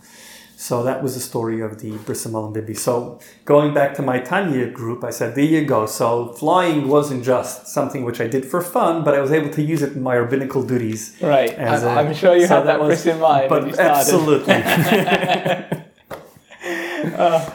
[0.55, 2.73] So that was the story of the Bris and Bibi.
[2.73, 5.85] So going back to my Tanya group, I said, there you go.
[5.85, 9.61] So flying wasn't just something which I did for fun, but I was able to
[9.61, 11.15] use it in my rabbinical duties.
[11.21, 11.51] Right.
[11.51, 14.09] as I'm, a- I'm sure you so had that, was- in mind But started.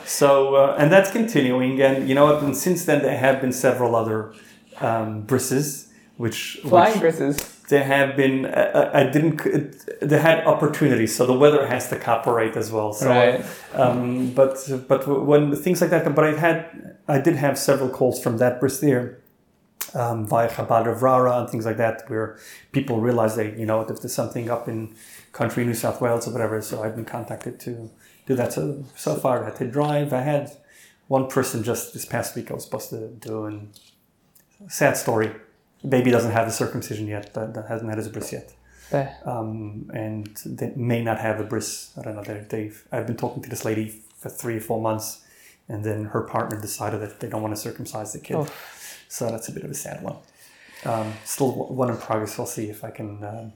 [0.05, 2.43] so uh, and that's continuing, and you know what?
[2.43, 4.35] And since then, there have been several other
[4.81, 7.67] um, brisses, which Flying which Brises.
[7.69, 8.47] there have been.
[8.47, 9.41] Uh, I didn't.
[9.47, 12.93] It, they had opportunities, so the weather has to cooperate as well.
[12.93, 13.45] So, Right.
[13.75, 14.57] um, but
[14.89, 18.61] but when things like that, but I had I did have several calls from that
[18.61, 19.19] bris there.
[19.93, 22.37] Um, via Chabad of RARA and things like that, where
[22.73, 24.97] people realize they, you know, if there's something up in
[25.31, 26.61] country New South Wales or whatever.
[26.63, 27.91] So I've been contacted to
[28.27, 28.53] do that.
[28.53, 30.13] So so far I had to drive.
[30.13, 30.51] I had
[31.09, 33.71] one person just this past week I was supposed to do, and
[34.69, 35.31] sad story.
[35.87, 38.55] Baby doesn't have the circumcision yet, but that hasn't had his bris yet,
[39.27, 41.93] um, and they may not have a bris.
[41.99, 42.23] I don't know.
[42.23, 45.23] They, they've I've been talking to this lady for three or four months,
[45.69, 48.37] and then her partner decided that they don't want to circumcise the kid.
[48.37, 48.49] Oh.
[49.09, 50.17] So that's a bit of a sad one.
[50.85, 52.39] Um, still one in progress.
[52.39, 53.53] I'll see if I can um,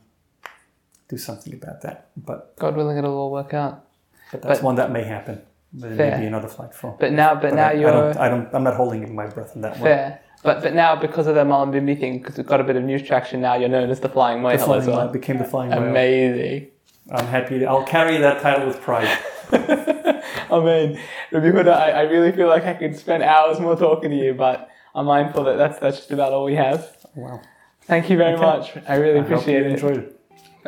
[1.09, 2.11] do something about that.
[2.17, 3.88] But God willing, it'll all work out.
[4.33, 5.43] But that's But- one that may happen.
[5.73, 6.97] There may be another flight for.
[6.99, 8.49] But now, but, But now I, you're I don't, I don't.
[8.55, 9.83] I'm not holding my breath on that one.
[9.83, 10.21] fair.
[10.43, 13.03] But but now because of the Mullumbimby thing, because we've got a bit of news
[13.03, 14.97] traction now, you're known as the Flying The Mohel flying as well.
[14.99, 15.83] whale became the flying whale.
[15.85, 16.69] Amazing.
[17.11, 17.67] I'm happy.
[17.67, 19.09] I'll carry that title with pride.
[19.53, 20.99] I mean,
[21.33, 24.33] Rabbi Huda, I, I really feel like I could spend hours more talking to you,
[24.35, 26.97] but I'm mindful that that's that's just about all we have.
[27.15, 27.41] Wow.
[27.83, 28.43] Thank you very Okay.
[28.43, 28.73] much.
[28.89, 30.18] I really I appreciate it.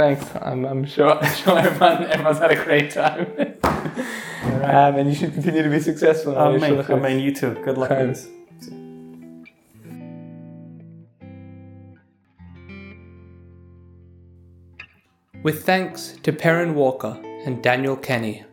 [0.00, 0.20] Enjoyed it.
[0.20, 0.36] Thanks.
[0.44, 3.26] I'm, I'm sure I'm sure everyone everyone's had a great time.
[4.62, 6.32] um, and you should continue to be successful.
[6.32, 6.84] in all your Amen.
[6.84, 6.90] shluchos.
[6.90, 7.20] Amen.
[7.20, 7.54] You too.
[7.64, 8.22] Good luck with Thanks.
[8.24, 8.30] this.
[15.42, 18.44] With thanks to Perrin Walker and Daniel Kenny